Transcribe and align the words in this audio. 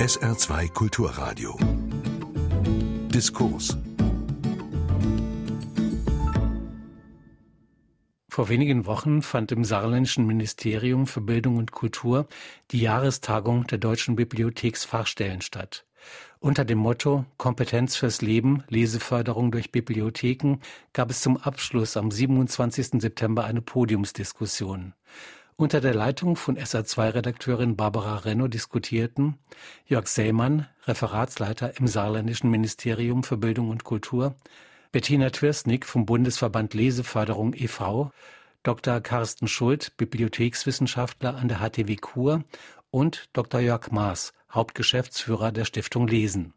SR2 0.00 0.72
Kulturradio. 0.72 1.58
Diskurs. 3.12 3.76
Vor 8.30 8.48
wenigen 8.48 8.86
Wochen 8.86 9.20
fand 9.20 9.52
im 9.52 9.62
saarländischen 9.62 10.26
Ministerium 10.26 11.06
für 11.06 11.20
Bildung 11.20 11.58
und 11.58 11.72
Kultur 11.72 12.28
die 12.70 12.80
Jahrestagung 12.80 13.66
der 13.66 13.76
deutschen 13.76 14.16
Bibliotheksfachstellen 14.16 15.42
statt. 15.42 15.84
Unter 16.38 16.64
dem 16.64 16.78
Motto 16.78 17.26
Kompetenz 17.36 17.96
fürs 17.96 18.22
Leben, 18.22 18.64
Leseförderung 18.68 19.50
durch 19.52 19.70
Bibliotheken 19.70 20.60
gab 20.94 21.10
es 21.10 21.20
zum 21.20 21.36
Abschluss 21.36 21.98
am 21.98 22.10
27. 22.10 23.02
September 23.02 23.44
eine 23.44 23.60
Podiumsdiskussion. 23.60 24.94
Unter 25.60 25.82
der 25.82 25.92
Leitung 25.92 26.36
von 26.36 26.56
SA2-Redakteurin 26.56 27.76
Barbara 27.76 28.16
Renno 28.16 28.48
diskutierten 28.48 29.36
Jörg 29.84 30.06
Sellmann, 30.06 30.66
Referatsleiter 30.86 31.76
im 31.78 31.86
saarländischen 31.86 32.50
Ministerium 32.50 33.22
für 33.22 33.36
Bildung 33.36 33.68
und 33.68 33.84
Kultur, 33.84 34.34
Bettina 34.90 35.28
Twirsnick 35.28 35.84
vom 35.84 36.06
Bundesverband 36.06 36.72
Leseförderung 36.72 37.52
e.V., 37.52 38.10
Dr. 38.62 39.02
Carsten 39.02 39.48
Schuld, 39.48 39.98
Bibliothekswissenschaftler 39.98 41.36
an 41.36 41.48
der 41.48 41.58
HTW 41.58 41.94
Kur 41.96 42.42
und 42.90 43.28
Dr. 43.34 43.60
Jörg 43.60 43.90
Maas, 43.90 44.32
Hauptgeschäftsführer 44.50 45.52
der 45.52 45.66
Stiftung 45.66 46.08
Lesen. 46.08 46.54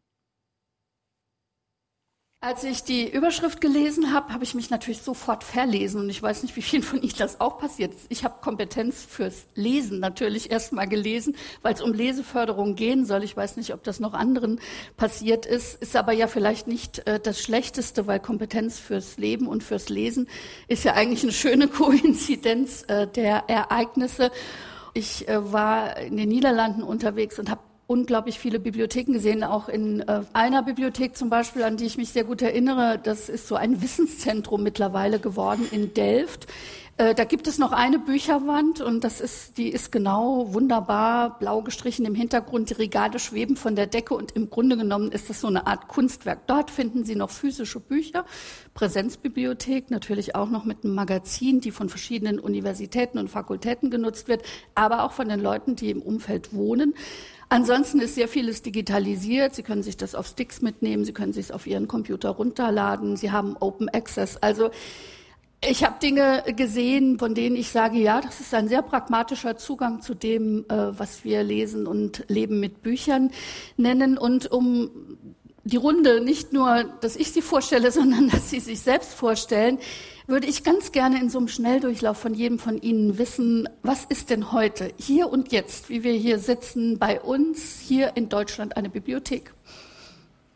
Als 2.45 2.65
ich 2.65 2.83
die 2.83 3.09
Überschrift 3.09 3.61
gelesen 3.61 4.11
habe, 4.11 4.33
habe 4.33 4.43
ich 4.43 4.53
mich 4.53 4.69
natürlich 4.69 5.01
sofort 5.01 5.45
verlesen 5.45 6.01
und 6.01 6.09
ich 6.09 6.21
weiß 6.21 6.43
nicht, 6.43 6.57
wie 6.57 6.61
vielen 6.61 6.83
von 6.83 7.01
Ihnen 7.01 7.13
das 7.17 7.39
auch 7.39 7.57
passiert. 7.57 7.93
Ich 8.09 8.25
habe 8.25 8.41
Kompetenz 8.41 9.05
fürs 9.05 9.45
Lesen 9.55 10.01
natürlich 10.01 10.51
erst 10.51 10.73
mal 10.73 10.85
gelesen, 10.85 11.37
weil 11.61 11.73
es 11.73 11.81
um 11.81 11.93
Leseförderung 11.93 12.75
gehen 12.75 13.05
soll. 13.05 13.23
Ich 13.23 13.37
weiß 13.37 13.55
nicht, 13.55 13.73
ob 13.73 13.81
das 13.85 14.01
noch 14.01 14.13
anderen 14.13 14.59
passiert 14.97 15.45
ist, 15.45 15.81
ist 15.81 15.95
aber 15.95 16.11
ja 16.11 16.27
vielleicht 16.27 16.67
nicht 16.67 17.07
äh, 17.07 17.17
das 17.17 17.39
Schlechteste, 17.39 18.07
weil 18.07 18.19
Kompetenz 18.19 18.77
fürs 18.77 19.17
Leben 19.17 19.47
und 19.47 19.63
fürs 19.63 19.87
Lesen 19.87 20.27
ist 20.67 20.83
ja 20.83 20.95
eigentlich 20.95 21.23
eine 21.23 21.31
schöne 21.31 21.67
Koinzidenz 21.69 22.83
äh, 22.89 23.07
der 23.07 23.45
Ereignisse. 23.47 24.33
Ich 24.93 25.29
äh, 25.29 25.53
war 25.53 25.95
in 25.95 26.17
den 26.17 26.27
Niederlanden 26.27 26.83
unterwegs 26.83 27.39
und 27.39 27.49
habe 27.49 27.61
unglaublich 27.93 28.39
viele 28.39 28.59
Bibliotheken 28.59 29.13
gesehen, 29.13 29.43
auch 29.43 29.69
in 29.69 30.01
äh, 30.01 30.21
einer 30.33 30.63
Bibliothek 30.63 31.15
zum 31.15 31.29
Beispiel, 31.29 31.61
an 31.61 31.77
die 31.77 31.85
ich 31.85 31.95
mich 31.95 32.09
sehr 32.09 32.23
gut 32.23 32.41
erinnere. 32.41 32.99
Das 33.01 33.29
ist 33.29 33.47
so 33.47 33.55
ein 33.55 33.83
Wissenszentrum 33.83 34.63
mittlerweile 34.63 35.19
geworden 35.19 35.67
in 35.71 35.93
Delft. 35.93 36.47
Äh, 36.97 37.15
da 37.15 37.23
gibt 37.23 37.47
es 37.47 37.59
noch 37.59 37.71
eine 37.71 37.99
Bücherwand 37.99 38.81
und 38.81 39.03
das 39.03 39.21
ist, 39.21 39.57
die 39.57 39.69
ist 39.69 39.91
genau 39.91 40.53
wunderbar 40.53 41.37
blau 41.37 41.61
gestrichen 41.61 42.05
im 42.05 42.15
Hintergrund. 42.15 42.71
Die 42.71 42.75
Regale 42.75 43.19
schweben 43.19 43.57
von 43.57 43.75
der 43.75 43.85
Decke 43.85 44.15
und 44.15 44.31
im 44.31 44.49
Grunde 44.49 44.75
genommen 44.75 45.11
ist 45.11 45.29
das 45.29 45.41
so 45.41 45.47
eine 45.47 45.67
Art 45.67 45.87
Kunstwerk. 45.87 46.47
Dort 46.47 46.71
finden 46.71 47.03
Sie 47.03 47.15
noch 47.15 47.29
physische 47.29 47.79
Bücher, 47.79 48.25
Präsenzbibliothek, 48.73 49.91
natürlich 49.91 50.35
auch 50.35 50.49
noch 50.49 50.65
mit 50.65 50.83
einem 50.83 50.95
Magazin, 50.95 51.61
die 51.61 51.71
von 51.71 51.89
verschiedenen 51.89 52.39
Universitäten 52.39 53.17
und 53.19 53.29
Fakultäten 53.29 53.89
genutzt 53.89 54.27
wird, 54.27 54.43
aber 54.73 55.03
auch 55.03 55.11
von 55.11 55.29
den 55.29 55.39
Leuten, 55.39 55.75
die 55.75 55.91
im 55.91 56.01
Umfeld 56.01 56.53
wohnen. 56.53 56.93
Ansonsten 57.49 57.99
ist 57.99 58.15
sehr 58.15 58.27
vieles 58.27 58.61
digitalisiert. 58.61 59.55
Sie 59.55 59.63
können 59.63 59.83
sich 59.83 59.97
das 59.97 60.15
auf 60.15 60.27
Sticks 60.27 60.61
mitnehmen, 60.61 61.05
Sie 61.05 61.13
können 61.13 61.33
sich 61.33 61.45
es 61.45 61.51
auf 61.51 61.67
Ihren 61.67 61.87
Computer 61.87 62.29
runterladen. 62.29 63.17
Sie 63.17 63.31
haben 63.31 63.55
Open 63.59 63.89
Access. 63.89 64.37
Also 64.37 64.71
ich 65.65 65.83
habe 65.83 65.95
Dinge 66.01 66.43
gesehen, 66.55 67.19
von 67.19 67.35
denen 67.35 67.55
ich 67.55 67.69
sage, 67.69 67.97
ja, 67.97 68.19
das 68.19 68.41
ist 68.41 68.53
ein 68.53 68.67
sehr 68.67 68.81
pragmatischer 68.81 69.55
Zugang 69.55 70.01
zu 70.01 70.13
dem, 70.13 70.65
äh, 70.67 70.99
was 70.99 71.23
wir 71.23 71.43
lesen 71.43 71.87
und 71.87 72.25
Leben 72.27 72.59
mit 72.59 72.81
Büchern 72.83 73.31
nennen. 73.77 74.17
Und 74.17 74.51
um 74.51 74.91
die 75.63 75.77
Runde 75.77 76.21
nicht 76.21 76.51
nur, 76.51 76.83
dass 77.01 77.15
ich 77.15 77.31
sie 77.31 77.41
vorstelle, 77.41 77.91
sondern 77.93 78.29
dass 78.29 78.49
sie 78.49 78.59
sich 78.59 78.81
selbst 78.81 79.13
vorstellen, 79.13 79.79
würde 80.27 80.47
ich 80.47 80.63
ganz 80.63 80.91
gerne 80.91 81.19
in 81.19 81.29
so 81.29 81.37
einem 81.37 81.47
Schnelldurchlauf 81.47 82.17
von 82.17 82.33
jedem 82.33 82.59
von 82.59 82.81
Ihnen 82.81 83.17
wissen, 83.17 83.67
was 83.81 84.05
ist 84.05 84.29
denn 84.29 84.51
heute, 84.51 84.91
hier 84.97 85.29
und 85.29 85.51
jetzt, 85.51 85.89
wie 85.89 86.03
wir 86.03 86.13
hier 86.13 86.39
sitzen, 86.39 86.97
bei 86.97 87.19
uns 87.19 87.79
hier 87.79 88.15
in 88.15 88.29
Deutschland 88.29 88.77
eine 88.77 88.89
Bibliothek? 88.89 89.53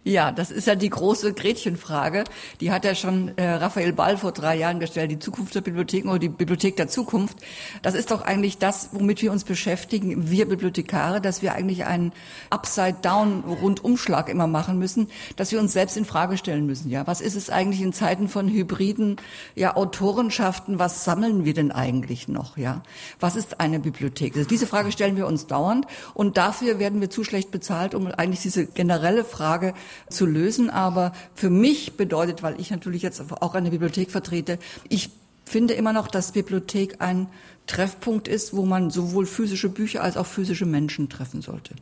Ja, 0.08 0.32
das 0.32 0.52
ist 0.52 0.68
ja 0.68 0.76
die 0.76 0.90
große 0.90 1.34
Gretchenfrage. 1.34 2.24
Die 2.62 2.72
hat 2.72 2.86
ja 2.86 2.96
schon 2.96 3.38
äh, 3.38 3.46
Raphael 3.46 3.92
Ball 3.92 4.18
vor 4.18 4.32
drei 4.32 4.56
Jahren 4.56 4.80
gestellt, 4.80 5.12
die 5.12 5.20
Zukunft 5.20 5.54
der 5.54 5.60
Bibliotheken 5.60 6.08
oder 6.08 6.20
die 6.20 6.30
Bibliothek 6.30 6.78
der 6.78 6.88
Zukunft. 6.88 7.40
Das 7.82 7.94
ist 7.94 8.10
doch 8.10 8.22
eigentlich 8.22 8.58
das, 8.58 8.92
womit 8.94 9.22
wir 9.22 9.34
uns 9.34 9.44
beschäftigen, 9.44 10.32
wir 10.32 10.48
Bibliothekare, 10.48 11.20
dass 11.20 11.42
wir 11.42 11.56
eigentlich 11.56 11.84
einen 11.84 12.14
Upside-Down-Rundumschlag 12.50 14.30
immer 14.30 14.48
machen 14.48 14.80
müssen, 14.80 15.10
dass 15.36 15.52
wir 15.52 15.60
uns 15.60 15.74
selbst 15.74 15.98
in 15.98 16.06
Frage 16.06 16.38
stellen 16.38 16.66
müssen. 16.66 16.90
Ja, 16.90 17.06
was 17.06 17.20
ist 17.20 17.36
es 17.36 17.50
eigentlich 17.50 17.82
in 17.82 17.92
Zeiten 17.92 18.30
von 18.30 18.48
hybriden 18.48 19.18
ja, 19.56 19.76
Autorenschaften? 19.76 20.80
Was 20.80 21.04
sammeln 21.04 21.44
wir 21.44 21.54
denn 21.54 21.74
eigentlich 21.74 22.30
noch? 22.30 22.56
Ja, 22.56 22.82
was 23.20 23.36
ist 23.36 23.60
eine 23.60 23.82
Bibliothek? 23.82 24.38
Also 24.38 24.48
diese 24.48 24.68
Frage 24.68 24.94
stellen 24.94 25.18
wir 25.18 25.28
uns 25.28 25.48
dauernd 25.48 25.86
und 26.14 26.38
dafür 26.38 26.80
werden 26.80 27.02
wir 27.02 27.10
zu 27.10 27.26
schlecht 27.26 27.52
bezahlt, 27.52 27.94
um 27.94 28.08
eigentlich 28.08 28.42
diese 28.42 28.68
generelle 28.68 29.26
Frage 29.26 29.74
zu 30.10 30.26
lösen. 30.26 30.70
Aber 30.70 31.14
für 31.36 31.50
mich 31.50 31.98
bedeutet, 31.98 32.44
weil 32.44 32.60
ich 32.60 32.72
natürlich 32.72 33.02
jetzt 33.02 33.22
auch 33.32 33.56
eine 33.56 33.72
Bibliothek 33.72 34.12
vertrete, 34.12 34.60
ich 34.90 35.10
finde 35.46 35.74
immer 35.74 35.94
noch, 35.94 36.08
dass 36.08 36.34
Bibliothek 36.34 36.98
ein 37.00 37.28
Treffpunkt 37.68 38.28
ist, 38.28 38.56
wo 38.56 38.66
man 38.66 38.90
sowohl 38.92 39.26
physische 39.26 39.70
Bücher 39.70 40.04
als 40.04 40.18
auch 40.18 40.26
physische 40.26 40.66
Menschen 40.66 41.10
treffen 41.10 41.42
sollte. 41.42 41.76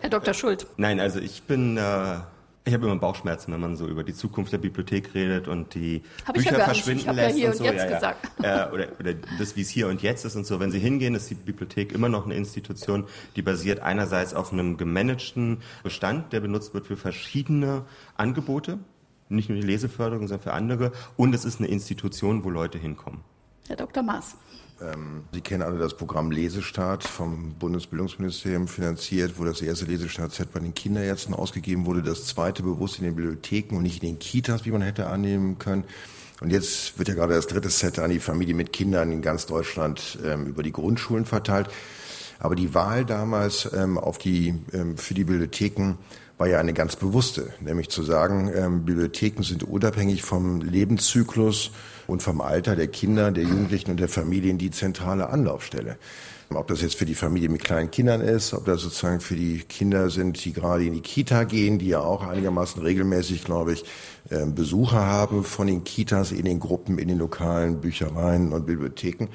Herr 0.00 0.10
Dr. 0.10 0.34
Schuld. 0.34 0.66
Nein, 0.76 0.98
also 0.98 1.18
ich 1.18 1.42
bin 1.42 1.76
äh, 1.76 2.16
ich 2.70 2.74
habe 2.74 2.86
immer 2.86 2.96
Bauchschmerzen, 2.96 3.52
wenn 3.52 3.60
man 3.60 3.76
so 3.76 3.88
über 3.88 4.04
die 4.04 4.14
Zukunft 4.14 4.52
der 4.52 4.58
Bibliothek 4.58 5.12
redet 5.12 5.48
und 5.48 5.74
die 5.74 6.02
hab 6.24 6.36
Bücher 6.36 6.56
ja 6.56 6.64
verschwinden 6.64 7.10
ich 7.10 7.16
lässt 7.16 7.30
ja 7.30 7.34
hier 7.36 7.48
und 7.48 7.56
so. 7.56 7.64
Und 7.64 7.70
jetzt 7.72 7.82
ja, 7.82 7.94
gesagt. 7.94 8.30
Ja. 8.42 8.72
Oder, 8.72 8.88
oder 9.00 9.14
das, 9.38 9.56
wie 9.56 9.62
es 9.62 9.68
hier 9.68 9.88
und 9.88 10.02
jetzt 10.02 10.24
ist 10.24 10.36
und 10.36 10.46
so. 10.46 10.60
Wenn 10.60 10.70
Sie 10.70 10.78
hingehen, 10.78 11.16
ist 11.16 11.28
die 11.28 11.34
Bibliothek 11.34 11.92
immer 11.92 12.08
noch 12.08 12.26
eine 12.26 12.34
Institution, 12.34 13.04
die 13.34 13.42
basiert 13.42 13.80
einerseits 13.80 14.34
auf 14.34 14.52
einem 14.52 14.76
gemanagten 14.76 15.58
Bestand, 15.82 16.32
der 16.32 16.40
benutzt 16.40 16.72
wird 16.72 16.86
für 16.86 16.96
verschiedene 16.96 17.82
Angebote, 18.16 18.78
nicht 19.28 19.48
nur 19.48 19.58
die 19.60 19.66
Leseförderung, 19.66 20.28
sondern 20.28 20.44
für 20.44 20.52
andere. 20.52 20.92
Und 21.16 21.34
es 21.34 21.44
ist 21.44 21.58
eine 21.58 21.68
Institution, 21.68 22.44
wo 22.44 22.50
Leute 22.50 22.78
hinkommen. 22.78 23.20
Herr 23.66 23.76
Dr. 23.76 24.02
Maas. 24.02 24.36
Ähm, 24.80 25.24
Sie 25.32 25.40
kennen 25.40 25.62
alle 25.62 25.78
das 25.78 25.94
Programm 25.94 26.30
Lesestart 26.30 27.04
vom 27.04 27.54
Bundesbildungsministerium 27.54 28.68
finanziert, 28.68 29.34
wo 29.36 29.44
das 29.44 29.60
erste 29.60 29.84
Lesestart-Set 29.84 30.52
bei 30.52 30.60
den 30.60 30.74
Kinderärzten 30.74 31.34
ausgegeben 31.34 31.86
wurde, 31.86 32.02
das 32.02 32.26
zweite 32.26 32.62
bewusst 32.62 32.98
in 32.98 33.04
den 33.04 33.16
Bibliotheken 33.16 33.76
und 33.76 33.82
nicht 33.82 34.02
in 34.02 34.10
den 34.10 34.18
Kitas, 34.18 34.64
wie 34.64 34.70
man 34.70 34.82
hätte 34.82 35.06
annehmen 35.06 35.58
können. 35.58 35.84
Und 36.40 36.50
jetzt 36.50 36.98
wird 36.98 37.08
ja 37.08 37.14
gerade 37.14 37.34
das 37.34 37.46
dritte 37.46 37.68
Set 37.68 37.98
an 37.98 38.10
die 38.10 38.18
Familie 38.20 38.54
mit 38.54 38.72
Kindern 38.72 39.12
in 39.12 39.20
ganz 39.20 39.46
Deutschland 39.46 40.18
ähm, 40.24 40.46
über 40.46 40.62
die 40.62 40.72
Grundschulen 40.72 41.26
verteilt. 41.26 41.68
Aber 42.38 42.54
die 42.54 42.72
Wahl 42.72 43.04
damals 43.04 43.70
ähm, 43.74 43.98
auf 43.98 44.16
die, 44.16 44.54
ähm, 44.72 44.96
für 44.96 45.12
die 45.12 45.24
Bibliotheken 45.24 45.98
war 46.38 46.48
ja 46.48 46.58
eine 46.58 46.72
ganz 46.72 46.96
bewusste, 46.96 47.52
nämlich 47.60 47.90
zu 47.90 48.02
sagen, 48.02 48.50
ähm, 48.54 48.86
Bibliotheken 48.86 49.42
sind 49.42 49.62
unabhängig 49.62 50.22
vom 50.22 50.62
Lebenszyklus 50.62 51.70
und 52.10 52.22
vom 52.22 52.40
Alter 52.40 52.76
der 52.76 52.88
Kinder, 52.88 53.30
der 53.30 53.44
Jugendlichen 53.44 53.92
und 53.92 54.00
der 54.00 54.08
Familien 54.08 54.58
die 54.58 54.70
zentrale 54.70 55.30
Anlaufstelle. 55.30 55.96
Ob 56.52 56.66
das 56.66 56.82
jetzt 56.82 56.96
für 56.96 57.06
die 57.06 57.14
Familie 57.14 57.48
mit 57.48 57.62
kleinen 57.62 57.92
Kindern 57.92 58.20
ist, 58.20 58.52
ob 58.54 58.64
das 58.64 58.80
sozusagen 58.80 59.20
für 59.20 59.36
die 59.36 59.58
Kinder 59.60 60.10
sind, 60.10 60.44
die 60.44 60.52
gerade 60.52 60.84
in 60.84 60.94
die 60.94 61.00
Kita 61.00 61.44
gehen, 61.44 61.78
die 61.78 61.86
ja 61.86 62.00
auch 62.00 62.26
einigermaßen 62.26 62.82
regelmäßig, 62.82 63.44
glaube 63.44 63.74
ich, 63.74 63.84
ähm, 64.32 64.56
Besucher 64.56 65.06
haben 65.06 65.44
von 65.44 65.68
den 65.68 65.84
Kitas 65.84 66.32
in 66.32 66.44
den 66.44 66.58
Gruppen, 66.58 66.98
in 66.98 67.06
den 67.06 67.18
lokalen 67.18 67.80
Büchereien 67.80 68.52
und 68.52 68.66
Bibliotheken. 68.66 69.28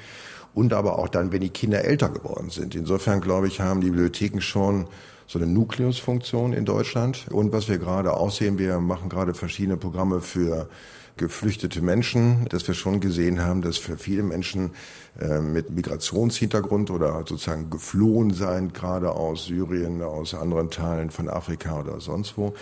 Und 0.52 0.74
aber 0.74 0.98
auch 0.98 1.08
dann, 1.08 1.32
wenn 1.32 1.40
die 1.40 1.48
Kinder 1.48 1.84
älter 1.84 2.10
geworden 2.10 2.50
sind. 2.50 2.74
Insofern, 2.74 3.22
glaube 3.22 3.48
ich, 3.48 3.60
haben 3.60 3.80
die 3.80 3.90
Bibliotheken 3.90 4.40
schon 4.42 4.86
so 5.26 5.38
eine 5.38 5.46
Nukleusfunktion 5.46 6.52
in 6.52 6.64
Deutschland. 6.64 7.26
Und 7.30 7.52
was 7.52 7.68
wir 7.68 7.78
gerade 7.78 8.14
aussehen, 8.14 8.58
wir 8.58 8.78
machen 8.78 9.08
gerade 9.08 9.34
verschiedene 9.34 9.76
Programme 9.76 10.20
für 10.20 10.68
geflüchtete 11.16 11.80
Menschen, 11.80 12.46
dass 12.50 12.66
wir 12.68 12.74
schon 12.74 13.00
gesehen 13.00 13.40
haben, 13.42 13.62
dass 13.62 13.78
für 13.78 13.96
viele 13.96 14.22
Menschen 14.22 14.72
äh, 15.18 15.40
mit 15.40 15.70
Migrationshintergrund 15.70 16.90
oder 16.90 17.24
sozusagen 17.26 17.70
geflohen 17.70 18.32
sein, 18.34 18.72
gerade 18.72 19.10
aus 19.12 19.46
Syrien, 19.46 20.02
aus 20.02 20.34
anderen 20.34 20.70
Teilen 20.70 21.10
von 21.10 21.28
Afrika 21.28 21.80
oder 21.80 22.00
sonst 22.00 22.36
wo, 22.36 22.54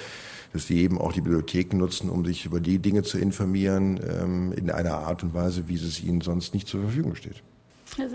dass 0.53 0.67
die 0.67 0.83
eben 0.83 1.01
auch 1.01 1.13
die 1.13 1.21
Bibliotheken 1.21 1.79
nutzen, 1.79 2.09
um 2.09 2.25
sich 2.25 2.47
über 2.47 2.61
die 2.61 2.79
Dinge 2.79 3.03
zu 3.03 3.19
informieren, 3.19 3.99
ähm, 4.09 4.53
in 4.53 4.71
einer 4.71 4.99
Art 4.99 5.25
und 5.25 5.35
Weise, 5.35 5.67
wie 5.67 5.75
es 5.75 6.01
ihnen 6.03 6.21
sonst 6.21 6.55
nicht 6.55 6.69
zur 6.69 6.83
Verfügung 6.83 7.17
steht. 7.17 7.43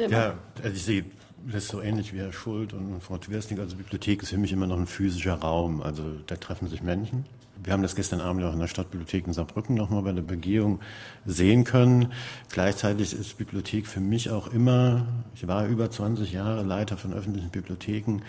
Ja, 0.09 0.35
also 0.63 0.75
ich 0.75 0.83
sehe 0.83 1.05
das 1.45 1.63
ist 1.63 1.69
so 1.69 1.81
ähnlich 1.81 2.13
wie 2.13 2.19
Herr 2.19 2.33
Schuld 2.33 2.73
und 2.73 3.01
Frau 3.01 3.17
Tversnik. 3.17 3.59
Also 3.59 3.75
Bibliothek 3.75 4.23
ist 4.23 4.29
für 4.29 4.37
mich 4.37 4.51
immer 4.51 4.67
noch 4.67 4.77
ein 4.77 4.87
physischer 4.87 5.35
Raum. 5.35 5.81
Also 5.81 6.03
da 6.27 6.35
treffen 6.35 6.67
sich 6.67 6.81
Menschen. 6.81 7.25
Wir 7.61 7.73
haben 7.73 7.81
das 7.81 7.95
gestern 7.95 8.21
Abend 8.21 8.43
auch 8.45 8.53
in 8.53 8.59
der 8.59 8.67
Stadtbibliothek 8.67 9.27
in 9.27 9.33
Saarbrücken 9.33 9.75
nochmal 9.75 10.03
bei 10.03 10.13
der 10.13 10.21
Begehung 10.21 10.79
sehen 11.25 11.65
können. 11.65 12.13
Gleichzeitig 12.49 13.13
ist 13.13 13.37
Bibliothek 13.37 13.85
für 13.85 13.99
mich 13.99 14.29
auch 14.29 14.47
immer, 14.47 15.05
ich 15.35 15.45
war 15.45 15.67
über 15.67 15.91
20 15.91 16.31
Jahre 16.31 16.63
Leiter 16.63 16.95
von 16.95 17.13
öffentlichen 17.13 17.49
Bibliotheken, 17.49 18.21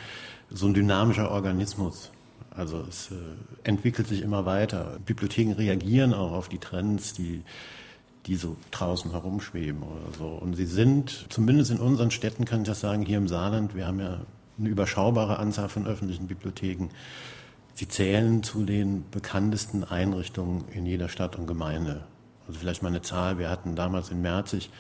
so 0.51 0.67
ein 0.67 0.75
dynamischer 0.75 1.31
Organismus. 1.31 2.11
Also 2.51 2.85
es 2.89 3.13
äh, 3.13 3.15
entwickelt 3.63 4.09
sich 4.09 4.23
immer 4.23 4.47
weiter. 4.47 4.99
Bibliotheken 5.07 5.53
reagieren 5.53 6.13
auch 6.13 6.33
auf 6.33 6.49
die 6.49 6.59
Trends, 6.59 7.15
die, 7.15 7.43
die 8.27 8.37
so 8.37 8.57
draußen 8.71 9.11
herumschweben 9.13 9.83
oder 9.83 10.17
so. 10.19 10.27
Und 10.27 10.55
sie 10.55 10.67
sind, 10.67 11.27
zumindest 11.31 11.71
in 11.71 11.79
unseren 11.79 12.11
Städten 12.11 12.45
kann 12.45 12.63
ich 12.63 12.69
das 12.69 12.81
sagen, 12.81 13.05
hier 13.05 13.19
im 13.19 13.29
Saarland, 13.29 13.75
wir 13.75 13.87
haben 13.87 14.01
ja 14.01 14.21
eine 14.59 14.69
überschaubare 14.69 15.39
Anzahl 15.39 15.69
von 15.69 15.87
öffentlichen 15.87 16.27
Bibliotheken. 16.27 16.89
Sie 17.75 17.89
zählen 17.89 18.43
zu 18.43 18.65
den 18.65 19.05
bekanntesten 19.11 19.85
Einrichtungen 19.85 20.65
in 20.73 20.85
jeder 20.85 21.09
Stadt 21.09 21.37
und 21.37 21.47
Gemeinde. 21.47 22.05
Also 22.47 22.61
vielleicht 22.61 22.83
mal 22.83 22.89
eine 22.89 23.03
Zahl. 23.03 23.39
Wir 23.39 23.49
hatten 23.49 23.75
damals 23.75 24.11
in 24.11 24.21
Merzig 24.21 24.71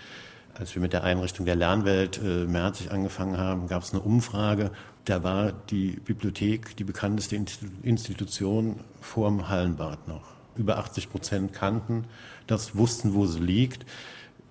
als 0.54 0.74
wir 0.74 0.82
mit 0.82 0.92
der 0.92 1.04
Einrichtung 1.04 1.46
der 1.46 1.56
Lernwelt 1.56 2.20
äh, 2.22 2.46
Merzig 2.46 2.90
angefangen 2.90 3.38
haben, 3.38 3.66
gab 3.66 3.82
es 3.82 3.92
eine 3.92 4.02
Umfrage. 4.02 4.70
Da 5.04 5.22
war 5.22 5.52
die 5.52 5.92
Bibliothek 5.92 6.76
die 6.76 6.84
bekannteste 6.84 7.36
Institution 7.82 8.80
vor 9.00 9.28
dem 9.28 9.48
Hallenbad 9.48 10.06
noch. 10.08 10.39
Über 10.60 10.76
80 10.76 11.08
Prozent 11.10 11.52
kannten 11.54 12.04
das, 12.46 12.76
wussten, 12.76 13.14
wo 13.14 13.24
sie 13.24 13.40
liegt, 13.40 13.86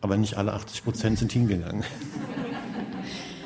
aber 0.02 0.18
nicht 0.18 0.38
alle 0.38 0.54
80 0.54 0.84
Prozent 0.84 1.20
sind 1.20 1.32
hingegangen. 1.32 1.84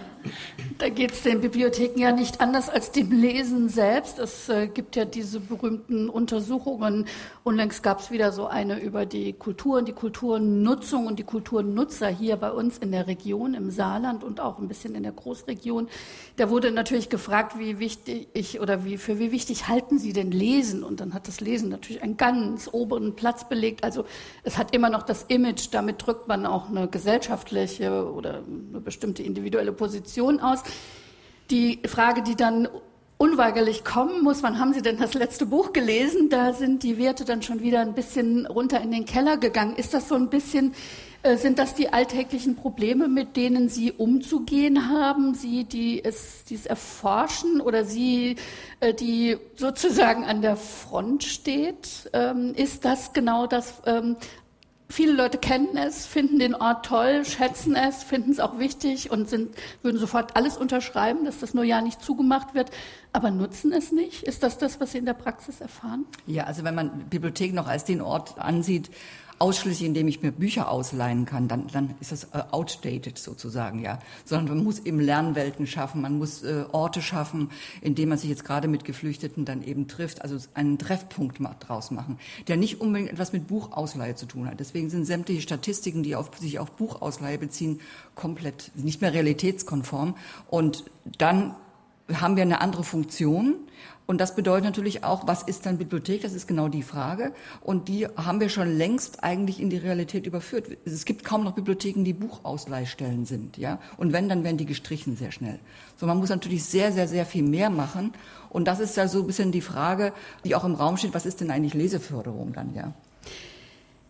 Da 0.77 0.89
geht 0.89 1.11
es 1.11 1.23
den 1.23 1.41
Bibliotheken 1.41 1.99
ja 1.99 2.11
nicht 2.11 2.39
anders 2.41 2.69
als 2.69 2.91
dem 2.91 3.11
Lesen 3.11 3.69
selbst. 3.69 4.17
Es 4.17 4.49
äh, 4.49 4.67
gibt 4.67 4.95
ja 4.95 5.05
diese 5.05 5.39
berühmten 5.39 6.09
Untersuchungen. 6.09 7.05
Unlängst 7.43 7.83
gab 7.83 7.99
es 7.99 8.11
wieder 8.11 8.31
so 8.31 8.47
eine 8.47 8.79
über 8.79 9.05
die 9.05 9.33
Kulturen, 9.33 9.85
die 9.85 9.93
Kulturnutzung 9.93 11.05
und 11.07 11.19
die 11.19 11.23
Kulturnutzer 11.23 12.07
hier 12.07 12.37
bei 12.37 12.51
uns 12.51 12.77
in 12.77 12.91
der 12.91 13.07
Region, 13.07 13.53
im 13.53 13.71
Saarland 13.71 14.23
und 14.23 14.39
auch 14.39 14.57
ein 14.57 14.67
bisschen 14.67 14.95
in 14.95 15.03
der 15.03 15.11
Großregion. 15.11 15.89
Da 16.37 16.49
wurde 16.49 16.71
natürlich 16.71 17.09
gefragt, 17.09 17.59
wie 17.59 17.79
wichtig 17.79 18.29
ich 18.33 18.59
oder 18.59 18.85
wie, 18.85 18.97
für 18.97 19.19
wie 19.19 19.31
wichtig 19.31 19.67
halten 19.67 19.99
Sie 19.99 20.13
denn 20.13 20.31
Lesen? 20.31 20.83
Und 20.83 21.01
dann 21.01 21.13
hat 21.13 21.27
das 21.27 21.41
Lesen 21.41 21.69
natürlich 21.69 22.01
einen 22.01 22.17
ganz 22.17 22.69
oberen 22.71 23.15
Platz 23.15 23.47
belegt. 23.47 23.83
Also 23.83 24.05
es 24.43 24.57
hat 24.57 24.73
immer 24.73 24.89
noch 24.89 25.03
das 25.03 25.23
Image, 25.27 25.67
damit 25.71 26.05
drückt 26.07 26.27
man 26.27 26.45
auch 26.45 26.69
eine 26.69 26.87
gesellschaftliche 26.87 28.11
oder 28.11 28.43
eine 28.47 28.79
bestimmte 28.79 29.23
individuelle 29.23 29.73
Position 29.73 30.39
aus. 30.39 30.63
Die 31.49 31.79
Frage, 31.85 32.23
die 32.23 32.35
dann 32.35 32.67
unweigerlich 33.17 33.85
kommen 33.85 34.21
muss, 34.21 34.43
wann 34.43 34.59
haben 34.59 34.73
Sie 34.73 34.81
denn 34.81 34.97
das 34.97 35.13
letzte 35.13 35.45
Buch 35.45 35.71
gelesen? 35.71 36.29
Da 36.29 36.51
sind 36.51 36.83
die 36.83 36.97
Werte 36.97 37.23
dann 37.23 37.41
schon 37.41 37.61
wieder 37.61 37.79
ein 37.79 37.93
bisschen 37.93 38.45
runter 38.45 38.81
in 38.81 38.91
den 38.91 39.05
Keller 39.05 39.37
gegangen. 39.37 39.75
Ist 39.77 39.93
das 39.93 40.09
so 40.09 40.15
ein 40.15 40.29
bisschen, 40.29 40.73
äh, 41.21 41.37
sind 41.37 41.57
das 41.57 41.73
die 41.73 41.87
alltäglichen 41.93 42.57
Probleme, 42.57 43.07
mit 43.07 43.37
denen 43.37 43.69
Sie 43.69 43.93
umzugehen 43.93 44.89
haben? 44.89 45.35
Sie, 45.35 45.63
die 45.63 46.03
es, 46.03 46.43
die 46.43 46.55
es 46.55 46.65
erforschen 46.65 47.61
oder 47.61 47.85
Sie, 47.85 48.35
äh, 48.81 48.93
die 48.93 49.37
sozusagen 49.55 50.25
an 50.25 50.41
der 50.41 50.57
Front 50.57 51.23
steht? 51.23 52.09
Ähm, 52.11 52.53
ist 52.55 52.83
das 52.83 53.13
genau 53.13 53.47
das, 53.47 53.75
ähm, 53.85 54.17
Viele 54.93 55.13
Leute 55.13 55.39
kennen 55.39 55.75
es, 55.75 56.05
finden 56.05 56.37
den 56.37 56.53
Ort 56.53 56.85
toll, 56.85 57.25
schätzen 57.25 57.75
es, 57.75 58.03
finden 58.03 58.29
es 58.29 58.39
auch 58.39 58.59
wichtig 58.59 59.09
und 59.09 59.27
sind, 59.27 59.55
würden 59.81 59.97
sofort 59.97 60.35
alles 60.35 60.55
unterschreiben, 60.55 61.25
dass 61.25 61.39
das 61.39 61.55
nur 61.55 61.63
ja 61.63 61.81
nicht 61.81 61.99
zugemacht 61.99 62.53
wird, 62.53 62.69
aber 63.11 63.31
nutzen 63.31 63.73
es 63.73 63.91
nicht. 63.91 64.21
Ist 64.21 64.43
das 64.43 64.59
das, 64.59 64.79
was 64.79 64.91
Sie 64.91 64.99
in 64.99 65.07
der 65.07 65.15
Praxis 65.15 65.61
erfahren? 65.61 66.05
Ja, 66.27 66.43
also 66.43 66.63
wenn 66.63 66.75
man 66.75 67.05
Bibliothek 67.09 67.55
noch 67.55 67.65
als 67.65 67.85
den 67.85 68.01
Ort 68.01 68.37
ansieht, 68.37 68.91
ausschließlich 69.43 69.85
indem 69.85 70.07
ich 70.07 70.21
mir 70.21 70.31
Bücher 70.31 70.71
ausleihen 70.71 71.25
kann, 71.25 71.49
dann, 71.49 71.67
dann 71.67 71.95
ist 71.99 72.13
das 72.13 72.23
äh, 72.31 72.41
outdated 72.51 73.17
sozusagen, 73.17 73.79
ja. 73.79 73.99
Sondern 74.23 74.55
man 74.55 74.63
muss 74.63 74.79
eben 74.79 75.01
Lernwelten 75.01 75.67
schaffen, 75.67 76.01
man 76.01 76.17
muss 76.17 76.43
äh, 76.43 76.63
Orte 76.71 77.01
schaffen, 77.01 77.49
in 77.81 77.93
denen 77.93 78.07
man 78.07 78.17
sich 78.17 78.29
jetzt 78.29 78.45
gerade 78.45 78.69
mit 78.69 78.85
Geflüchteten 78.85 79.43
dann 79.43 79.61
eben 79.61 79.89
trifft, 79.89 80.21
also 80.21 80.37
einen 80.53 80.77
Treffpunkt 80.77 81.39
draus 81.59 81.91
machen, 81.91 82.19
der 82.47 82.55
nicht 82.55 82.79
unbedingt 82.79 83.11
etwas 83.11 83.33
mit 83.33 83.47
Buchausleihe 83.47 84.15
zu 84.15 84.27
tun 84.27 84.47
hat. 84.47 84.61
Deswegen 84.61 84.89
sind 84.89 85.03
sämtliche 85.03 85.41
Statistiken, 85.41 86.03
die 86.03 86.15
auf, 86.15 86.29
sich 86.39 86.59
auf 86.59 86.71
Buchausleihe 86.71 87.37
beziehen, 87.37 87.81
komplett 88.15 88.71
nicht 88.75 89.01
mehr 89.01 89.13
realitätskonform. 89.13 90.15
Und 90.49 90.85
dann 91.17 91.53
haben 92.11 92.35
wir 92.35 92.43
eine 92.43 92.61
andere 92.61 92.83
Funktion 92.83 93.55
und 94.05 94.19
das 94.19 94.35
bedeutet 94.35 94.65
natürlich 94.65 95.03
auch, 95.03 95.27
was 95.27 95.43
ist 95.43 95.65
dann 95.65 95.77
Bibliothek? 95.77 96.21
Das 96.21 96.33
ist 96.33 96.47
genau 96.47 96.67
die 96.67 96.83
Frage. 96.83 97.31
Und 97.61 97.87
die 97.87 98.05
haben 98.07 98.41
wir 98.41 98.49
schon 98.49 98.67
längst 98.75 99.23
eigentlich 99.23 99.61
in 99.61 99.69
die 99.69 99.77
Realität 99.77 100.27
überführt. 100.27 100.77
Es 100.83 101.05
gibt 101.05 101.23
kaum 101.23 101.43
noch 101.43 101.53
Bibliotheken, 101.53 102.03
die 102.03 102.13
Buchausleihstellen 102.13 103.25
sind, 103.25 103.57
ja. 103.57 103.79
Und 103.95 104.11
wenn, 104.11 104.27
dann 104.27 104.43
werden 104.43 104.57
die 104.57 104.65
gestrichen 104.65 105.15
sehr 105.15 105.31
schnell. 105.31 105.59
So, 105.95 106.05
man 106.05 106.17
muss 106.17 106.29
natürlich 106.29 106.65
sehr, 106.65 106.91
sehr, 106.91 107.07
sehr 107.07 107.25
viel 107.25 107.43
mehr 107.43 107.69
machen. 107.69 108.13
Und 108.49 108.67
das 108.67 108.81
ist 108.81 108.97
ja 108.97 109.07
so 109.07 109.21
ein 109.21 109.27
bisschen 109.27 109.53
die 109.53 109.61
Frage, 109.61 110.11
die 110.43 110.53
auch 110.55 110.65
im 110.65 110.75
Raum 110.75 110.97
steht, 110.97 111.13
was 111.13 111.25
ist 111.25 111.39
denn 111.39 111.49
eigentlich 111.49 111.73
Leseförderung 111.73 112.51
dann, 112.51 112.75
ja? 112.75 112.93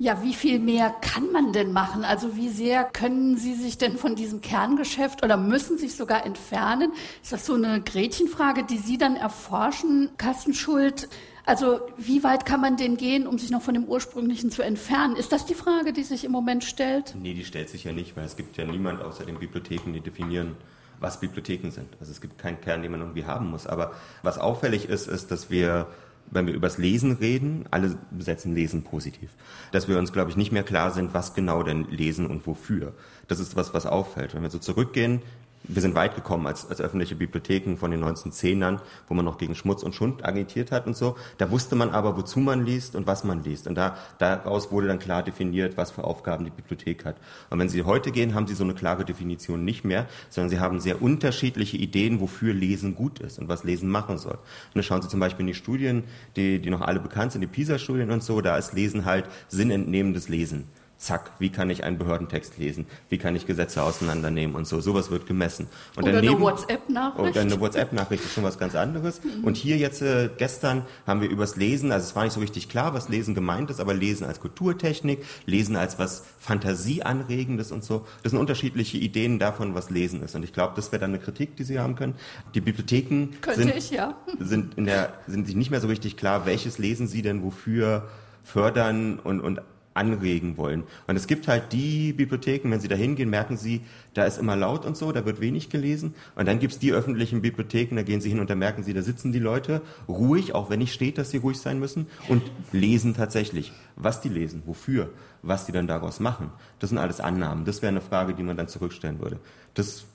Ja, 0.03 0.21
wie 0.21 0.33
viel 0.33 0.59
mehr 0.59 0.89
kann 0.89 1.31
man 1.31 1.53
denn 1.53 1.71
machen? 1.71 2.03
Also 2.03 2.35
wie 2.35 2.49
sehr 2.49 2.83
können 2.83 3.37
Sie 3.37 3.53
sich 3.53 3.77
denn 3.77 3.95
von 3.95 4.17
diesem 4.17 4.41
Kerngeschäft 4.41 5.23
oder 5.23 5.37
müssen 5.37 5.77
sich 5.77 5.95
sogar 5.95 6.25
entfernen? 6.25 6.91
Ist 7.21 7.31
das 7.31 7.45
so 7.45 7.53
eine 7.53 7.79
Gretchenfrage, 7.79 8.65
die 8.65 8.79
Sie 8.79 8.97
dann 8.97 9.15
erforschen, 9.15 10.09
Kassenschuld? 10.17 11.07
Also 11.45 11.79
wie 11.95 12.21
weit 12.21 12.45
kann 12.45 12.59
man 12.59 12.75
denn 12.75 12.97
gehen, 12.97 13.25
um 13.25 13.39
sich 13.39 13.49
noch 13.49 13.61
von 13.61 13.75
dem 13.75 13.85
Ursprünglichen 13.85 14.51
zu 14.51 14.61
entfernen? 14.61 15.15
Ist 15.15 15.31
das 15.31 15.45
die 15.45 15.53
Frage, 15.53 15.93
die 15.93 16.03
sich 16.03 16.25
im 16.25 16.33
Moment 16.33 16.65
stellt? 16.65 17.15
Nee, 17.17 17.33
die 17.33 17.45
stellt 17.45 17.69
sich 17.69 17.85
ja 17.85 17.93
nicht, 17.93 18.17
weil 18.17 18.25
es 18.25 18.35
gibt 18.35 18.57
ja 18.57 18.65
niemand 18.65 19.01
außer 19.01 19.23
den 19.23 19.39
Bibliotheken, 19.39 19.93
die 19.93 20.01
definieren, 20.01 20.57
was 20.99 21.21
Bibliotheken 21.21 21.71
sind. 21.71 21.87
Also 22.01 22.11
es 22.11 22.19
gibt 22.19 22.37
keinen 22.37 22.59
Kern, 22.59 22.81
den 22.81 22.91
man 22.91 22.99
irgendwie 22.99 23.23
haben 23.23 23.49
muss. 23.49 23.67
Aber 23.67 23.93
was 24.21 24.37
auffällig 24.37 24.89
ist, 24.89 25.07
ist, 25.07 25.31
dass 25.31 25.49
wir 25.49 25.87
wenn 26.33 26.47
wir 26.47 26.53
übers 26.53 26.77
Lesen 26.77 27.13
reden, 27.13 27.65
alle 27.71 27.97
besetzen 28.11 28.55
Lesen 28.55 28.83
positiv. 28.83 29.31
Dass 29.71 29.87
wir 29.87 29.97
uns, 29.97 30.11
glaube 30.11 30.29
ich, 30.29 30.37
nicht 30.37 30.51
mehr 30.51 30.63
klar 30.63 30.91
sind, 30.91 31.13
was 31.13 31.33
genau 31.33 31.63
denn 31.63 31.87
lesen 31.89 32.27
und 32.27 32.45
wofür. 32.47 32.93
Das 33.27 33.39
ist 33.39 33.55
was, 33.55 33.73
was 33.73 33.85
auffällt. 33.85 34.33
Wenn 34.33 34.43
wir 34.43 34.49
so 34.49 34.59
zurückgehen, 34.59 35.21
wir 35.63 35.81
sind 35.81 35.95
weit 35.95 36.15
gekommen 36.15 36.45
als, 36.45 36.69
als 36.69 36.81
öffentliche 36.81 37.15
Bibliotheken 37.15 37.77
von 37.77 37.91
den 37.91 38.03
1910ern, 38.03 38.79
wo 39.07 39.13
man 39.13 39.23
noch 39.23 39.37
gegen 39.37 39.55
Schmutz 39.55 39.83
und 39.83 39.95
Schund 39.95 40.25
agitiert 40.25 40.71
hat 40.71 40.87
und 40.87 40.95
so. 40.95 41.15
Da 41.37 41.51
wusste 41.51 41.75
man 41.75 41.89
aber, 41.89 42.17
wozu 42.17 42.39
man 42.39 42.65
liest 42.65 42.95
und 42.95 43.07
was 43.07 43.23
man 43.23 43.43
liest. 43.43 43.67
Und 43.67 43.75
da, 43.75 43.97
daraus 44.17 44.71
wurde 44.71 44.87
dann 44.87 44.99
klar 44.99 45.23
definiert, 45.23 45.77
was 45.77 45.91
für 45.91 46.03
Aufgaben 46.03 46.43
die 46.43 46.51
Bibliothek 46.51 47.05
hat. 47.05 47.15
Und 47.49 47.59
wenn 47.59 47.69
Sie 47.69 47.83
heute 47.83 48.11
gehen, 48.11 48.33
haben 48.33 48.47
Sie 48.47 48.55
so 48.55 48.63
eine 48.63 48.73
klare 48.73 49.05
Definition 49.05 49.63
nicht 49.63 49.85
mehr, 49.85 50.07
sondern 50.29 50.49
Sie 50.49 50.59
haben 50.59 50.79
sehr 50.79 51.01
unterschiedliche 51.01 51.77
Ideen, 51.77 52.19
wofür 52.19 52.53
Lesen 52.53 52.95
gut 52.95 53.19
ist 53.19 53.39
und 53.39 53.47
was 53.47 53.63
Lesen 53.63 53.89
machen 53.89 54.17
soll. 54.17 54.33
Und 54.33 54.75
dann 54.75 54.83
schauen 54.83 55.01
Sie 55.01 55.07
zum 55.07 55.19
Beispiel 55.19 55.41
in 55.41 55.47
die 55.47 55.53
Studien, 55.53 56.03
die, 56.35 56.59
die 56.59 56.69
noch 56.69 56.81
alle 56.81 56.99
bekannt 56.99 57.31
sind, 57.31 57.41
die 57.41 57.47
PISA-Studien 57.47 58.11
und 58.11 58.23
so, 58.23 58.41
da 58.41 58.57
ist 58.57 58.73
Lesen 58.73 59.05
halt 59.05 59.25
sinnentnehmendes 59.47 60.27
Lesen 60.27 60.67
zack, 61.03 61.31
wie 61.39 61.49
kann 61.49 61.69
ich 61.69 61.83
einen 61.83 61.97
Behördentext 61.97 62.57
lesen, 62.57 62.85
wie 63.09 63.17
kann 63.17 63.35
ich 63.35 63.45
Gesetze 63.45 63.83
auseinandernehmen 63.83 64.55
und 64.55 64.65
so. 64.65 64.79
Sowas 64.79 65.11
wird 65.11 65.27
gemessen. 65.27 65.67
Und 65.95 66.03
oder 66.03 66.13
daneben, 66.13 66.35
eine 66.35 66.43
WhatsApp-Nachricht. 66.43 67.29
Oder 67.29 67.41
eine 67.41 67.59
WhatsApp-Nachricht 67.59 68.23
ist 68.23 68.33
schon 68.33 68.43
was 68.43 68.57
ganz 68.57 68.75
anderes. 68.75 69.21
Mhm. 69.23 69.43
Und 69.43 69.57
hier 69.57 69.77
jetzt 69.77 70.01
äh, 70.01 70.29
gestern 70.37 70.85
haben 71.05 71.21
wir 71.21 71.29
übers 71.29 71.55
Lesen, 71.57 71.91
also 71.91 72.05
es 72.05 72.15
war 72.15 72.23
nicht 72.23 72.33
so 72.33 72.39
richtig 72.39 72.69
klar, 72.69 72.93
was 72.93 73.09
Lesen 73.09 73.35
gemeint 73.35 73.69
ist, 73.69 73.81
aber 73.81 73.93
Lesen 73.93 74.25
als 74.25 74.39
Kulturtechnik, 74.39 75.23
Lesen 75.45 75.75
als 75.75 75.99
was 75.99 76.23
Fantasieanregendes 76.39 77.71
und 77.71 77.83
so. 77.83 78.05
Das 78.23 78.31
sind 78.31 78.39
unterschiedliche 78.39 78.97
Ideen 78.97 79.39
davon, 79.39 79.75
was 79.75 79.89
Lesen 79.89 80.23
ist. 80.23 80.35
Und 80.35 80.43
ich 80.43 80.53
glaube, 80.53 80.73
das 80.75 80.91
wäre 80.91 81.01
dann 81.01 81.11
eine 81.11 81.19
Kritik, 81.19 81.57
die 81.57 81.63
Sie 81.63 81.79
haben 81.79 81.95
können. 81.95 82.15
Die 82.55 82.61
Bibliotheken 82.61 83.29
sind, 83.55 83.75
ich, 83.75 83.91
ja. 83.91 84.15
sind, 84.39 84.77
in 84.77 84.85
der, 84.85 85.13
sind 85.27 85.47
sich 85.47 85.55
nicht 85.55 85.69
mehr 85.69 85.81
so 85.81 85.87
richtig 85.87 86.15
klar, 86.15 86.45
welches 86.45 86.77
lesen 86.77 87.07
Sie 87.07 87.21
denn 87.21 87.43
wofür 87.43 88.07
fördern 88.43 89.19
und, 89.19 89.41
und 89.41 89.61
anregen 89.93 90.57
wollen. 90.57 90.83
Und 91.07 91.15
es 91.15 91.27
gibt 91.27 91.47
halt 91.47 91.71
die 91.71 92.13
Bibliotheken, 92.13 92.69
wenn 92.71 92.79
Sie 92.79 92.87
da 92.87 92.95
hingehen, 92.95 93.29
merken 93.29 93.57
Sie, 93.57 93.81
da 94.13 94.25
ist 94.25 94.37
immer 94.37 94.55
laut 94.55 94.85
und 94.85 94.97
so, 94.97 95.11
da 95.11 95.25
wird 95.25 95.41
wenig 95.41 95.69
gelesen. 95.69 96.15
Und 96.35 96.47
dann 96.47 96.59
gibt's 96.59 96.79
die 96.79 96.91
öffentlichen 96.91 97.41
Bibliotheken, 97.41 97.95
da 97.95 98.03
gehen 98.03 98.21
Sie 98.21 98.29
hin 98.29 98.39
und 98.39 98.49
da 98.49 98.55
merken 98.55 98.83
Sie, 98.83 98.93
da 98.93 99.01
sitzen 99.01 99.31
die 99.31 99.39
Leute 99.39 99.81
ruhig, 100.07 100.55
auch 100.55 100.69
wenn 100.69 100.79
nicht 100.79 100.93
steht, 100.93 101.17
dass 101.17 101.29
sie 101.29 101.37
ruhig 101.37 101.59
sein 101.59 101.79
müssen, 101.79 102.07
und 102.27 102.43
lesen 102.71 103.13
tatsächlich. 103.13 103.71
Was 103.95 104.21
die 104.21 104.29
lesen, 104.29 104.63
wofür, 104.65 105.09
was 105.41 105.65
die 105.65 105.71
dann 105.71 105.87
daraus 105.87 106.19
machen. 106.19 106.51
Das 106.79 106.89
sind 106.89 106.97
alles 106.97 107.19
Annahmen. 107.19 107.65
Das 107.65 107.81
wäre 107.81 107.89
eine 107.89 108.01
Frage, 108.01 108.33
die 108.33 108.43
man 108.43 108.57
dann 108.57 108.67
zurückstellen 108.67 109.19
würde. 109.19 109.39
Das 109.73 110.05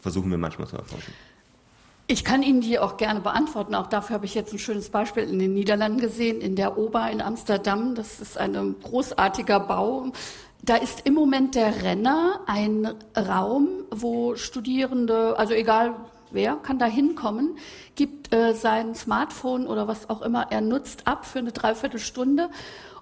versuchen 0.00 0.30
wir 0.30 0.38
manchmal 0.38 0.68
zu 0.68 0.76
erforschen. 0.76 1.12
Ich 2.08 2.24
kann 2.24 2.44
Ihnen 2.44 2.60
die 2.60 2.78
auch 2.78 2.98
gerne 2.98 3.20
beantworten. 3.20 3.74
Auch 3.74 3.88
dafür 3.88 4.14
habe 4.14 4.26
ich 4.26 4.34
jetzt 4.34 4.52
ein 4.52 4.60
schönes 4.60 4.90
Beispiel 4.90 5.24
in 5.24 5.40
den 5.40 5.54
Niederlanden 5.54 5.98
gesehen, 5.98 6.40
in 6.40 6.54
der 6.54 6.78
Ober 6.78 7.10
in 7.10 7.20
Amsterdam. 7.20 7.96
Das 7.96 8.20
ist 8.20 8.38
ein 8.38 8.76
großartiger 8.80 9.58
Bau. 9.58 10.12
Da 10.62 10.76
ist 10.76 11.04
im 11.04 11.14
Moment 11.14 11.56
der 11.56 11.82
Renner 11.82 12.40
ein 12.46 12.94
Raum, 13.16 13.68
wo 13.90 14.36
Studierende, 14.36 15.36
also 15.36 15.52
egal 15.52 15.94
wer, 16.30 16.56
kann 16.56 16.78
da 16.78 16.86
hinkommen, 16.86 17.56
gibt 17.94 18.34
äh, 18.34 18.54
sein 18.54 18.94
Smartphone 18.94 19.66
oder 19.66 19.88
was 19.88 20.10
auch 20.10 20.22
immer 20.22 20.50
er 20.50 20.60
nutzt 20.60 21.06
ab 21.06 21.26
für 21.26 21.38
eine 21.38 21.52
Dreiviertelstunde 21.52 22.50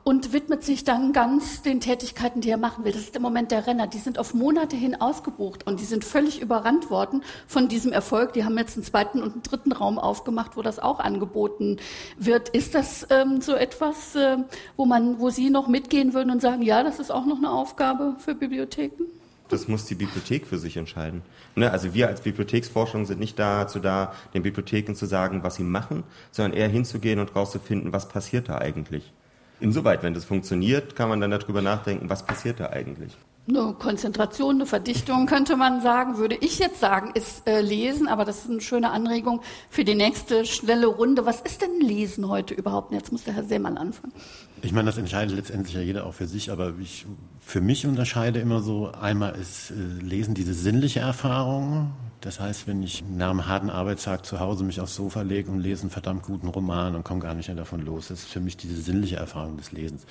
und 0.04 0.35
widmet 0.35 0.62
sich 0.62 0.85
dann 0.85 1.14
ganz 1.14 1.62
den 1.62 1.81
Tätigkeiten, 1.81 2.43
die 2.43 2.50
er 2.50 2.59
machen 2.59 2.85
will. 2.85 2.93
Das 2.93 3.02
ist 3.02 3.16
im 3.16 3.23
Moment 3.23 3.50
der 3.50 3.66
Renner. 3.66 3.87
Die 3.87 3.99
sind 3.99 4.19
auf 4.19 4.35
Monate 4.35 4.76
hin 4.76 5.00
ausgebucht 5.00 5.66
und 5.66 5.81
die 5.81 5.85
sind 5.85 6.04
völlig 6.04 6.43
überrannt 6.43 6.90
worden 6.90 7.23
von 7.49 7.69
diesem 7.69 7.90
Erfolg. 7.90 8.35
Die 8.35 8.45
haben 8.45 8.57
jetzt 8.59 8.76
einen 8.76 8.85
zweiten 8.85 9.23
und 9.23 9.33
einen 9.33 9.43
dritten 9.43 9.73
Raum 9.73 9.99
aufgemacht, 9.99 10.57
wo 10.57 10.62
das 10.62 10.78
auch 10.78 11.00
angeboten 11.00 11.78
wird. 12.19 12.50
Ist 12.50 12.75
das 12.75 13.07
ähm, 13.09 13.40
so 13.40 13.54
etwas, 13.54 14.14
äh, 14.14 14.37
wo 14.76 14.85
man, 14.85 15.19
wo 15.19 15.31
Sie 15.31 15.49
noch 15.49 15.69
mitgehen 15.69 16.12
würden 16.12 16.31
und 16.31 16.43
sagen, 16.43 16.62
ja, 16.62 16.83
das 16.83 17.00
ist 17.00 17.11
auch 17.11 17.25
noch 17.25 17.38
eine 17.38 17.50
Aufgabe 17.50 18.16
für 18.19 18.35
Bibliotheken? 18.35 19.07
Das 19.49 19.69
muss 19.69 19.85
die 19.85 19.95
Bibliothek 19.95 20.47
für 20.47 20.59
sich 20.59 20.77
entscheiden. 20.77 21.23
Ne? 21.55 21.71
Also 21.71 21.93
wir 21.93 22.09
als 22.09 22.23
Bibliotheksforschung 22.23 23.05
sind 23.05 23.21
nicht 23.21 23.39
dazu 23.39 23.79
da, 23.79 24.15
den 24.33 24.43
Bibliotheken 24.43 24.95
zu 24.95 25.07
sagen, 25.07 25.43
was 25.43 25.57
sie 25.57 25.65
machen, 25.65 26.03
sondern 26.31 26.59
eher 26.59 26.69
hinzugehen 26.69 27.19
und 27.21 27.37
rauszufinden, 27.37 27.93
was 27.93 28.09
passiert 28.09 28.49
da 28.49 28.59
eigentlich. 28.59 29.13
Insoweit, 29.61 30.03
wenn 30.03 30.15
das 30.15 30.25
funktioniert, 30.25 30.97
kann 30.97 31.09
man 31.09 31.21
dann 31.21 31.31
darüber 31.31 31.63
nachdenken, 31.63 32.09
was 32.09 32.25
passiert 32.25 32.59
da 32.61 32.71
eigentlich. 32.71 33.17
Eine 33.47 33.75
Konzentration, 33.75 34.55
eine 34.55 34.67
Verdichtung 34.67 35.27
könnte 35.27 35.57
man 35.57 35.83
sagen, 35.83 36.17
würde 36.17 36.35
ich 36.41 36.59
jetzt 36.59 36.81
sagen, 36.81 37.11
ist 37.13 37.47
äh, 37.47 37.61
Lesen, 37.61 38.09
aber 38.09 38.25
das 38.25 38.39
ist 38.39 38.51
eine 38.51 38.63
schöne 38.63 38.91
Anregung 38.91 39.43
für 39.69 39.85
die 39.85 39.95
nächste 39.95 40.47
schnelle 40.47 40.87
Runde. 40.87 41.27
Was 41.27 41.43
ist 41.43 41.61
denn 41.61 41.79
Lesen 41.79 42.27
heute 42.29 42.55
überhaupt? 42.55 42.91
Jetzt 42.93 43.13
muss 43.13 43.25
der 43.25 43.35
Herr 43.35 43.45
Seemann 43.45 43.77
anfangen. 43.77 44.15
Ich 44.63 44.73
meine, 44.73 44.87
das 44.87 44.97
entscheidet 44.97 45.37
letztendlich 45.37 45.75
ja 45.75 45.83
jeder 45.83 46.07
auch 46.07 46.15
für 46.15 46.27
sich, 46.27 46.51
aber 46.51 46.73
ich 46.81 47.05
für 47.41 47.61
mich 47.61 47.87
unterscheide 47.87 48.39
immer 48.39 48.63
so, 48.63 48.91
einmal 48.93 49.35
ist 49.35 49.73
äh, 49.73 49.75
Lesen 50.03 50.35
diese 50.35 50.55
sinnliche 50.55 51.01
Erfahrung. 51.01 51.93
Das 52.23 52.41
heißt, 52.41 52.67
wenn 52.67 52.83
ich 52.83 53.05
nach 53.07 53.29
einem 53.29 53.47
harten 53.47 53.69
Arbeitstag 53.69 54.25
zu 54.25 54.41
Hause 54.41 54.65
mich 54.65 54.81
aufs 54.81 54.95
Sofa 54.95 55.21
lege 55.21 55.51
und 55.51 55.61
lese 55.61 55.83
einen 55.83 55.91
verdammt 55.91 56.23
guten 56.23 56.49
Roman 56.49 56.95
und 56.95 57.05
komme 57.05 57.21
gar 57.21 57.35
nicht 57.35 57.49
mehr 57.49 57.57
davon 57.57 57.85
los, 57.85 58.09
das 58.09 58.21
ist 58.21 58.31
für 58.31 58.41
mich 58.41 58.57
diese 58.57 58.81
sinnliche 58.81 59.17
Erfahrung 59.17 59.59
des 59.59 59.73
Lesens. 59.73 60.07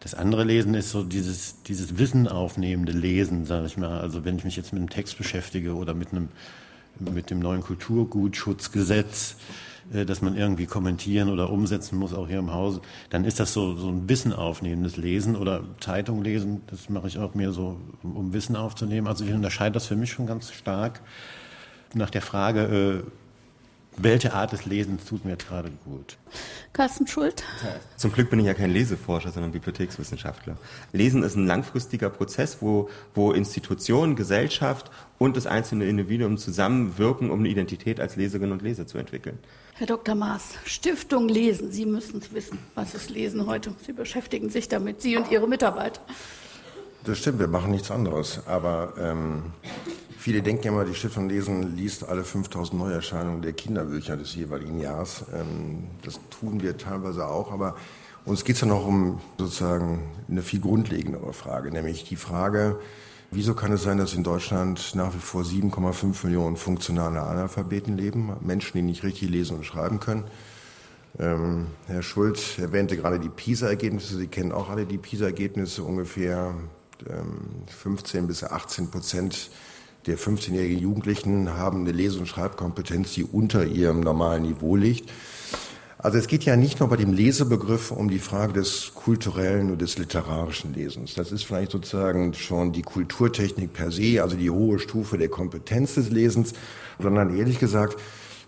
Das 0.00 0.14
andere 0.14 0.44
Lesen 0.44 0.74
ist 0.74 0.90
so 0.90 1.04
dieses, 1.04 1.62
dieses 1.62 1.98
Wissen 1.98 2.26
aufnehmende 2.26 2.92
Lesen, 2.92 3.44
sage 3.44 3.66
ich 3.66 3.76
mal. 3.76 4.00
Also 4.00 4.24
wenn 4.24 4.38
ich 4.38 4.44
mich 4.44 4.56
jetzt 4.56 4.72
mit 4.72 4.80
einem 4.80 4.90
Text 4.90 5.18
beschäftige 5.18 5.74
oder 5.74 5.92
mit 5.92 6.12
einem, 6.12 6.28
mit 6.98 7.30
dem 7.30 7.38
neuen 7.38 7.60
Kulturgutschutzgesetz, 7.60 9.36
äh, 9.92 10.06
das 10.06 10.22
man 10.22 10.36
irgendwie 10.36 10.64
kommentieren 10.64 11.28
oder 11.28 11.50
umsetzen 11.50 11.98
muss, 11.98 12.14
auch 12.14 12.28
hier 12.28 12.38
im 12.38 12.52
Hause, 12.52 12.80
dann 13.10 13.24
ist 13.24 13.40
das 13.40 13.52
so, 13.52 13.76
so 13.76 13.88
ein 13.88 14.08
Wissen 14.08 14.32
aufnehmendes 14.32 14.96
Lesen 14.96 15.36
oder 15.36 15.64
Zeitung 15.80 16.24
lesen. 16.24 16.62
Das 16.68 16.88
mache 16.88 17.06
ich 17.06 17.18
auch 17.18 17.34
mehr 17.34 17.52
so, 17.52 17.78
um 18.02 18.32
Wissen 18.32 18.56
aufzunehmen. 18.56 19.06
Also 19.06 19.24
ich 19.24 19.32
unterscheide 19.32 19.74
das 19.74 19.86
für 19.86 19.96
mich 19.96 20.10
schon 20.12 20.26
ganz 20.26 20.50
stark 20.50 21.02
nach 21.92 22.10
der 22.10 22.22
Frage, 22.22 23.04
äh, 23.04 23.10
welche 24.02 24.32
Art 24.32 24.52
des 24.52 24.66
Lesens 24.66 25.04
tut 25.04 25.24
mir 25.24 25.32
jetzt 25.32 25.48
gerade 25.48 25.70
gut? 25.84 26.16
Carsten 26.72 27.06
Schuld. 27.06 27.42
Zum 27.96 28.12
Glück 28.12 28.30
bin 28.30 28.38
ich 28.38 28.46
ja 28.46 28.54
kein 28.54 28.70
Leseforscher, 28.70 29.30
sondern 29.30 29.52
Bibliothekswissenschaftler. 29.52 30.56
Lesen 30.92 31.22
ist 31.22 31.36
ein 31.36 31.46
langfristiger 31.46 32.10
Prozess, 32.10 32.58
wo, 32.60 32.88
wo 33.14 33.32
Institutionen, 33.32 34.16
Gesellschaft 34.16 34.90
und 35.18 35.36
das 35.36 35.46
einzelne 35.46 35.86
Individuum 35.86 36.38
zusammenwirken, 36.38 37.30
um 37.30 37.40
eine 37.40 37.48
Identität 37.48 38.00
als 38.00 38.16
Leserin 38.16 38.52
und 38.52 38.62
Leser 38.62 38.86
zu 38.86 38.98
entwickeln. 38.98 39.38
Herr 39.74 39.86
Dr. 39.86 40.14
Maas, 40.14 40.54
Stiftung 40.64 41.28
Lesen. 41.28 41.72
Sie 41.72 41.86
müssen 41.86 42.18
es 42.18 42.32
wissen, 42.32 42.58
was 42.74 42.94
ist 42.94 43.10
Lesen 43.10 43.46
heute. 43.46 43.74
Sie 43.84 43.92
beschäftigen 43.92 44.50
sich 44.50 44.68
damit, 44.68 45.02
Sie 45.02 45.16
und 45.16 45.30
Ihre 45.30 45.48
Mitarbeiter. 45.48 46.00
Das 47.04 47.18
stimmt, 47.18 47.38
wir 47.38 47.48
machen 47.48 47.70
nichts 47.70 47.90
anderes. 47.90 48.40
Aber 48.46 48.94
ähm, 48.98 49.42
Viele 50.20 50.42
denken 50.42 50.68
immer, 50.68 50.84
die 50.84 50.94
Stiftung 50.94 51.30
Lesen 51.30 51.74
liest 51.76 52.06
alle 52.06 52.24
5000 52.24 52.78
Neuerscheinungen 52.78 53.40
der 53.40 53.54
Kinderbücher 53.54 54.18
des 54.18 54.34
jeweiligen 54.34 54.78
Jahres. 54.78 55.24
Ähm, 55.32 55.84
das 56.02 56.20
tun 56.28 56.60
wir 56.60 56.76
teilweise 56.76 57.26
auch, 57.26 57.50
aber 57.50 57.74
uns 58.26 58.44
geht 58.44 58.56
es 58.56 58.60
ja 58.60 58.66
noch 58.66 58.86
um 58.86 59.18
sozusagen 59.38 60.02
eine 60.28 60.42
viel 60.42 60.60
grundlegendere 60.60 61.32
Frage, 61.32 61.70
nämlich 61.70 62.04
die 62.04 62.16
Frage, 62.16 62.78
wieso 63.30 63.54
kann 63.54 63.72
es 63.72 63.82
sein, 63.82 63.96
dass 63.96 64.12
in 64.12 64.22
Deutschland 64.22 64.94
nach 64.94 65.14
wie 65.14 65.20
vor 65.20 65.40
7,5 65.40 66.26
Millionen 66.26 66.58
funktionale 66.58 67.22
Analphabeten 67.22 67.96
leben, 67.96 68.30
Menschen, 68.42 68.76
die 68.76 68.82
nicht 68.82 69.02
richtig 69.04 69.30
lesen 69.30 69.56
und 69.56 69.64
schreiben 69.64 70.00
können. 70.00 70.24
Ähm, 71.18 71.68
Herr 71.86 72.02
Schulz 72.02 72.58
erwähnte 72.58 72.98
gerade 72.98 73.20
die 73.20 73.30
PISA-Ergebnisse. 73.30 74.18
Sie 74.18 74.26
kennen 74.26 74.52
auch 74.52 74.68
alle 74.68 74.84
die 74.84 74.98
PISA-Ergebnisse. 74.98 75.82
Ungefähr 75.82 76.52
15 77.66 78.26
bis 78.26 78.44
18 78.44 78.90
Prozent 78.90 79.50
der 80.06 80.18
15-jährigen 80.18 80.78
Jugendlichen 80.78 81.54
haben 81.56 81.80
eine 81.80 81.92
Lese- 81.92 82.20
und 82.20 82.26
Schreibkompetenz, 82.26 83.12
die 83.12 83.24
unter 83.24 83.66
ihrem 83.66 84.00
normalen 84.00 84.42
Niveau 84.44 84.74
liegt. 84.74 85.10
Also 85.98 86.16
es 86.16 86.26
geht 86.26 86.44
ja 86.44 86.56
nicht 86.56 86.80
nur 86.80 86.88
bei 86.88 86.96
dem 86.96 87.12
Lesebegriff 87.12 87.90
um 87.90 88.08
die 88.08 88.20
Frage 88.20 88.54
des 88.54 88.92
kulturellen 88.94 89.70
und 89.70 89.82
des 89.82 89.98
literarischen 89.98 90.72
Lesens. 90.72 91.12
Das 91.12 91.30
ist 91.30 91.42
vielleicht 91.42 91.72
sozusagen 91.72 92.32
schon 92.32 92.72
die 92.72 92.80
Kulturtechnik 92.80 93.74
per 93.74 93.90
se, 93.90 94.22
also 94.22 94.36
die 94.36 94.48
hohe 94.48 94.78
Stufe 94.78 95.18
der 95.18 95.28
Kompetenz 95.28 95.96
des 95.96 96.08
Lesens, 96.08 96.54
sondern 96.98 97.36
ehrlich 97.36 97.58
gesagt 97.58 97.96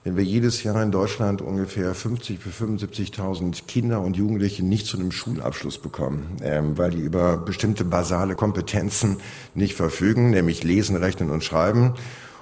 wenn 0.05 0.17
wir 0.17 0.25
jedes 0.25 0.65
Jahr 0.65 0.83
in 0.83 0.91
Deutschland 0.91 1.41
ungefähr 1.41 1.95
50 1.95 2.41
bis 2.41 2.55
75.000 2.55 3.67
Kinder 3.67 4.01
und 4.01 4.17
Jugendliche 4.17 4.65
nicht 4.65 4.87
zu 4.87 4.99
einem 4.99 5.13
Schulabschluss 5.13 5.79
bekommen, 5.79 6.39
ähm, 6.43 6.77
weil 6.77 6.91
die 6.91 7.01
über 7.01 7.37
bestimmte 7.37 7.85
basale 7.85 8.35
Kompetenzen 8.35 9.19
nicht 9.55 9.77
verfügen, 9.77 10.31
nämlich 10.31 10.65
lesen, 10.65 10.97
rechnen 10.97 11.31
und 11.31 11.45
schreiben. 11.45 11.95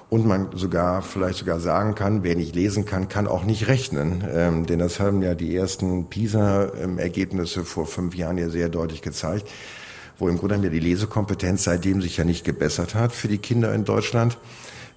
Und 0.09 0.25
man 0.25 0.49
sogar, 0.55 1.03
vielleicht 1.03 1.37
sogar 1.37 1.59
sagen 1.59 1.95
kann, 1.95 2.23
wer 2.23 2.35
nicht 2.35 2.53
lesen 2.53 2.83
kann, 2.83 3.07
kann 3.07 3.27
auch 3.27 3.45
nicht 3.45 3.67
rechnen. 3.67 4.23
Ähm, 4.29 4.65
denn 4.65 4.79
das 4.79 4.99
haben 4.99 5.21
ja 5.21 5.35
die 5.35 5.55
ersten 5.55 6.09
PISA-Ergebnisse 6.09 7.63
vor 7.63 7.85
fünf 7.85 8.15
Jahren 8.15 8.37
ja 8.37 8.49
sehr 8.49 8.67
deutlich 8.67 9.03
gezeigt, 9.03 9.47
wo 10.17 10.27
im 10.27 10.37
Grunde 10.37 10.55
ja 10.55 10.69
die 10.69 10.79
Lesekompetenz 10.79 11.63
seitdem 11.63 12.01
sich 12.01 12.17
ja 12.17 12.25
nicht 12.25 12.43
gebessert 12.43 12.95
hat 12.95 13.13
für 13.13 13.29
die 13.29 13.37
Kinder 13.37 13.73
in 13.73 13.85
Deutschland 13.85 14.37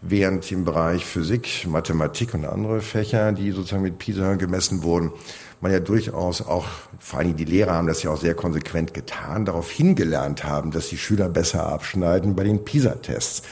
während 0.06 0.50
im 0.52 0.64
Bereich 0.64 1.04
Physik, 1.04 1.66
Mathematik 1.66 2.34
und 2.34 2.44
andere 2.44 2.80
Fächer, 2.80 3.32
die 3.32 3.50
sozusagen 3.52 3.82
mit 3.82 3.98
PISA 3.98 4.34
gemessen 4.34 4.82
wurden, 4.82 5.12
man 5.60 5.72
ja 5.72 5.80
durchaus 5.80 6.42
auch, 6.42 6.66
vor 6.98 7.20
allem 7.20 7.36
die 7.36 7.46
Lehrer 7.46 7.72
haben 7.72 7.86
das 7.86 8.02
ja 8.02 8.10
auch 8.10 8.20
sehr 8.20 8.34
konsequent 8.34 8.92
getan, 8.92 9.46
darauf 9.46 9.70
hingelernt 9.70 10.44
haben, 10.44 10.70
dass 10.70 10.88
die 10.88 10.98
Schüler 10.98 11.28
besser 11.28 11.66
abschneiden 11.66 12.36
bei 12.36 12.44
den 12.44 12.64
PISA-Tests. 12.64 13.42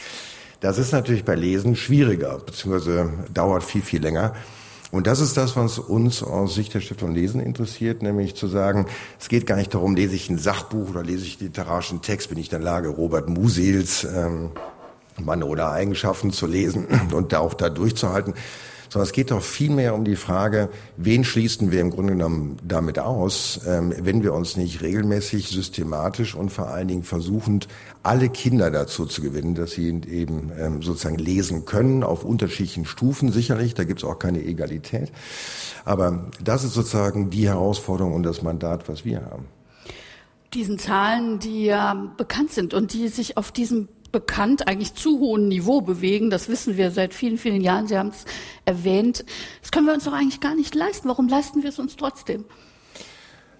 Das 0.60 0.78
ist 0.78 0.92
natürlich 0.92 1.24
bei 1.24 1.34
Lesen 1.34 1.74
schwieriger, 1.74 2.38
beziehungsweise 2.38 3.10
dauert 3.32 3.64
viel, 3.64 3.82
viel 3.82 4.02
länger. 4.02 4.34
Und 4.92 5.06
das 5.06 5.20
ist 5.20 5.38
das, 5.38 5.56
was 5.56 5.78
uns 5.78 6.22
aus 6.22 6.54
Sicht 6.54 6.74
der 6.74 6.80
Stiftung 6.80 7.14
Lesen 7.14 7.40
interessiert, 7.40 8.02
nämlich 8.02 8.36
zu 8.36 8.46
sagen, 8.46 8.86
es 9.18 9.28
geht 9.28 9.46
gar 9.46 9.56
nicht 9.56 9.72
darum, 9.72 9.96
lese 9.96 10.14
ich 10.14 10.28
ein 10.28 10.36
Sachbuch 10.36 10.90
oder 10.90 11.02
lese 11.02 11.24
ich 11.24 11.40
literarischen 11.40 12.02
Text, 12.02 12.28
bin 12.28 12.36
ich 12.36 12.52
in 12.52 12.58
der 12.58 12.60
Lage, 12.60 12.90
Robert 12.90 13.30
Musils 13.30 14.04
ähm, 14.04 14.50
Mann 15.18 15.42
oder 15.42 15.70
Eigenschaften 15.70 16.30
zu 16.30 16.46
lesen 16.46 16.86
und 17.12 17.34
auch 17.34 17.54
da 17.54 17.68
durchzuhalten, 17.68 18.34
sondern 18.92 19.06
es 19.06 19.12
geht 19.12 19.30
doch 19.30 19.42
vielmehr 19.42 19.94
um 19.94 20.04
die 20.04 20.16
Frage, 20.16 20.68
wen 20.98 21.24
schließen 21.24 21.70
wir 21.70 21.80
im 21.80 21.90
Grunde 21.90 22.12
genommen 22.12 22.58
damit 22.62 22.98
aus, 22.98 23.60
ähm, 23.66 23.94
wenn 23.98 24.22
wir 24.22 24.34
uns 24.34 24.58
nicht 24.58 24.82
regelmäßig, 24.82 25.48
systematisch 25.48 26.34
und 26.34 26.50
vor 26.50 26.68
allen 26.68 26.88
Dingen 26.88 27.02
versuchend, 27.02 27.68
alle 28.02 28.28
Kinder 28.28 28.70
dazu 28.70 29.06
zu 29.06 29.22
gewinnen, 29.22 29.54
dass 29.54 29.70
sie 29.70 29.88
eben 29.88 30.52
ähm, 30.58 30.82
sozusagen 30.82 31.16
lesen 31.16 31.64
können, 31.64 32.02
auf 32.02 32.22
unterschiedlichen 32.22 32.84
Stufen. 32.84 33.32
Sicherlich, 33.32 33.72
da 33.72 33.84
gibt 33.84 34.00
es 34.00 34.04
auch 34.04 34.18
keine 34.18 34.44
Egalität. 34.44 35.10
Aber 35.86 36.30
das 36.44 36.62
ist 36.62 36.74
sozusagen 36.74 37.30
die 37.30 37.48
Herausforderung 37.48 38.12
und 38.12 38.24
das 38.24 38.42
Mandat, 38.42 38.90
was 38.90 39.06
wir 39.06 39.24
haben. 39.24 39.46
Diesen 40.52 40.78
Zahlen, 40.78 41.38
die 41.38 41.64
ja 41.64 41.94
bekannt 42.18 42.52
sind 42.52 42.74
und 42.74 42.92
die 42.92 43.08
sich 43.08 43.38
auf 43.38 43.52
diesem 43.52 43.88
bekannt, 44.12 44.68
eigentlich 44.68 44.94
zu 44.94 45.18
hohen 45.18 45.48
Niveau 45.48 45.80
bewegen. 45.80 46.30
Das 46.30 46.48
wissen 46.48 46.76
wir 46.76 46.90
seit 46.90 47.14
vielen, 47.14 47.38
vielen 47.38 47.60
Jahren. 47.60 47.86
Sie 47.86 47.98
haben 47.98 48.10
es 48.10 48.24
erwähnt. 48.64 49.24
Das 49.60 49.70
können 49.70 49.86
wir 49.86 49.94
uns 49.94 50.04
doch 50.04 50.12
eigentlich 50.12 50.40
gar 50.40 50.54
nicht 50.54 50.74
leisten. 50.74 51.08
Warum 51.08 51.28
leisten 51.28 51.62
wir 51.62 51.70
es 51.70 51.78
uns 51.78 51.96
trotzdem? 51.96 52.44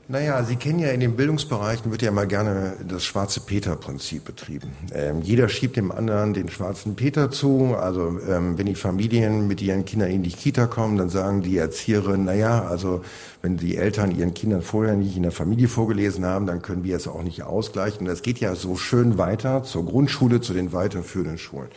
Naja, 0.09 0.43
Sie 0.43 0.57
kennen 0.57 0.81
ja 0.81 0.89
in 0.89 1.01
den 1.01 1.15
Bildungsbereichen 1.15 1.91
wird 1.91 2.03
ja 2.03 2.11
mal 2.11 2.27
gerne 2.27 2.75
das 2.87 3.05
schwarze 3.05 3.41
Peter-Prinzip 3.41 4.25
betrieben. 4.25 4.73
Ähm, 4.93 5.23
jeder 5.23 5.49
schiebt 5.49 5.77
dem 5.77 5.93
anderen 5.93 6.35
den 6.35 6.49
schwarzen 6.49 6.97
Peter 6.97 7.31
zu. 7.31 7.77
Also 7.79 8.19
ähm, 8.29 8.59
wenn 8.59 8.67
die 8.67 8.75
Familien 8.75 9.47
mit 9.47 9.63
ihren 9.63 9.85
Kindern 9.85 10.11
in 10.11 10.25
die 10.25 10.31
Kita 10.31 10.67
kommen, 10.67 10.99
dann 10.99 11.09
sagen 11.09 11.43
die 11.43 11.57
Erzieherinnen, 11.57 12.25
naja, 12.25 12.65
also 12.65 13.05
wenn 13.43 13.57
die 13.57 13.77
Eltern 13.77 14.11
ihren 14.11 14.35
Kindern 14.35 14.63
vorher 14.63 14.97
nicht 14.97 15.17
in 15.17 15.23
der 15.23 15.33
Familie 15.33 15.69
vorgelesen 15.69 16.25
haben, 16.25 16.47
dann 16.47 16.63
können 16.63 16.83
wir 16.83 16.97
es 16.97 17.07
auch 17.07 17.23
nicht 17.23 17.45
ausgleichen. 17.45 18.01
Und 18.01 18.07
das 18.07 18.23
geht 18.23 18.41
ja 18.41 18.57
so 18.57 18.77
schön 18.77 19.19
weiter 19.19 19.63
zur 19.63 19.87
Grundschule, 19.87 20.41
zu 20.41 20.53
den 20.53 20.73
weiterführenden 20.73 21.39
Schulen. 21.39 21.69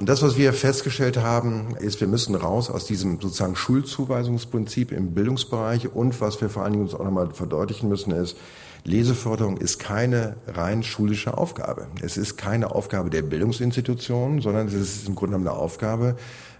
Und 0.00 0.08
das, 0.08 0.22
was 0.22 0.38
wir 0.38 0.54
festgestellt 0.54 1.18
haben, 1.18 1.76
ist, 1.78 2.00
wir 2.00 2.08
müssen 2.08 2.34
raus 2.34 2.70
aus 2.70 2.86
diesem 2.86 3.20
sozusagen 3.20 3.54
Schulzuweisungsprinzip 3.54 4.92
im 4.92 5.12
Bildungsbereich. 5.12 5.94
Und 5.94 6.22
was 6.22 6.40
wir 6.40 6.48
vor 6.48 6.62
allen 6.62 6.72
Dingen 6.72 6.84
uns 6.84 6.94
auch 6.94 7.04
nochmal 7.04 7.28
verdeutlichen 7.34 7.90
müssen, 7.90 8.12
ist, 8.12 8.38
Leseförderung 8.84 9.58
ist 9.58 9.78
keine 9.78 10.36
rein 10.46 10.82
schulische 10.82 11.36
Aufgabe. 11.36 11.88
Es 12.00 12.16
ist 12.16 12.38
keine 12.38 12.74
Aufgabe 12.74 13.10
der 13.10 13.20
Bildungsinstitutionen, 13.20 14.40
sondern 14.40 14.68
es 14.68 14.72
ist 14.72 15.06
im 15.06 15.16
Grunde 15.16 15.36
eine 15.36 15.52
Aufgabe, 15.52 16.16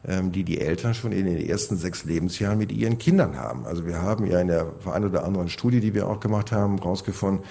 ähm, 0.06 0.32
die 0.32 0.44
die 0.44 0.60
Eltern 0.60 0.92
schon 0.92 1.12
in 1.12 1.24
den 1.24 1.40
ersten 1.40 1.78
sechs 1.78 2.04
Lebensjahren 2.04 2.58
mit 2.58 2.70
ihren 2.70 2.98
Kindern 2.98 3.38
haben. 3.38 3.64
Also 3.64 3.86
wir 3.86 4.02
haben 4.02 4.26
ja 4.26 4.38
in 4.38 4.48
der 4.48 4.66
einen 4.84 5.06
oder 5.06 5.24
anderen 5.24 5.48
Studie, 5.48 5.80
die 5.80 5.94
wir 5.94 6.08
auch 6.08 6.20
gemacht 6.20 6.52
haben, 6.52 6.76
herausgefunden, 6.76 7.42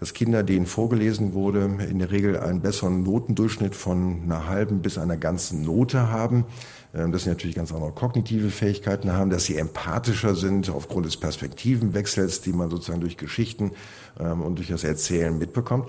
dass 0.00 0.14
Kinder, 0.14 0.42
denen 0.42 0.66
vorgelesen 0.66 1.34
wurde, 1.34 1.78
in 1.88 1.98
der 1.98 2.10
Regel 2.10 2.38
einen 2.38 2.60
besseren 2.60 3.02
Notendurchschnitt 3.02 3.74
von 3.74 4.22
einer 4.24 4.48
halben 4.48 4.80
bis 4.80 4.98
einer 4.98 5.16
ganzen 5.16 5.62
Note 5.62 6.10
haben. 6.10 6.44
Ähm, 6.94 7.10
dass 7.10 7.24
sie 7.24 7.28
natürlich 7.28 7.56
ganz 7.56 7.72
andere 7.72 7.90
kognitive 7.90 8.50
Fähigkeiten 8.50 9.12
haben, 9.12 9.28
dass 9.28 9.46
sie 9.46 9.56
empathischer 9.56 10.36
sind 10.36 10.70
aufgrund 10.70 11.06
des 11.06 11.16
Perspektivenwechsels, 11.16 12.40
die 12.40 12.52
man 12.52 12.70
sozusagen 12.70 13.00
durch 13.00 13.16
Geschichten 13.16 13.72
ähm, 14.20 14.42
und 14.42 14.56
durch 14.56 14.68
das 14.68 14.84
Erzählen 14.84 15.36
mitbekommt. 15.36 15.88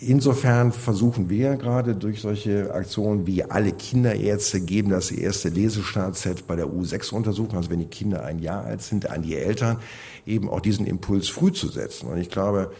Insofern 0.00 0.72
versuchen 0.72 1.28
wir 1.28 1.56
gerade 1.56 1.94
durch 1.94 2.22
solche 2.22 2.72
Aktionen 2.72 3.26
wie 3.26 3.44
alle 3.44 3.72
Kinderärzte 3.72 4.62
geben 4.62 4.88
das 4.88 5.10
erste 5.10 5.50
Lesestartset 5.50 6.46
bei 6.46 6.56
der 6.56 6.68
U6-Untersuchung, 6.68 7.58
also 7.58 7.68
wenn 7.68 7.80
die 7.80 7.86
Kinder 7.86 8.24
ein 8.24 8.38
Jahr 8.38 8.64
alt 8.64 8.80
sind, 8.80 9.10
an 9.10 9.20
die 9.20 9.36
Eltern, 9.36 9.76
eben 10.24 10.48
auch 10.48 10.60
diesen 10.60 10.86
Impuls 10.86 11.28
früh 11.28 11.52
zu 11.52 11.68
setzen. 11.68 12.08
Und 12.08 12.16
ich 12.16 12.30
glaube, 12.30 12.70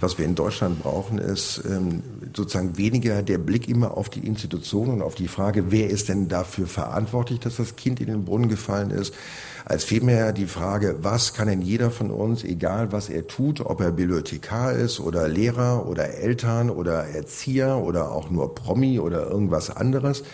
was 0.00 0.18
wir 0.18 0.24
in 0.24 0.34
Deutschland 0.34 0.82
brauchen, 0.82 1.18
ist 1.18 1.62
ähm, 1.68 2.02
sozusagen 2.34 2.76
weniger 2.76 3.22
der 3.22 3.38
Blick 3.38 3.68
immer 3.68 3.96
auf 3.96 4.08
die 4.08 4.26
Institution 4.26 4.88
und 4.88 5.02
auf 5.02 5.14
die 5.14 5.28
Frage, 5.28 5.70
wer 5.70 5.88
ist 5.88 6.08
denn 6.08 6.28
dafür 6.28 6.66
verantwortlich, 6.66 7.40
dass 7.40 7.56
das 7.56 7.76
Kind 7.76 8.00
in 8.00 8.08
den 8.08 8.24
Brunnen 8.24 8.48
gefallen 8.48 8.90
ist, 8.90 9.14
als 9.64 9.84
vielmehr 9.84 10.32
die 10.32 10.46
Frage, 10.46 10.96
was 11.02 11.32
kann 11.32 11.48
denn 11.48 11.62
jeder 11.62 11.90
von 11.90 12.10
uns, 12.10 12.44
egal 12.44 12.92
was 12.92 13.08
er 13.08 13.26
tut, 13.26 13.60
ob 13.60 13.80
er 13.80 13.92
Bibliothekar 13.92 14.72
ist 14.72 15.00
oder 15.00 15.28
Lehrer 15.28 15.86
oder 15.86 16.14
Eltern 16.14 16.70
oder 16.70 17.04
Erzieher 17.04 17.78
oder 17.78 18.10
auch 18.10 18.30
nur 18.30 18.54
Promi 18.54 18.98
oder 18.98 19.26
irgendwas 19.30 19.70
anderes, 19.70 20.24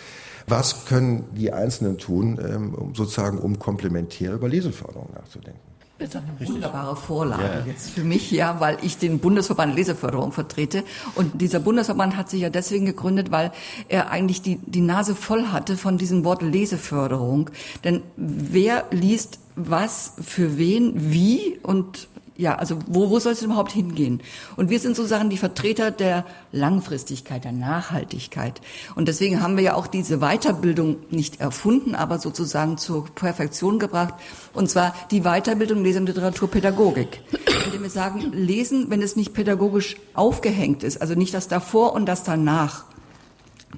was 0.46 0.86
können 0.86 1.26
die 1.32 1.52
Einzelnen 1.52 1.98
tun, 1.98 2.40
ähm, 2.42 2.92
sozusagen 2.94 3.38
um 3.38 3.58
komplementär 3.58 4.32
über 4.32 4.48
Leseförderung 4.48 5.10
nachzudenken? 5.14 5.69
Das 6.00 6.08
ist 6.08 6.16
eine 6.16 6.48
wunderbare 6.48 6.96
Vorlage 6.96 7.42
ja. 7.42 7.66
jetzt 7.66 7.90
für 7.90 8.04
mich, 8.04 8.30
ja, 8.30 8.58
weil 8.58 8.78
ich 8.80 8.96
den 8.96 9.18
Bundesverband 9.18 9.74
Leseförderung 9.74 10.32
vertrete. 10.32 10.82
Und 11.14 11.42
dieser 11.42 11.60
Bundesverband 11.60 12.16
hat 12.16 12.30
sich 12.30 12.40
ja 12.40 12.48
deswegen 12.48 12.86
gegründet, 12.86 13.30
weil 13.30 13.52
er 13.88 14.10
eigentlich 14.10 14.40
die, 14.40 14.56
die 14.64 14.80
Nase 14.80 15.14
voll 15.14 15.48
hatte 15.48 15.76
von 15.76 15.98
diesem 15.98 16.24
Wort 16.24 16.40
Leseförderung. 16.40 17.50
Denn 17.84 18.02
wer 18.16 18.86
liest 18.90 19.40
was 19.56 20.14
für 20.22 20.56
wen, 20.56 21.12
wie 21.12 21.58
und 21.62 22.08
ja, 22.40 22.54
also 22.56 22.78
wo, 22.86 23.10
wo 23.10 23.18
soll 23.18 23.34
es 23.34 23.42
überhaupt 23.42 23.72
hingehen? 23.72 24.22
Und 24.56 24.70
wir 24.70 24.80
sind 24.80 24.96
sozusagen 24.96 25.28
die 25.28 25.36
Vertreter 25.36 25.90
der 25.90 26.24
Langfristigkeit, 26.52 27.44
der 27.44 27.52
Nachhaltigkeit. 27.52 28.60
Und 28.94 29.08
deswegen 29.08 29.42
haben 29.42 29.56
wir 29.56 29.62
ja 29.62 29.74
auch 29.74 29.86
diese 29.86 30.18
Weiterbildung 30.18 30.96
nicht 31.10 31.40
erfunden, 31.40 31.94
aber 31.94 32.18
sozusagen 32.18 32.78
zur 32.78 33.04
Perfektion 33.14 33.78
gebracht. 33.78 34.14
Und 34.54 34.70
zwar 34.70 34.94
die 35.10 35.20
Weiterbildung 35.20 35.84
Lesen- 35.84 36.00
und 36.00 36.06
Literaturpädagogik. 36.06 37.20
Indem 37.66 37.82
wir 37.82 37.90
sagen, 37.90 38.32
lesen, 38.32 38.86
wenn 38.88 39.02
es 39.02 39.16
nicht 39.16 39.34
pädagogisch 39.34 39.96
aufgehängt 40.14 40.82
ist, 40.82 41.00
also 41.02 41.14
nicht 41.14 41.34
das 41.34 41.46
davor 41.46 41.92
und 41.92 42.06
das 42.06 42.24
danach 42.24 42.84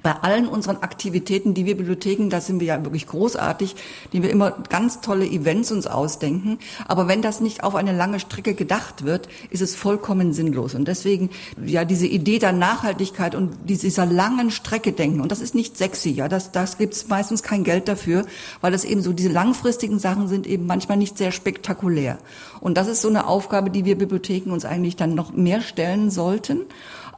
bei 0.01 0.11
allen 0.11 0.47
unseren 0.47 0.77
Aktivitäten, 0.77 1.53
die 1.53 1.65
wir 1.65 1.77
Bibliotheken, 1.77 2.29
da 2.29 2.41
sind 2.41 2.59
wir 2.59 2.67
ja 2.67 2.83
wirklich 2.83 3.05
großartig, 3.05 3.75
die 4.11 4.23
wir 4.23 4.31
immer 4.31 4.51
ganz 4.69 5.01
tolle 5.01 5.25
Events 5.25 5.71
uns 5.71 5.85
ausdenken. 5.85 6.57
Aber 6.87 7.07
wenn 7.07 7.21
das 7.21 7.41
nicht 7.41 7.63
auf 7.63 7.75
eine 7.75 7.95
lange 7.95 8.19
Strecke 8.19 8.55
gedacht 8.55 9.05
wird, 9.05 9.29
ist 9.51 9.61
es 9.61 9.75
vollkommen 9.75 10.33
sinnlos. 10.33 10.73
Und 10.73 10.87
deswegen, 10.87 11.29
ja, 11.63 11.85
diese 11.85 12.07
Idee 12.07 12.39
der 12.39 12.53
Nachhaltigkeit 12.53 13.35
und 13.35 13.51
dieser 13.65 14.05
langen 14.05 14.49
Strecke 14.49 14.93
denken. 14.93 15.21
Und 15.21 15.31
das 15.31 15.41
ist 15.41 15.53
nicht 15.53 15.77
sexy, 15.77 16.09
ja, 16.09 16.27
das, 16.27 16.51
das 16.51 16.77
gibt's 16.77 17.07
meistens 17.07 17.43
kein 17.43 17.63
Geld 17.63 17.87
dafür, 17.87 18.25
weil 18.61 18.71
das 18.71 18.85
eben 18.85 19.01
so, 19.01 19.13
diese 19.13 19.29
langfristigen 19.29 19.99
Sachen 19.99 20.27
sind 20.27 20.47
eben 20.47 20.65
manchmal 20.65 20.97
nicht 20.97 21.17
sehr 21.17 21.31
spektakulär. 21.31 22.17
Und 22.59 22.77
das 22.77 22.87
ist 22.87 23.01
so 23.01 23.09
eine 23.09 23.27
Aufgabe, 23.27 23.69
die 23.69 23.85
wir 23.85 23.97
Bibliotheken 23.97 24.51
uns 24.51 24.65
eigentlich 24.65 24.95
dann 24.95 25.13
noch 25.13 25.33
mehr 25.33 25.61
stellen 25.61 26.09
sollten. 26.09 26.61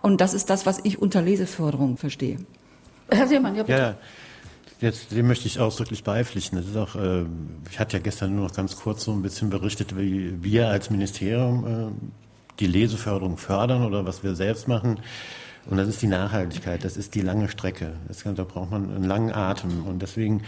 Und 0.02 0.22
das 0.22 0.34
ist 0.34 0.50
das, 0.50 0.66
was 0.66 0.82
ich 0.84 1.02
unter 1.02 1.22
Leseförderung 1.22 1.98
verstehe. 1.98 2.38
Herr 3.10 3.28
Seemann, 3.28 3.56
ja 3.56 3.64
bitte. 3.64 3.78
Ja, 3.78 3.96
jetzt, 4.82 5.12
dem 5.12 5.28
möchte 5.28 5.48
ich 5.48 5.60
ausdrücklich 5.60 6.04
beipflichten. 6.04 6.58
Das 6.58 6.68
ist 6.68 6.78
auch, 6.78 6.96
äh, 6.96 7.26
ich 7.70 7.80
hatte 7.80 7.98
ja 7.98 8.04
gestern 8.04 8.36
nur 8.36 8.46
noch 8.46 8.56
ganz 8.56 8.76
kurz 8.76 9.04
so 9.04 9.12
ein 9.12 9.22
bisschen 9.22 9.50
berichtet, 9.50 9.98
wie 9.98 10.44
wir 10.44 10.70
als 10.70 10.90
Ministerium 10.90 11.66
äh, 11.66 12.12
die 12.60 12.68
Leseförderung 12.68 13.38
fördern 13.38 13.84
oder 13.86 14.06
was 14.06 14.24
wir 14.24 14.36
selbst 14.36 14.68
machen. 14.68 15.00
Und 15.68 15.78
das 15.78 15.88
ist 15.88 16.02
die 16.02 16.08
Nachhaltigkeit, 16.08 16.84
das 16.84 16.96
ist 16.96 17.16
die 17.16 17.22
lange 17.22 17.50
Strecke. 17.50 17.94
Das, 18.08 18.24
da 18.24 18.44
braucht 18.44 18.72
man 18.72 18.96
einen 18.96 19.04
langen 19.04 19.32
Atem. 19.32 19.86
Und 19.88 20.02
deswegen 20.02 20.44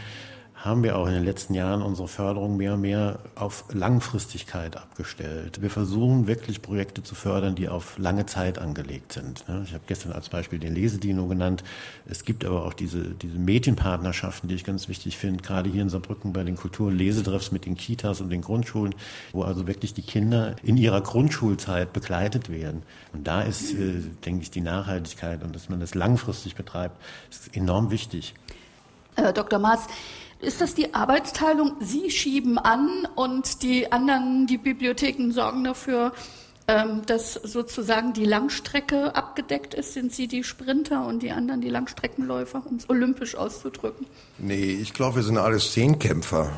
haben 0.57 0.83
wir 0.83 0.97
auch 0.97 1.05
in 1.05 1.13
den 1.13 1.23
letzten 1.23 1.53
Jahren 1.53 1.83
unsere 1.83 2.07
Förderung 2.07 2.57
mehr 2.57 2.73
und 2.73 2.81
mehr 2.81 3.19
auf 3.35 3.65
Langfristigkeit 3.71 4.75
abgestellt. 4.75 5.61
Wir 5.61 5.69
versuchen 5.69 6.25
wirklich 6.25 6.63
Projekte 6.63 7.03
zu 7.03 7.13
fördern, 7.13 7.53
die 7.53 7.69
auf 7.69 7.99
lange 7.99 8.25
Zeit 8.25 8.57
angelegt 8.57 9.13
sind. 9.13 9.47
Ne? 9.47 9.61
Ich 9.65 9.73
habe 9.73 9.83
gestern 9.85 10.13
als 10.13 10.29
Beispiel 10.29 10.57
den 10.57 10.73
Lesedino 10.73 11.27
genannt. 11.27 11.63
Es 12.07 12.23
gibt 12.23 12.43
aber 12.43 12.65
auch 12.65 12.73
diese, 12.73 13.01
diese 13.01 13.37
Medienpartnerschaften, 13.37 14.49
die 14.49 14.55
ich 14.55 14.63
ganz 14.63 14.89
wichtig 14.89 15.17
finde, 15.17 15.43
gerade 15.43 15.69
hier 15.69 15.83
in 15.83 15.89
Saarbrücken 15.89 16.33
bei 16.33 16.43
den 16.43 16.55
Kultur- 16.55 16.87
und 16.87 16.97
Lesetreffs 16.97 17.51
mit 17.51 17.65
den 17.67 17.77
Kitas 17.77 18.19
und 18.19 18.31
den 18.31 18.41
Grundschulen, 18.41 18.95
wo 19.33 19.43
also 19.43 19.67
wirklich 19.67 19.93
die 19.93 20.01
Kinder 20.01 20.55
in 20.63 20.75
ihrer 20.75 21.01
Grundschulzeit 21.01 21.93
begleitet 21.93 22.49
werden. 22.49 22.81
Und 23.13 23.27
da 23.27 23.41
ist, 23.43 23.73
äh, 23.73 24.01
denke 24.25 24.41
ich, 24.41 24.49
die 24.49 24.61
Nachhaltigkeit 24.61 25.43
und 25.43 25.55
dass 25.55 25.69
man 25.69 25.79
das 25.79 25.93
langfristig 25.93 26.55
betreibt, 26.55 26.99
ist 27.29 27.55
enorm 27.55 27.91
wichtig. 27.91 28.33
Herr 29.15 29.33
Dr. 29.33 29.57
Maas, 29.57 29.87
ist 30.39 30.61
das 30.61 30.75
die 30.75 30.93
Arbeitsteilung? 30.93 31.73
Sie 31.79 32.11
schieben 32.11 32.57
an 32.57 33.07
und 33.15 33.63
die 33.63 33.91
anderen, 33.91 34.47
die 34.47 34.57
Bibliotheken 34.57 35.31
sorgen 35.31 35.63
dafür, 35.63 36.13
ähm, 36.67 37.01
dass 37.05 37.33
sozusagen 37.33 38.13
die 38.13 38.25
Langstrecke 38.25 39.15
abgedeckt 39.15 39.73
ist? 39.73 39.93
Sind 39.93 40.13
Sie 40.13 40.27
die 40.27 40.43
Sprinter 40.43 41.07
und 41.07 41.23
die 41.23 41.31
anderen 41.31 41.61
die 41.61 41.69
Langstreckenläufer, 41.69 42.61
um 42.65 42.75
es 42.75 42.89
olympisch 42.89 43.35
auszudrücken? 43.35 44.05
Nee, 44.37 44.77
ich 44.81 44.93
glaube, 44.93 45.17
wir 45.17 45.23
sind 45.23 45.37
alles 45.37 45.71
Zehnkämpfer. 45.71 46.51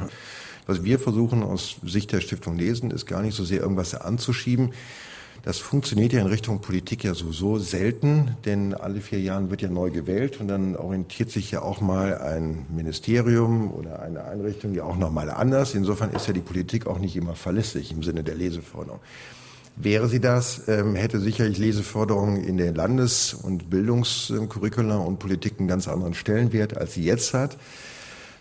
Was 0.65 0.83
wir 0.83 0.99
versuchen 0.99 1.43
aus 1.43 1.77
Sicht 1.83 2.11
der 2.11 2.21
Stiftung 2.21 2.57
Lesen, 2.57 2.91
ist 2.91 3.05
gar 3.05 3.21
nicht 3.21 3.35
so 3.35 3.43
sehr 3.43 3.61
irgendwas 3.61 3.95
anzuschieben. 3.95 4.73
Das 5.43 5.57
funktioniert 5.57 6.11
ja 6.11 6.19
in 6.19 6.27
Richtung 6.27 6.59
Politik 6.59 7.05
ja 7.05 7.13
sowieso 7.13 7.59
selten, 7.59 8.35
denn 8.43 8.73
alle 8.73 8.99
vier 8.99 9.21
Jahre 9.21 9.49
wird 9.49 9.61
ja 9.61 9.69
neu 9.69 9.89
gewählt 9.89 10.41
und 10.41 10.49
dann 10.49 10.75
orientiert 10.75 11.31
sich 11.31 11.51
ja 11.51 11.61
auch 11.61 11.79
mal 11.79 12.17
ein 12.17 12.65
Ministerium 12.69 13.71
oder 13.71 14.01
eine 14.01 14.25
Einrichtung 14.25 14.73
ja 14.73 14.83
auch 14.83 14.97
nochmal 14.97 15.29
anders. 15.31 15.75
Insofern 15.75 16.11
ist 16.11 16.27
ja 16.27 16.33
die 16.33 16.41
Politik 16.41 16.87
auch 16.87 16.99
nicht 16.99 17.15
immer 17.15 17.35
verlässlich 17.35 17.91
im 17.91 18.03
Sinne 18.03 18.23
der 18.23 18.35
Leseförderung. 18.35 18.99
Wäre 19.77 20.09
sie 20.09 20.19
das, 20.19 20.67
ähm, 20.67 20.95
hätte 20.95 21.21
sicherlich 21.21 21.57
Leseförderung 21.57 22.43
in 22.43 22.57
den 22.57 22.75
Landes- 22.75 23.33
und 23.33 23.69
Bildungscurricula 23.69 24.97
und 24.97 25.19
Politik 25.19 25.53
einen 25.57 25.69
ganz 25.69 25.87
anderen 25.87 26.15
Stellenwert, 26.15 26.75
als 26.75 26.95
sie 26.95 27.05
jetzt 27.05 27.33
hat. 27.33 27.55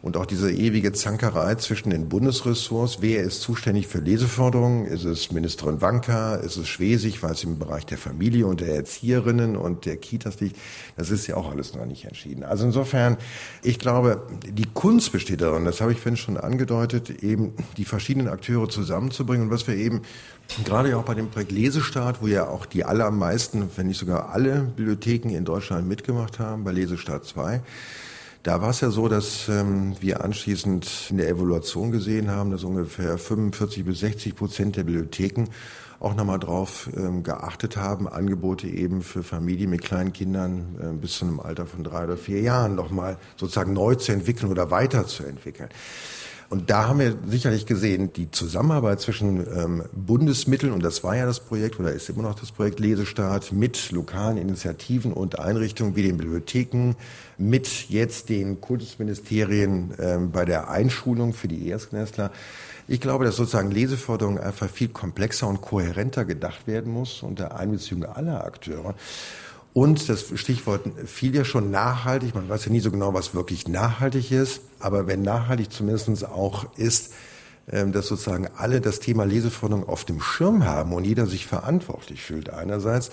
Und 0.01 0.17
auch 0.17 0.27
diese 0.27 0.53
ewige 0.53 0.93
Zankerei 0.93 1.57
zwischen 1.57 1.91
den 1.91 2.09
Bundesressorts. 2.09 2.99
Wer 3.01 3.25
ist 3.25 3.41
zuständig 3.41 3.89
für 3.89 3.99
Leseförderung? 3.99 4.87
Ist 4.87 5.05
es 5.05 5.33
Ministerin 5.33 5.81
Wanka? 5.81 6.37
Ist 6.37 6.57
es 6.57 6.69
Schwesig, 6.69 7.23
weil 7.25 7.33
es 7.33 7.43
im 7.43 7.59
Bereich 7.59 7.85
der 7.85 7.99
Familie 7.99 8.47
und 8.47 8.61
der 8.61 8.77
Erzieherinnen 8.77 9.57
und 9.57 9.87
der 9.87 9.97
Kitas 9.97 10.39
liegt? 10.39 10.57
Das 10.97 11.11
ist 11.11 11.27
ja 11.27 11.37
auch 11.37 11.51
alles 11.51 11.75
noch 11.75 11.85
nicht 11.85 12.05
entschieden. 12.05 12.45
Also 12.45 12.65
insofern, 12.65 13.17
ich 13.63 13.81
glaube, 13.81 14.23
die 14.49 14.67
Kunst 14.73 15.11
besteht 15.11 15.41
darin, 15.41 15.65
das 15.65 15.81
habe 15.81 15.91
ich 15.91 15.99
vorhin 15.99 16.17
schon 16.17 16.37
angedeutet, 16.37 17.23
eben 17.25 17.55
die 17.77 17.85
verschiedenen 17.85 18.29
Akteure 18.29 18.69
zusammenzubringen. 18.69 19.47
Und 19.47 19.51
was 19.51 19.67
wir 19.67 19.75
eben 19.75 20.03
gerade 20.65 20.97
auch 20.97 21.05
bei 21.05 21.15
dem 21.15 21.29
Projekt 21.29 21.51
Lesestart, 21.51 22.23
wo 22.23 22.29
ja 22.29 22.49
auch 22.49 22.67
die 22.67 22.85
allermeisten, 22.85 23.69
wenn 23.77 23.89
nicht 23.89 23.99
sogar 23.99 24.31
alle 24.31 24.61
Bibliotheken 24.77 25.31
in 25.31 25.45
Deutschland 25.45 25.89
mitgemacht 25.89 26.39
haben, 26.39 26.63
bei 26.63 26.71
Lesestart 26.71 27.25
2, 27.25 27.63
da 28.49 28.63
war 28.63 28.71
es 28.71 28.81
ja 28.81 28.89
so, 28.89 29.09
dass 29.09 29.47
ähm, 29.51 29.95
wir 30.01 30.25
anschließend 30.25 31.09
in 31.11 31.19
der 31.19 31.29
Evaluation 31.29 31.91
gesehen 31.91 32.31
haben, 32.31 32.51
dass 32.51 32.65
ungefähr 32.65 33.19
45 33.19 33.85
bis 33.85 34.01
60 34.01 34.35
Prozent 34.35 34.77
der 34.77 34.85
Bibliotheken 34.85 35.51
auch 36.01 36.15
nochmal 36.15 36.39
drauf 36.39 36.89
ähm, 36.97 37.23
geachtet 37.23 37.77
haben, 37.77 38.09
Angebote 38.09 38.67
eben 38.67 39.03
für 39.03 39.23
Familien 39.23 39.69
mit 39.69 39.83
kleinen 39.83 40.15
Kindern 40.15 40.79
äh, 40.81 40.95
bis 40.95 41.19
zu 41.19 41.27
einem 41.27 41.41
Alter 41.41 41.67
von 41.67 41.85
drei 41.85 42.05
oder 42.05 42.17
vier 42.17 42.41
Jahren 42.41 42.75
nochmal 42.75 43.19
sozusagen 43.37 43.75
neu 43.75 43.97
zu 43.97 44.13
entwickeln 44.13 44.51
oder 44.51 44.71
weiterzuentwickeln. 44.71 45.69
Und 46.51 46.71
da 46.71 46.89
haben 46.89 46.99
wir 46.99 47.15
sicherlich 47.27 47.67
gesehen, 47.67 48.11
die 48.15 48.31
Zusammenarbeit 48.31 49.01
zwischen 49.01 49.47
ähm, 49.55 49.85
Bundesmitteln, 49.93 50.73
und 50.73 50.83
das 50.83 51.05
war 51.05 51.15
ja 51.15 51.27
das 51.27 51.41
Projekt 51.41 51.79
oder 51.79 51.93
ist 51.93 52.09
immer 52.09 52.23
noch 52.23 52.37
das 52.37 52.53
Projekt 52.53 52.81
Lesestart, 52.81 53.53
mit 53.53 53.91
lokalen 53.91 54.39
Initiativen 54.39 55.13
und 55.13 55.39
Einrichtungen 55.39 55.95
wie 55.95 56.05
den 56.05 56.17
Bibliotheken, 56.17 56.95
mit 57.37 57.91
jetzt 57.91 58.31
den 58.31 58.63
Kultusministerien 58.63 59.93
ähm, 59.99 60.31
bei 60.31 60.47
der 60.47 60.71
Einschulung 60.71 61.35
für 61.35 61.49
die 61.49 61.69
Erstklässler. 61.69 62.33
Ich 62.87 63.03
glaube, 63.03 63.27
dass 63.27 63.37
sozusagen 63.37 63.71
Leseförderung 63.71 64.39
einfach 64.39 64.71
viel 64.71 64.89
komplexer 64.89 65.49
und 65.49 65.61
kohärenter 65.61 66.25
gedacht 66.25 66.67
werden 66.67 66.91
muss 66.91 67.23
unter 67.23 67.59
Einbeziehung 67.59 68.07
aller 68.07 68.43
Akteure. 68.47 68.95
Und 69.73 70.09
das 70.09 70.25
Stichwort 70.35 70.83
fiel 71.07 71.35
ja 71.35 71.45
schon 71.45 71.71
nachhaltig. 71.71 72.35
Man 72.35 72.49
weiß 72.49 72.65
ja 72.65 72.73
nie 72.73 72.81
so 72.81 72.91
genau, 72.91 73.15
was 73.15 73.35
wirklich 73.35 73.69
nachhaltig 73.69 74.33
ist. 74.33 74.61
Aber 74.81 75.07
wenn 75.07 75.23
nachhaltig 75.23 75.71
zumindest 75.71 76.27
auch 76.27 76.67
ist, 76.77 77.13
ähm, 77.71 77.93
dass 77.93 78.07
sozusagen 78.07 78.49
alle 78.57 78.81
das 78.81 78.99
Thema 78.99 79.25
Leseförderung 79.25 79.89
auf 79.89 80.05
dem 80.05 80.21
Schirm 80.21 80.65
haben 80.65 80.93
und 80.95 81.05
jeder 81.05 81.27
sich 81.27 81.47
verantwortlich 81.47 82.23
fühlt 82.23 82.51
einerseits 82.51 83.11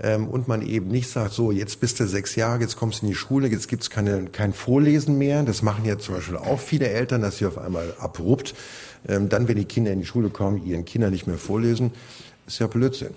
ähm, 0.00 0.28
und 0.28 0.46
man 0.46 0.62
eben 0.62 0.88
nicht 0.88 1.10
sagt, 1.10 1.32
so 1.32 1.50
jetzt 1.50 1.80
bist 1.80 1.98
du 1.98 2.06
sechs 2.06 2.36
Jahre, 2.36 2.60
jetzt 2.60 2.76
kommst 2.76 3.02
du 3.02 3.06
in 3.06 3.10
die 3.10 3.18
Schule, 3.18 3.48
jetzt 3.48 3.68
gibt's 3.68 3.90
keine, 3.90 4.26
kein 4.26 4.52
Vorlesen 4.52 5.18
mehr. 5.18 5.42
Das 5.42 5.62
machen 5.62 5.84
ja 5.84 5.98
zum 5.98 6.14
Beispiel 6.14 6.36
auch 6.36 6.60
viele 6.60 6.88
Eltern, 6.88 7.20
dass 7.20 7.38
sie 7.38 7.46
auf 7.46 7.58
einmal 7.58 7.94
abrupt 7.98 8.54
ähm, 9.08 9.28
dann, 9.28 9.48
wenn 9.48 9.56
die 9.56 9.64
Kinder 9.64 9.92
in 9.92 10.00
die 10.00 10.06
Schule 10.06 10.30
kommen, 10.30 10.64
ihren 10.64 10.84
Kindern 10.84 11.10
nicht 11.10 11.26
mehr 11.26 11.38
vorlesen 11.38 11.92
ist 12.50 12.58
ja 12.58 12.66
Blödsinn. 12.66 13.14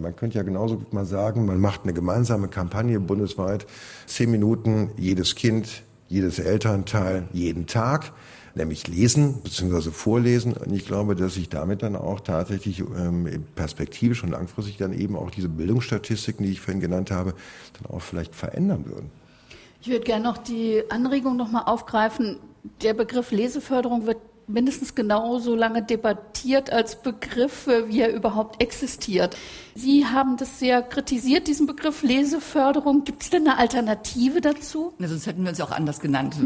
Man 0.00 0.14
könnte 0.14 0.36
ja 0.36 0.44
genauso 0.44 0.76
gut 0.76 0.92
mal 0.92 1.06
sagen, 1.06 1.46
man 1.46 1.58
macht 1.58 1.84
eine 1.84 1.92
gemeinsame 1.92 2.48
Kampagne 2.48 3.00
bundesweit, 3.00 3.66
zehn 4.06 4.30
Minuten 4.30 4.90
jedes 4.96 5.34
Kind, 5.34 5.82
jedes 6.08 6.38
Elternteil, 6.38 7.24
jeden 7.32 7.66
Tag, 7.66 8.12
nämlich 8.54 8.86
lesen 8.86 9.40
bzw. 9.42 9.90
vorlesen. 9.90 10.52
Und 10.52 10.72
ich 10.72 10.86
glaube, 10.86 11.16
dass 11.16 11.34
sich 11.34 11.48
damit 11.48 11.82
dann 11.82 11.96
auch 11.96 12.20
tatsächlich 12.20 12.80
ähm, 12.80 13.44
perspektivisch 13.54 14.22
und 14.22 14.30
langfristig 14.30 14.76
dann 14.76 14.92
eben 14.92 15.16
auch 15.16 15.30
diese 15.30 15.48
Bildungsstatistiken, 15.48 16.44
die 16.44 16.52
ich 16.52 16.60
vorhin 16.60 16.80
genannt 16.80 17.10
habe, 17.10 17.34
dann 17.80 17.96
auch 17.96 18.02
vielleicht 18.02 18.34
verändern 18.34 18.84
würden. 18.86 19.10
Ich 19.80 19.88
würde 19.88 20.04
gerne 20.04 20.24
noch 20.24 20.38
die 20.38 20.82
Anregung 20.90 21.36
noch 21.36 21.50
mal 21.50 21.62
aufgreifen. 21.62 22.36
Der 22.82 22.94
Begriff 22.94 23.30
Leseförderung 23.30 24.06
wird 24.06 24.18
mindestens 24.46 24.94
genauso 24.94 25.54
lange 25.54 25.82
debattiert 25.82 26.70
als 26.70 27.02
Begriff, 27.02 27.66
wie 27.66 28.00
er 28.00 28.12
überhaupt 28.12 28.62
existiert. 28.62 29.36
Sie 29.76 30.06
haben 30.06 30.36
das 30.36 30.60
sehr 30.60 30.82
kritisiert, 30.82 31.48
diesen 31.48 31.66
Begriff 31.66 32.02
Leseförderung. 32.02 33.02
Gibt 33.02 33.24
es 33.24 33.30
denn 33.30 33.48
eine 33.48 33.58
Alternative 33.58 34.40
dazu? 34.40 34.94
Ja, 35.00 35.08
sonst 35.08 35.26
hätten 35.26 35.42
wir 35.42 35.50
uns 35.50 35.60
auch 35.60 35.72
anders 35.72 35.98
genannt, 35.98 36.36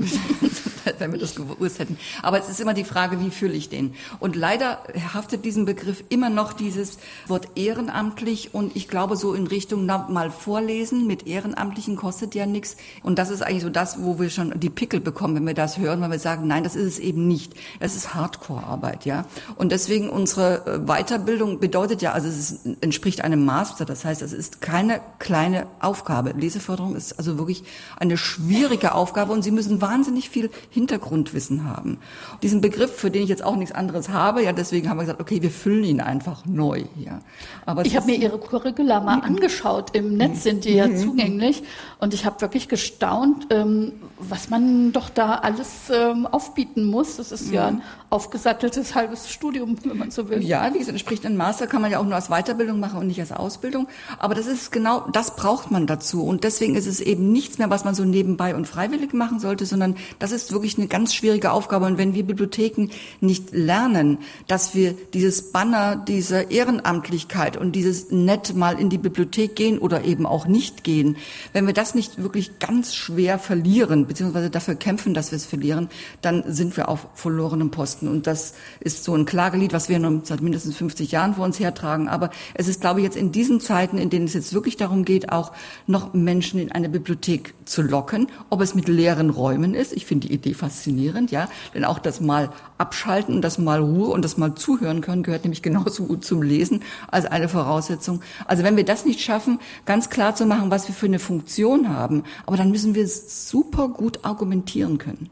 wenn 0.99 1.13
wir 1.13 1.19
das 1.19 1.35
gewusst 1.35 1.79
hätten. 1.79 1.99
Aber 2.23 2.39
es 2.39 2.49
ist 2.49 2.59
immer 2.59 2.73
die 2.73 2.85
Frage, 2.85 3.21
wie 3.21 3.31
fühle 3.31 3.53
ich 3.53 3.69
den? 3.69 3.95
Und 4.19 4.35
leider 4.35 4.79
haftet 5.13 5.45
diesem 5.45 5.67
Begriff 5.67 6.03
immer 6.09 6.31
noch 6.31 6.55
dieses 6.55 6.99
Wort 7.27 7.49
ehrenamtlich 7.55 8.55
und 8.55 8.75
ich 8.77 8.89
glaube 8.89 9.17
so 9.17 9.35
in 9.35 9.47
Richtung 9.47 9.85
na, 9.85 10.09
mal 10.09 10.31
vorlesen 10.31 11.07
mit 11.07 11.27
Ehrenamtlichen 11.27 11.97
kostet 11.97 12.35
ja 12.35 12.47
nichts. 12.47 12.79
Und 13.03 13.19
das 13.19 13.29
ist 13.29 13.43
eigentlich 13.43 13.63
so 13.63 13.71
das, 13.71 14.03
wo 14.03 14.19
wir 14.19 14.31
schon 14.31 14.59
die 14.59 14.71
Pickel 14.71 15.01
bekommen, 15.01 15.35
wenn 15.35 15.47
wir 15.47 15.55
das 15.55 15.77
hören, 15.77 16.01
weil 16.01 16.13
wir 16.13 16.19
sagen, 16.19 16.47
nein, 16.47 16.65
das 16.65 16.77
ist 16.77 16.87
es 16.87 16.99
eben 16.99 17.29
nicht. 17.29 17.53
Es 17.79 17.95
ist 17.95 18.15
Hardcore-Arbeit, 18.15 19.05
ja. 19.05 19.27
Und 19.57 19.71
deswegen 19.71 20.09
unsere 20.09 20.67
äh, 20.67 20.79
Weiterbildung 20.79 21.61
bedeutet 21.61 22.01
ja, 22.01 22.13
also 22.13 22.29
es 22.29 22.61
entspricht 22.81 23.18
einem 23.23 23.45
Master. 23.45 23.85
Das 23.85 24.05
heißt, 24.05 24.23
es 24.23 24.33
ist 24.33 24.61
keine 24.61 25.01
kleine 25.19 25.67
Aufgabe. 25.81 26.31
Leseförderung 26.31 26.97
ist 26.97 27.19
also 27.19 27.39
wirklich 27.39 27.65
eine 27.99 28.17
schwierige 28.17 28.95
Aufgabe 28.95 29.33
und 29.33 29.43
Sie 29.43 29.51
müssen 29.51 29.81
wahnsinnig 29.81 30.31
viel 30.31 30.51
Hintergrundwissen 30.71 31.65
haben. 31.65 31.99
Diesen 32.43 32.61
Begriff, 32.61 32.95
für 32.97 33.11
den 33.11 33.23
ich 33.23 33.29
jetzt 33.29 33.45
auch 33.45 33.57
nichts 33.57 33.75
anderes 33.75 34.09
habe, 34.09 34.43
ja, 34.43 34.53
deswegen 34.53 34.89
haben 34.89 34.99
wir 34.99 35.03
gesagt, 35.03 35.21
okay, 35.21 35.43
wir 35.43 35.51
füllen 35.51 35.85
ihn 35.85 36.01
einfach 36.01 36.45
neu, 36.47 36.85
ja. 36.97 37.21
Aber 37.67 37.85
ich 37.85 37.97
habe 37.97 38.07
mir 38.07 38.17
Ihre 38.17 38.39
Curricula 38.39 39.01
mal 39.01 39.17
mhm. 39.17 39.23
angeschaut. 39.25 39.95
Im 39.95 40.17
Netz 40.17 40.43
sind 40.43 40.65
die 40.65 40.75
ja 40.75 40.89
mhm. 40.89 40.97
zugänglich 40.99 41.63
und 41.99 42.15
ich 42.15 42.25
habe 42.25 42.41
wirklich 42.41 42.69
gestaunt, 42.69 43.47
ähm, 43.51 43.93
was 44.19 44.51
man 44.51 44.93
doch 44.93 45.11
da 45.11 45.37
alles 45.37 45.91
ähm, 45.93 46.27
aufbieten 46.27 46.85
muss. 46.85 47.17
Das 47.17 47.33
ist 47.33 47.51
ja 47.53 47.69
ein 47.69 47.83
aufgesatteltes 48.11 48.95
halbes 48.95 49.31
Studium, 49.31 49.77
wenn 49.85 49.99
man 49.99 50.11
so 50.11 50.29
will. 50.29 50.43
Ja, 50.43 50.73
wie 50.73 50.79
gesagt, 50.79 50.91
entspricht 50.91 51.27
ein 51.27 51.37
Master 51.37 51.67
kann 51.67 51.83
man 51.83 51.91
ja 51.91 51.99
auch 51.99 52.05
nur 52.05 52.15
als 52.15 52.29
Weiterbildung 52.29 52.81
machen 52.81 52.99
nicht 53.09 53.21
als 53.21 53.33
Ausbildung. 53.33 53.89
Aber 54.19 54.35
das 54.35 54.47
ist 54.47 54.71
genau, 54.71 55.09
das 55.13 55.35
braucht 55.35 55.71
man 55.71 55.87
dazu. 55.87 56.25
Und 56.25 56.45
deswegen 56.45 56.77
ist 56.77 56.87
es 56.87 57.01
eben 57.01 57.33
nichts 57.33 57.59
mehr, 57.59 57.71
was 57.71 57.85
man 57.85 57.95
so 57.95 58.05
nebenbei 58.05 58.55
und 58.55 58.67
freiwillig 58.67 59.13
machen 59.13 59.41
sollte, 59.41 59.67
sondern 59.67 59.97
das 60.19 60.31
ist 60.31 60.53
wirklich 60.53 60.79
eine 60.79 60.87
ganz 60.87 61.15
schwierige 61.15 61.51
Aufgabe. 61.51 61.87
Und 61.87 61.99
wenn 61.99 62.15
wir 62.15 62.25
Bibliotheken 62.25 62.91
nicht 63.21 63.53
lernen, 63.53 64.19
dass 64.47 64.75
wir 64.75 64.95
dieses 65.15 65.51
Banner 65.51 65.97
dieser 65.97 66.51
Ehrenamtlichkeit 66.51 67.57
und 67.57 67.73
dieses 67.73 68.11
nett 68.11 68.55
mal 68.55 68.79
in 68.79 68.91
die 68.91 68.99
Bibliothek 68.99 69.57
gehen 69.57 69.79
oder 69.79 70.05
eben 70.05 70.27
auch 70.27 70.47
nicht 70.47 70.85
gehen, 70.85 71.17
wenn 71.53 71.67
wir 71.67 71.75
das 71.75 71.95
nicht 71.95 72.23
wirklich 72.23 72.59
ganz 72.59 72.95
schwer 72.95 73.39
verlieren, 73.39 74.07
beziehungsweise 74.07 74.51
dafür 74.51 74.75
kämpfen, 74.75 75.15
dass 75.15 75.33
wir 75.33 75.37
es 75.37 75.47
verlieren, 75.47 75.89
dann 76.23 76.45
sind 76.47 76.77
wir 76.77 76.89
auf 76.89 77.07
verlorenem 77.15 77.71
Posten. 77.71 78.09
Und 78.09 78.27
das 78.27 78.55
ist 78.81 79.05
so 79.05 79.15
ein 79.15 79.25
Klagelied, 79.25 79.73
was 79.73 79.89
wir 79.89 79.99
nun 79.99 80.25
seit 80.25 80.41
mindestens 80.43 80.77
50 80.77 81.11
Jahren 81.13 81.35
vor 81.35 81.45
uns 81.45 81.59
hertragen. 81.59 82.09
Aber 82.09 82.31
es 82.55 82.69
ist, 82.69 82.81
glaube 82.81 82.98
ich, 82.98 82.98
jetzt 82.99 83.17
in 83.17 83.33
diesen 83.33 83.61
Zeiten, 83.61 83.99
in 83.99 84.11
denen 84.11 84.27
es 84.27 84.35
jetzt 84.35 84.53
wirklich 84.53 84.77
darum 84.77 85.05
geht, 85.05 85.33
auch 85.33 85.53
noch 85.87 86.15
Menschen 86.15 86.61
in 86.61 86.73
eine 86.73 86.89
Bibliothek 86.89 87.55
zu 87.65 87.83
locken, 87.83 88.29
ob 88.51 88.61
es 88.61 88.75
mit 88.75 88.89
leeren 88.89 89.31
Räumen 89.31 89.75
ist. 89.75 89.93
Ich 89.93 90.07
finde 90.07 90.29
die 90.29 90.35
Idee 90.35 90.55
faszinierend, 90.55 91.31
ja. 91.31 91.49
Denn 91.75 91.85
auch 91.85 91.99
das 91.99 92.21
mal 92.21 92.51
abschalten, 92.79 93.43
das 93.43 93.59
mal 93.59 93.81
Ruhe 93.81 94.09
und 94.09 94.25
das 94.25 94.37
mal 94.37 94.55
zuhören 94.55 95.01
können, 95.01 95.23
gehört 95.23 95.45
nämlich 95.45 95.63
genauso 95.63 96.05
gut 96.05 96.25
zum 96.25 96.43
Lesen 96.43 96.83
als 97.11 97.27
eine 97.27 97.49
Voraussetzung. 97.49 98.21
Also 98.47 98.63
wenn 98.63 98.77
wir 98.77 98.85
das 98.85 99.05
nicht 99.05 99.21
schaffen, 99.21 99.59
ganz 99.85 100.11
klar 100.11 100.35
zu 100.35 100.47
machen, 100.47 100.71
was 100.71 100.89
wir 100.89 100.95
für 100.95 101.07
eine 101.07 101.19
Funktion 101.19 101.89
haben, 101.89 102.25
aber 102.47 102.57
dann 102.57 102.71
müssen 102.71 102.95
wir 102.95 103.07
super 103.07 103.89
gut 103.89 104.25
argumentieren 104.25 104.99
können. 104.99 105.31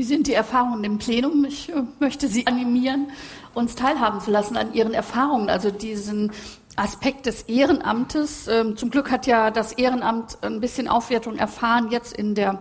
Wie 0.00 0.04
sind 0.04 0.28
die 0.28 0.32
Erfahrungen 0.32 0.82
im 0.82 0.96
Plenum? 0.96 1.44
Ich 1.44 1.68
äh, 1.68 1.82
möchte 1.98 2.26
Sie 2.26 2.46
animieren, 2.46 3.08
uns 3.52 3.74
teilhaben 3.74 4.22
zu 4.22 4.30
lassen 4.30 4.56
an 4.56 4.72
Ihren 4.72 4.94
Erfahrungen, 4.94 5.50
also 5.50 5.70
diesen 5.70 6.32
Aspekt 6.74 7.26
des 7.26 7.42
Ehrenamtes. 7.42 8.48
Ähm, 8.48 8.78
zum 8.78 8.88
Glück 8.88 9.10
hat 9.10 9.26
ja 9.26 9.50
das 9.50 9.72
Ehrenamt 9.72 10.38
ein 10.40 10.58
bisschen 10.62 10.88
Aufwertung 10.88 11.36
erfahren 11.36 11.90
jetzt 11.90 12.14
in 12.14 12.34
der 12.34 12.60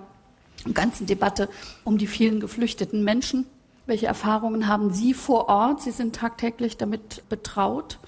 ganzen 0.73 1.07
Debatte 1.07 1.47
um 1.85 1.97
die 1.97 2.07
vielen 2.07 2.41
geflüchteten 2.41 3.05
Menschen. 3.05 3.45
Welche 3.85 4.07
Erfahrungen 4.07 4.67
haben 4.67 4.91
Sie 4.91 5.13
vor 5.13 5.47
Ort? 5.47 5.81
Sie 5.81 5.91
sind 5.91 6.17
tagtäglich 6.17 6.75
damit 6.75 7.23
betraut. 7.29 7.99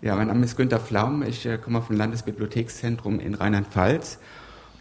Ja, 0.00 0.16
mein 0.16 0.28
Name 0.28 0.46
ist 0.46 0.56
Günter 0.56 0.80
Flaum. 0.80 1.22
Ich 1.22 1.44
äh, 1.44 1.58
komme 1.58 1.82
vom 1.82 1.94
Landesbibliothekszentrum 1.94 3.20
in 3.20 3.34
Rheinland-Pfalz. 3.34 4.18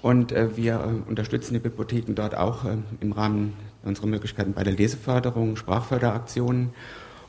Und 0.02 0.32
äh, 0.32 0.56
wir 0.56 1.04
unterstützen 1.10 1.56
die 1.56 1.60
Bibliotheken 1.60 2.16
dort 2.16 2.36
auch 2.36 2.64
im 3.02 3.12
Rahmen 3.12 3.54
unserer 3.84 4.08
Möglichkeiten 4.08 4.54
bei 4.54 4.64
der 4.64 4.74
Leseförderung, 4.74 5.56
Sprachförderaktionen. 5.56 6.70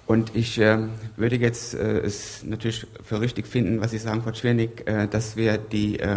Und 0.06 0.34
ich 0.34 0.58
äh, 0.58 0.78
würde 1.16 1.36
jetzt 1.36 1.74
äh, 1.74 2.00
es 2.00 2.42
natürlich 2.44 2.86
für 3.02 3.20
richtig 3.20 3.46
finden, 3.46 3.80
was 3.80 3.92
Sie 3.92 3.98
sagen, 3.98 4.22
Frau 4.22 4.34
Schwernig, 4.34 4.86
äh, 4.86 5.06
dass 5.06 5.36
wir 5.36 5.58
die 5.58 6.00
äh, 6.00 6.16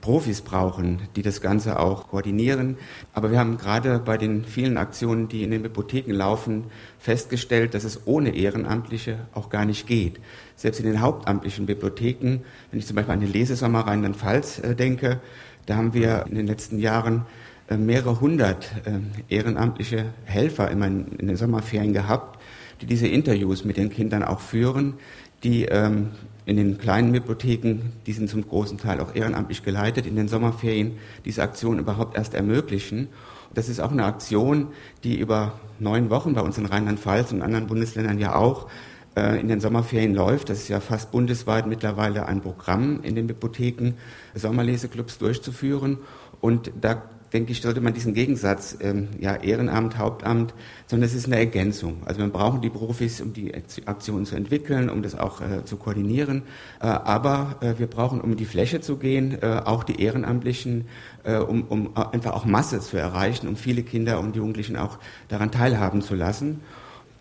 Profis 0.00 0.40
brauchen, 0.40 1.00
die 1.16 1.22
das 1.22 1.40
Ganze 1.40 1.80
auch 1.80 2.08
koordinieren. 2.08 2.76
Aber 3.12 3.32
wir 3.32 3.40
haben 3.40 3.58
gerade 3.58 3.98
bei 3.98 4.16
den 4.16 4.44
vielen 4.44 4.78
Aktionen, 4.78 5.26
die 5.26 5.42
in 5.42 5.50
den 5.50 5.62
Bibliotheken 5.62 6.12
laufen, 6.12 6.66
festgestellt, 7.00 7.74
dass 7.74 7.82
es 7.82 8.06
ohne 8.06 8.36
Ehrenamtliche 8.36 9.18
auch 9.34 9.50
gar 9.50 9.64
nicht 9.64 9.88
geht. 9.88 10.20
Selbst 10.54 10.78
in 10.78 10.86
den 10.86 11.00
hauptamtlichen 11.00 11.66
Bibliotheken, 11.66 12.44
wenn 12.70 12.78
ich 12.78 12.86
zum 12.86 12.94
Beispiel 12.94 13.14
an 13.14 13.20
den 13.20 13.32
Lesesommer 13.32 13.80
Rheinland-Pfalz 13.80 14.60
äh, 14.60 14.74
denke, 14.76 15.20
da 15.66 15.74
haben 15.74 15.92
wir 15.92 16.26
in 16.28 16.36
den 16.36 16.46
letzten 16.46 16.78
Jahren 16.78 17.26
mehrere 17.74 18.20
hundert 18.20 18.72
äh, 18.84 19.34
ehrenamtliche 19.34 20.06
Helfer 20.24 20.70
immer 20.70 20.86
in 20.86 21.26
den 21.26 21.36
Sommerferien 21.36 21.92
gehabt, 21.92 22.38
die 22.80 22.86
diese 22.86 23.08
Interviews 23.08 23.64
mit 23.64 23.76
den 23.76 23.90
Kindern 23.90 24.22
auch 24.22 24.40
führen, 24.40 24.94
die 25.42 25.64
ähm, 25.64 26.10
in 26.44 26.56
den 26.56 26.78
kleinen 26.78 27.10
Bibliotheken, 27.10 27.92
die 28.06 28.12
sind 28.12 28.30
zum 28.30 28.46
großen 28.46 28.78
Teil 28.78 29.00
auch 29.00 29.14
ehrenamtlich 29.14 29.64
geleitet, 29.64 30.06
in 30.06 30.14
den 30.14 30.28
Sommerferien 30.28 30.98
diese 31.24 31.42
Aktion 31.42 31.78
überhaupt 31.78 32.16
erst 32.16 32.34
ermöglichen. 32.34 33.08
Das 33.52 33.68
ist 33.68 33.80
auch 33.80 33.90
eine 33.90 34.04
Aktion, 34.04 34.68
die 35.02 35.18
über 35.18 35.58
neun 35.80 36.08
Wochen 36.08 36.34
bei 36.34 36.42
uns 36.42 36.56
in 36.58 36.66
Rheinland-Pfalz 36.66 37.32
und 37.32 37.42
anderen 37.42 37.66
Bundesländern 37.66 38.18
ja 38.18 38.36
auch 38.36 38.68
äh, 39.16 39.40
in 39.40 39.48
den 39.48 39.60
Sommerferien 39.60 40.14
läuft. 40.14 40.48
Das 40.48 40.58
ist 40.58 40.68
ja 40.68 40.78
fast 40.78 41.10
bundesweit 41.10 41.66
mittlerweile 41.66 42.26
ein 42.26 42.42
Programm 42.42 43.00
in 43.02 43.16
den 43.16 43.26
Bibliotheken, 43.26 43.94
Sommerleseclubs 44.34 45.18
durchzuführen. 45.18 45.98
Und 46.40 46.70
da 46.80 47.02
denke 47.32 47.52
ich, 47.52 47.60
sollte 47.60 47.80
man 47.80 47.94
diesen 47.94 48.14
Gegensatz, 48.14 48.76
ähm, 48.80 49.08
ja, 49.18 49.36
Ehrenamt, 49.36 49.98
Hauptamt, 49.98 50.54
sondern 50.86 51.06
es 51.08 51.14
ist 51.14 51.26
eine 51.26 51.36
Ergänzung. 51.36 52.02
Also 52.04 52.20
wir 52.20 52.28
brauchen 52.28 52.60
die 52.62 52.70
Profis, 52.70 53.20
um 53.20 53.32
die 53.32 53.52
Aktionen 53.86 54.26
zu 54.26 54.36
entwickeln, 54.36 54.88
um 54.88 55.02
das 55.02 55.18
auch 55.18 55.40
äh, 55.40 55.64
zu 55.64 55.76
koordinieren. 55.76 56.42
Äh, 56.80 56.86
aber 56.86 57.56
äh, 57.60 57.78
wir 57.78 57.86
brauchen, 57.86 58.20
um 58.20 58.32
in 58.32 58.36
die 58.36 58.44
Fläche 58.44 58.80
zu 58.80 58.96
gehen, 58.96 59.38
äh, 59.42 59.62
auch 59.64 59.84
die 59.84 60.00
Ehrenamtlichen, 60.00 60.86
äh, 61.24 61.36
um, 61.38 61.64
um 61.64 61.96
einfach 61.96 62.32
auch 62.32 62.44
Masse 62.44 62.80
zu 62.80 62.96
erreichen, 62.96 63.48
um 63.48 63.56
viele 63.56 63.82
Kinder 63.82 64.20
und 64.20 64.36
Jugendlichen 64.36 64.76
auch 64.76 64.98
daran 65.28 65.50
teilhaben 65.50 66.02
zu 66.02 66.14
lassen. 66.14 66.60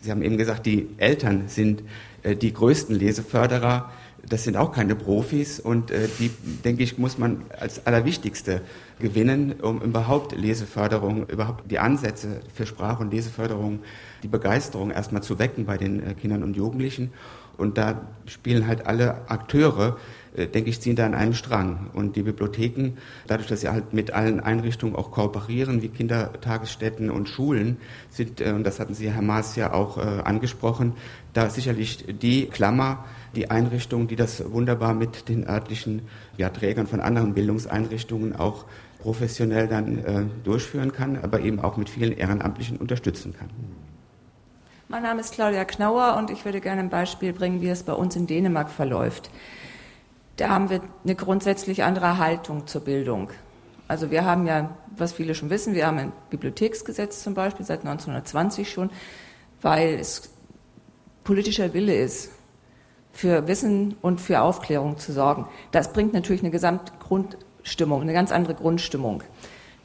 Sie 0.02 0.12
haben 0.12 0.22
eben 0.22 0.38
gesagt, 0.38 0.68
die 0.68 0.88
Eltern 0.98 1.46
sind 1.48 1.82
äh, 2.22 2.36
die 2.36 2.54
größten 2.54 2.96
Leseförderer 2.96 3.92
das 4.30 4.44
sind 4.44 4.58
auch 4.58 4.72
keine 4.72 4.96
Profis 4.96 5.60
und 5.60 5.92
äh, 5.92 6.08
die, 6.20 6.30
denke 6.64 6.84
ich, 6.84 6.98
muss 6.98 7.18
man 7.18 7.44
als 7.60 7.86
allerwichtigste 7.86 8.62
gewinnen, 9.00 9.54
um 9.62 9.82
überhaupt 9.82 10.36
Leseförderung, 10.36 11.28
überhaupt 11.28 11.70
die 11.70 11.80
Ansätze 11.80 12.40
für 12.54 12.66
Sprach- 12.66 13.00
und 13.00 13.12
Leseförderung, 13.12 13.80
die 14.24 14.28
Begeisterung 14.28 14.92
erstmal 14.92 15.24
zu 15.24 15.38
wecken 15.38 15.66
bei 15.66 15.78
den 15.78 16.02
äh, 16.06 16.14
Kindern 16.14 16.44
und 16.44 16.56
Jugendlichen. 16.56 17.12
Und 17.58 17.78
da 17.78 18.02
spielen 18.26 18.68
halt 18.68 18.86
alle 18.86 19.30
Akteure, 19.30 19.98
äh, 20.36 20.48
denke 20.48 20.70
ich, 20.70 20.82
ziehen 20.82 20.96
da 20.96 21.06
an 21.06 21.14
einem 21.14 21.34
Strang. 21.34 21.90
Und 21.94 22.16
die 22.16 22.24
Bibliotheken, 22.24 22.98
dadurch, 23.28 23.48
dass 23.48 23.62
sie 23.62 23.70
halt 23.70 23.94
mit 23.94 24.12
allen 24.12 24.40
Einrichtungen 24.40 24.96
auch 24.96 25.12
kooperieren, 25.12 25.82
wie 25.82 25.88
Kindertagesstätten 25.90 27.10
und 27.10 27.30
Schulen, 27.30 27.78
sind, 28.10 28.42
äh, 28.42 28.52
und 28.52 28.64
das 28.64 28.80
hatten 28.80 28.94
Sie, 28.94 29.12
Herr 29.12 29.22
Maas, 29.22 29.56
ja 29.56 29.74
auch 29.74 29.98
äh, 29.98 30.22
angesprochen, 30.24 30.94
da 31.34 31.50
sicherlich 31.50 32.06
die 32.22 32.48
Klammer, 32.48 33.06
die 33.36 33.52
Einrichtung, 33.52 34.08
die 34.08 34.16
das 34.16 34.52
wunderbar 34.52 34.94
mit 34.94 35.30
den 35.30 35.48
örtlichen 35.48 36.04
ja, 36.38 36.50
Trägern 36.50 36.88
von 36.88 37.00
anderen 37.00 37.34
Bildungseinrichtungen 37.34 38.36
auch 38.36 38.66
professionell 39.00 39.68
dann 39.68 40.04
äh, 40.04 40.24
durchführen 40.44 40.92
kann, 40.92 41.18
aber 41.22 41.42
eben 41.42 41.60
auch 41.60 41.78
mit 41.78 41.90
vielen 41.90 42.14
Ehrenamtlichen 42.14 42.78
unterstützen 42.78 43.36
kann. 43.38 43.50
Mein 44.88 45.04
Name 45.04 45.22
ist 45.22 45.34
Claudia 45.34 45.66
Knauer 45.66 46.16
und 46.18 46.30
ich 46.30 46.46
würde 46.46 46.62
gerne 46.62 46.82
ein 46.82 46.90
Beispiel 46.90 47.34
bringen, 47.34 47.62
wie 47.62 47.70
es 47.70 47.84
bei 47.84 47.94
uns 47.94 48.16
in 48.16 48.28
Dänemark 48.28 48.70
verläuft. 48.70 49.30
Da 50.38 50.50
haben 50.50 50.70
wir 50.70 50.82
eine 51.04 51.16
grundsätzlich 51.16 51.84
andere 51.84 52.18
Haltung 52.18 52.68
zur 52.68 52.82
Bildung. 52.82 53.30
Also 53.88 54.12
wir 54.12 54.26
haben 54.26 54.48
ja, 54.48 54.76
was 54.98 55.14
viele 55.14 55.36
schon 55.36 55.50
wissen, 55.50 55.76
wir 55.76 55.86
haben 55.88 55.98
ein 55.98 56.12
Bibliotheksgesetz 56.30 57.24
zum 57.24 57.34
Beispiel 57.34 57.66
seit 57.66 57.80
1920 57.80 58.72
schon, 58.72 58.90
weil 59.62 59.96
es 59.96 60.30
politischer 61.24 61.74
Wille 61.74 61.96
ist, 61.96 62.32
für 63.16 63.48
Wissen 63.48 63.96
und 64.02 64.20
für 64.20 64.42
Aufklärung 64.42 64.98
zu 64.98 65.14
sorgen. 65.14 65.48
Das 65.72 65.94
bringt 65.94 66.14
natürlich 66.14 66.42
eine 66.42 66.52
Gesamtgrundstimmung, 66.52 68.02
eine 68.02 68.12
ganz 68.12 68.34
andere 68.34 68.56
Grundstimmung. 68.56 69.24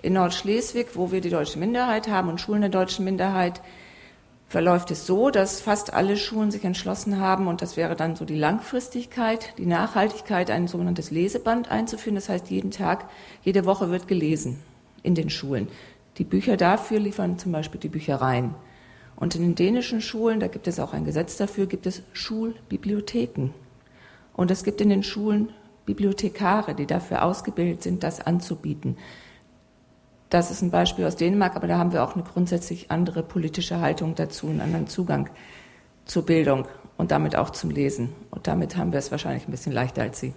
In 0.03 0.15
Nordschleswig, 0.15 0.89
wo 0.95 1.13
wir 1.13 1.21
die 1.21 1.31
deutsche 1.31 1.59
Minderheit 1.61 2.09
haben 2.09 2.29
und 2.29 2.41
Schulen 2.41 2.63
der 2.63 2.71
deutschen 2.71 3.05
Minderheit, 3.05 3.63
verläuft 4.49 4.91
es 4.91 5.07
so, 5.07 5.31
dass 5.31 5.61
fast 5.61 5.95
alle 5.95 6.17
Schulen 6.17 6.51
sich 6.51 6.65
entschlossen 6.65 7.21
haben, 7.21 7.47
und 7.47 7.63
das 7.63 7.77
wäre 7.77 7.95
dann 7.95 8.17
so 8.17 8.25
die 8.25 8.35
Langfristigkeit, 8.35 9.55
die 9.59 9.67
Nachhaltigkeit, 9.67 10.51
ein 10.51 10.67
sogenanntes 10.67 11.13
Leseband 11.13 11.71
einzuführen. 11.71 12.17
Das 12.17 12.29
heißt, 12.29 12.51
jeden 12.51 12.73
Tag, 12.73 13.09
jede 13.45 13.65
Woche 13.65 13.91
wird 13.93 14.09
gelesen 14.09 14.59
in 15.05 15.15
den 15.15 15.31
Schulen. 15.31 15.69
Die 16.19 16.25
Bücher 16.25 16.57
dafür 16.57 16.99
liefern 16.99 17.39
zum 17.39 17.53
Beispiel 17.53 17.79
die 17.79 17.89
Büchereien. 17.89 18.57
Und 19.21 19.37
in 19.37 19.43
den 19.43 19.55
dänischen 19.55 20.01
Schulen, 20.01 20.41
da 20.41 20.49
gibt 20.49 20.67
es 20.67 20.81
auch 20.81 20.93
ein 20.95 21.05
Gesetz 21.05 21.37
dafür, 21.37 21.67
gibt 21.67 21.87
es 21.87 22.03
Schulbibliotheken. 22.13 23.51
Und 24.35 24.51
es 24.51 24.65
gibt 24.65 24.81
in 24.81 24.89
den 24.89 25.03
Schulen 25.03 25.51
Bibliothekare, 25.85 26.75
die 26.75 26.87
dafür 26.87 27.23
ausgebildet 27.23 27.83
sind, 27.83 28.03
das 28.03 28.21
anzubieten. 28.21 28.97
Das 30.31 30.51
ist 30.51 30.63
ein 30.63 30.71
Beispiel 30.71 31.05
aus 31.05 31.17
Dänemark, 31.17 31.55
aber 31.57 31.67
da 31.67 31.77
haben 31.77 31.93
wir 31.93 32.03
auch 32.03 32.15
eine 32.15 32.25
grundsätzlich 32.25 32.91
andere 32.91 33.23
politische 33.23 33.81
Haltung 33.81 34.15
dazu, 34.15 34.49
einen 34.49 34.61
anderen 34.61 34.87
Zugang 34.87 35.29
zur 36.07 36.25
Bildung 36.25 36.67
und 36.97 37.11
damit 37.11 37.37
auch 37.37 37.51
zum 37.51 37.71
Lesen. 37.71 38.13
Und 38.31 38.47
damit 38.47 38.77
haben 38.77 38.93
wir 38.93 39.01
es 39.01 39.11
wahrscheinlich 39.11 39.47
ein 39.47 39.51
bisschen 39.51 39.73
leichter 39.73 40.03
als 40.03 40.21
Sie. 40.21 40.33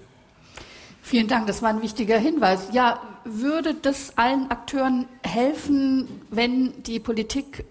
Vielen 1.02 1.28
Dank, 1.28 1.48
das 1.48 1.62
war 1.62 1.70
ein 1.70 1.82
wichtiger 1.82 2.18
Hinweis. 2.18 2.70
Ja, 2.72 3.00
würde 3.24 3.76
das 3.76 4.18
allen 4.18 4.50
Akteuren 4.50 5.06
helfen, 5.22 6.08
wenn 6.32 6.82
die 6.84 7.00
Politik 7.00 7.66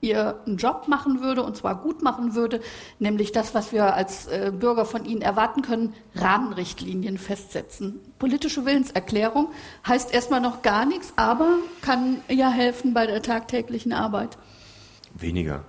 ihren 0.00 0.56
Job 0.56 0.88
machen 0.88 1.20
würde, 1.20 1.42
und 1.42 1.56
zwar 1.56 1.76
gut 1.76 2.02
machen 2.02 2.34
würde, 2.34 2.60
nämlich 2.98 3.32
das, 3.32 3.54
was 3.54 3.72
wir 3.72 3.94
als 3.94 4.26
äh, 4.26 4.52
Bürger 4.54 4.84
von 4.84 5.04
ihnen 5.04 5.22
erwarten 5.22 5.62
können, 5.62 5.94
Rahmenrichtlinien 6.14 7.18
festsetzen. 7.18 8.00
Politische 8.18 8.64
Willenserklärung 8.64 9.48
heißt 9.86 10.12
erstmal 10.12 10.40
noch 10.40 10.62
gar 10.62 10.86
nichts, 10.86 11.12
aber 11.16 11.58
kann 11.82 12.22
ja 12.28 12.50
helfen 12.50 12.94
bei 12.94 13.06
der 13.06 13.22
tagtäglichen 13.22 13.92
Arbeit. 13.92 14.38
Weniger. 15.14 15.64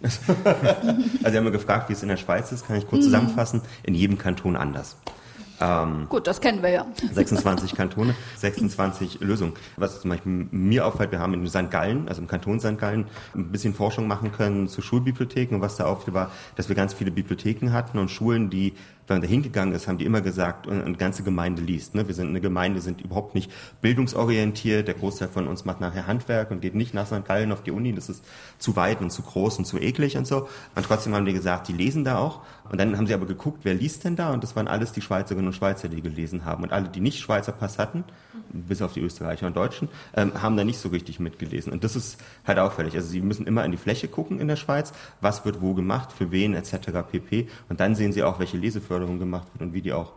also 0.00 0.16
Sie 0.44 1.36
haben 1.36 1.44
mir 1.44 1.50
gefragt, 1.50 1.88
wie 1.88 1.92
es 1.92 2.02
in 2.02 2.08
der 2.08 2.16
Schweiz 2.16 2.52
ist, 2.52 2.66
kann 2.66 2.76
ich 2.76 2.86
kurz 2.86 3.00
mhm. 3.00 3.06
zusammenfassen, 3.06 3.62
in 3.82 3.94
jedem 3.94 4.16
Kanton 4.16 4.56
anders. 4.56 4.96
Ähm, 5.60 6.06
Gut, 6.08 6.26
das 6.26 6.40
kennen 6.40 6.62
wir 6.62 6.70
ja. 6.70 6.86
26 7.12 7.74
Kantone, 7.74 8.14
26 8.36 9.20
Lösungen. 9.20 9.54
Was 9.76 10.00
zum 10.00 10.10
Beispiel 10.10 10.48
mir 10.50 10.86
auffällt, 10.86 11.12
wir 11.12 11.18
haben 11.18 11.34
in 11.34 11.46
St. 11.48 11.70
Gallen, 11.70 12.08
also 12.08 12.20
im 12.20 12.28
Kanton 12.28 12.60
St. 12.60 12.78
Gallen, 12.78 13.06
ein 13.34 13.50
bisschen 13.50 13.74
Forschung 13.74 14.06
machen 14.06 14.32
können 14.32 14.68
zu 14.68 14.82
Schulbibliotheken 14.82 15.54
und 15.56 15.60
was 15.60 15.76
da 15.76 15.86
auffiel 15.86 16.14
war, 16.14 16.30
dass 16.56 16.68
wir 16.68 16.76
ganz 16.76 16.94
viele 16.94 17.10
Bibliotheken 17.10 17.72
hatten 17.72 17.98
und 17.98 18.10
Schulen, 18.10 18.50
die 18.50 18.74
wenn 19.08 19.16
man 19.16 19.22
da 19.22 19.28
hingegangen 19.28 19.74
ist, 19.74 19.88
haben 19.88 19.98
die 19.98 20.04
immer 20.04 20.20
gesagt, 20.20 20.68
eine 20.68 20.94
ganze 20.94 21.22
Gemeinde 21.22 21.62
liest. 21.62 21.94
Ne? 21.94 22.06
Wir 22.06 22.14
sind 22.14 22.28
eine 22.28 22.40
Gemeinde, 22.40 22.80
sind 22.80 23.00
überhaupt 23.00 23.34
nicht 23.34 23.50
bildungsorientiert. 23.80 24.86
Der 24.86 24.94
Großteil 24.94 25.28
von 25.28 25.48
uns 25.48 25.64
macht 25.64 25.80
nachher 25.80 26.06
Handwerk 26.06 26.50
und 26.50 26.60
geht 26.60 26.74
nicht 26.74 26.92
nach 26.92 27.06
St. 27.06 27.24
Gallen 27.24 27.50
auf 27.50 27.62
die 27.62 27.70
Uni. 27.70 27.94
Das 27.94 28.08
ist 28.08 28.22
zu 28.58 28.76
weit 28.76 29.00
und 29.00 29.10
zu 29.10 29.22
groß 29.22 29.58
und 29.58 29.64
zu 29.64 29.78
eklig 29.78 30.16
und 30.18 30.26
so. 30.26 30.48
Und 30.74 30.84
trotzdem 30.84 31.14
haben 31.14 31.24
die 31.24 31.32
gesagt, 31.32 31.68
die 31.68 31.72
lesen 31.72 32.04
da 32.04 32.18
auch. 32.18 32.40
Und 32.70 32.78
dann 32.78 32.96
haben 32.96 33.06
sie 33.06 33.14
aber 33.14 33.26
geguckt, 33.26 33.60
wer 33.62 33.74
liest 33.74 34.04
denn 34.04 34.16
da? 34.16 34.32
Und 34.32 34.42
das 34.42 34.56
waren 34.56 34.68
alles 34.68 34.92
die 34.92 35.00
Schweizerinnen 35.00 35.48
und 35.48 35.52
Schweizer, 35.54 35.88
die 35.88 36.02
gelesen 36.02 36.44
haben. 36.44 36.62
Und 36.62 36.72
alle, 36.72 36.88
die 36.88 37.00
nicht 37.00 37.20
Schweizer 37.20 37.52
Pass 37.52 37.78
hatten, 37.78 38.04
bis 38.52 38.82
auf 38.82 38.92
die 38.92 39.00
Österreicher 39.00 39.46
und 39.46 39.56
Deutschen, 39.56 39.88
ähm, 40.14 40.42
haben 40.42 40.56
da 40.56 40.64
nicht 40.64 40.78
so 40.78 40.88
richtig 40.88 41.20
mitgelesen. 41.20 41.72
Und 41.72 41.84
das 41.84 41.96
ist 41.96 42.18
halt 42.46 42.58
auffällig. 42.58 42.94
Also 42.94 43.08
sie 43.08 43.20
müssen 43.20 43.46
immer 43.46 43.64
in 43.64 43.70
die 43.70 43.78
Fläche 43.78 44.08
gucken 44.08 44.40
in 44.40 44.48
der 44.48 44.56
Schweiz, 44.56 44.92
was 45.20 45.44
wird 45.44 45.60
wo 45.60 45.74
gemacht, 45.74 46.12
für 46.12 46.30
wen 46.30 46.54
etc. 46.54 46.90
pp. 47.10 47.48
Und 47.68 47.80
dann 47.80 47.94
sehen 47.94 48.12
sie 48.12 48.22
auch, 48.22 48.38
welche 48.38 48.56
Leseförderung 48.56 49.18
gemacht 49.18 49.48
wird 49.54 49.62
und 49.62 49.72
wie 49.72 49.82
die 49.82 49.92
auch 49.92 50.12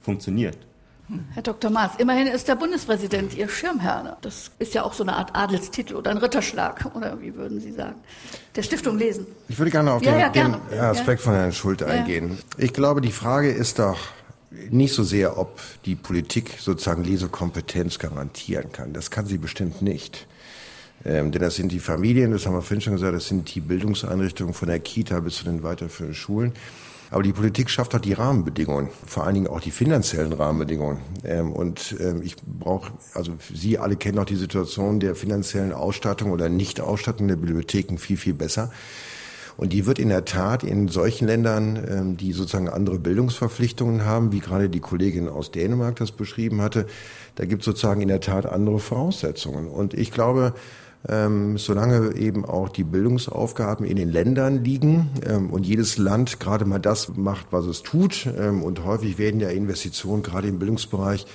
funktioniert. 0.00 0.58
Herr 1.34 1.42
Dr. 1.42 1.70
Maas, 1.70 1.92
immerhin 1.98 2.26
ist 2.26 2.48
der 2.48 2.56
Bundespräsident 2.56 3.36
Ihr 3.36 3.48
Schirmherr. 3.48 4.16
Das 4.22 4.50
ist 4.58 4.72
ja 4.72 4.84
auch 4.84 4.94
so 4.94 5.02
eine 5.02 5.14
Art 5.14 5.36
Adelstitel 5.36 5.96
oder 5.96 6.10
ein 6.10 6.16
Ritterschlag, 6.16 6.90
oder 6.94 7.20
wie 7.20 7.34
würden 7.34 7.60
Sie 7.60 7.72
sagen? 7.72 7.96
Der 8.56 8.62
Stiftung 8.62 8.96
lesen. 8.96 9.26
Ich 9.48 9.58
würde 9.58 9.70
gerne 9.70 9.92
auf 9.92 10.02
ja, 10.02 10.12
den, 10.12 10.20
ja, 10.20 10.58
den 10.68 10.80
Aspekt 10.80 11.20
ja. 11.20 11.24
von 11.24 11.34
Herrn 11.34 11.52
Schult 11.52 11.82
eingehen. 11.82 12.38
Ich 12.56 12.72
glaube, 12.72 13.02
die 13.02 13.12
Frage 13.12 13.50
ist 13.50 13.78
doch, 13.78 13.98
nicht 14.70 14.94
so 14.94 15.02
sehr, 15.02 15.38
ob 15.38 15.60
die 15.84 15.94
Politik 15.94 16.56
sozusagen 16.58 17.04
Lesekompetenz 17.04 17.98
garantieren 17.98 18.72
kann. 18.72 18.92
Das 18.92 19.10
kann 19.10 19.26
sie 19.26 19.38
bestimmt 19.38 19.82
nicht. 19.82 20.26
Ähm, 21.04 21.32
denn 21.32 21.42
das 21.42 21.56
sind 21.56 21.72
die 21.72 21.80
Familien, 21.80 22.30
das 22.30 22.46
haben 22.46 22.54
wir 22.54 22.62
vorhin 22.62 22.80
schon 22.80 22.94
gesagt, 22.94 23.14
das 23.14 23.28
sind 23.28 23.54
die 23.54 23.60
Bildungseinrichtungen 23.60 24.54
von 24.54 24.68
der 24.68 24.78
Kita 24.78 25.20
bis 25.20 25.36
zu 25.36 25.44
den 25.44 25.62
weiterführenden 25.62 26.14
Schulen. 26.14 26.52
Aber 27.14 27.22
die 27.22 27.32
Politik 27.32 27.70
schafft 27.70 27.94
halt 27.94 28.06
die 28.06 28.12
Rahmenbedingungen, 28.12 28.88
vor 29.06 29.22
allen 29.22 29.34
Dingen 29.36 29.46
auch 29.46 29.60
die 29.60 29.70
finanziellen 29.70 30.32
Rahmenbedingungen. 30.32 30.98
Ähm, 31.22 31.52
und 31.52 31.94
ähm, 32.00 32.22
ich 32.24 32.34
brauche, 32.44 32.90
also 33.14 33.34
Sie 33.54 33.78
alle 33.78 33.94
kennen 33.94 34.18
auch 34.18 34.24
die 34.24 34.34
Situation 34.34 34.98
der 34.98 35.14
finanziellen 35.14 35.72
Ausstattung 35.72 36.32
oder 36.32 36.48
Nichtausstattung 36.48 37.28
der 37.28 37.36
Bibliotheken 37.36 37.98
viel, 37.98 38.16
viel 38.16 38.34
besser. 38.34 38.72
Und 39.56 39.72
die 39.72 39.86
wird 39.86 40.00
in 40.00 40.08
der 40.08 40.24
Tat 40.24 40.64
in 40.64 40.88
solchen 40.88 41.28
Ländern, 41.28 41.86
ähm, 41.88 42.16
die 42.16 42.32
sozusagen 42.32 42.68
andere 42.68 42.98
Bildungsverpflichtungen 42.98 44.04
haben, 44.04 44.32
wie 44.32 44.40
gerade 44.40 44.68
die 44.68 44.80
Kollegin 44.80 45.28
aus 45.28 45.52
Dänemark 45.52 45.94
das 45.94 46.10
beschrieben 46.10 46.62
hatte, 46.62 46.84
da 47.36 47.44
gibt 47.44 47.62
es 47.62 47.66
sozusagen 47.66 48.00
in 48.00 48.08
der 48.08 48.22
Tat 48.22 48.44
andere 48.44 48.80
Voraussetzungen. 48.80 49.68
Und 49.68 49.94
ich 49.94 50.10
glaube, 50.10 50.52
ähm, 51.08 51.58
solange 51.58 52.16
eben 52.16 52.44
auch 52.44 52.68
die 52.68 52.84
Bildungsaufgaben 52.84 53.84
in 53.84 53.96
den 53.96 54.10
Ländern 54.10 54.64
liegen 54.64 55.10
ähm, 55.26 55.50
und 55.50 55.66
jedes 55.66 55.98
Land 55.98 56.40
gerade 56.40 56.64
mal 56.64 56.78
das 56.78 57.16
macht, 57.16 57.48
was 57.50 57.66
es 57.66 57.82
tut. 57.82 58.26
Ähm, 58.38 58.62
und 58.62 58.84
häufig 58.84 59.18
werden 59.18 59.40
ja 59.40 59.50
Investitionen 59.50 60.22
gerade 60.22 60.48
im 60.48 60.58
Bildungsbereich 60.58 61.26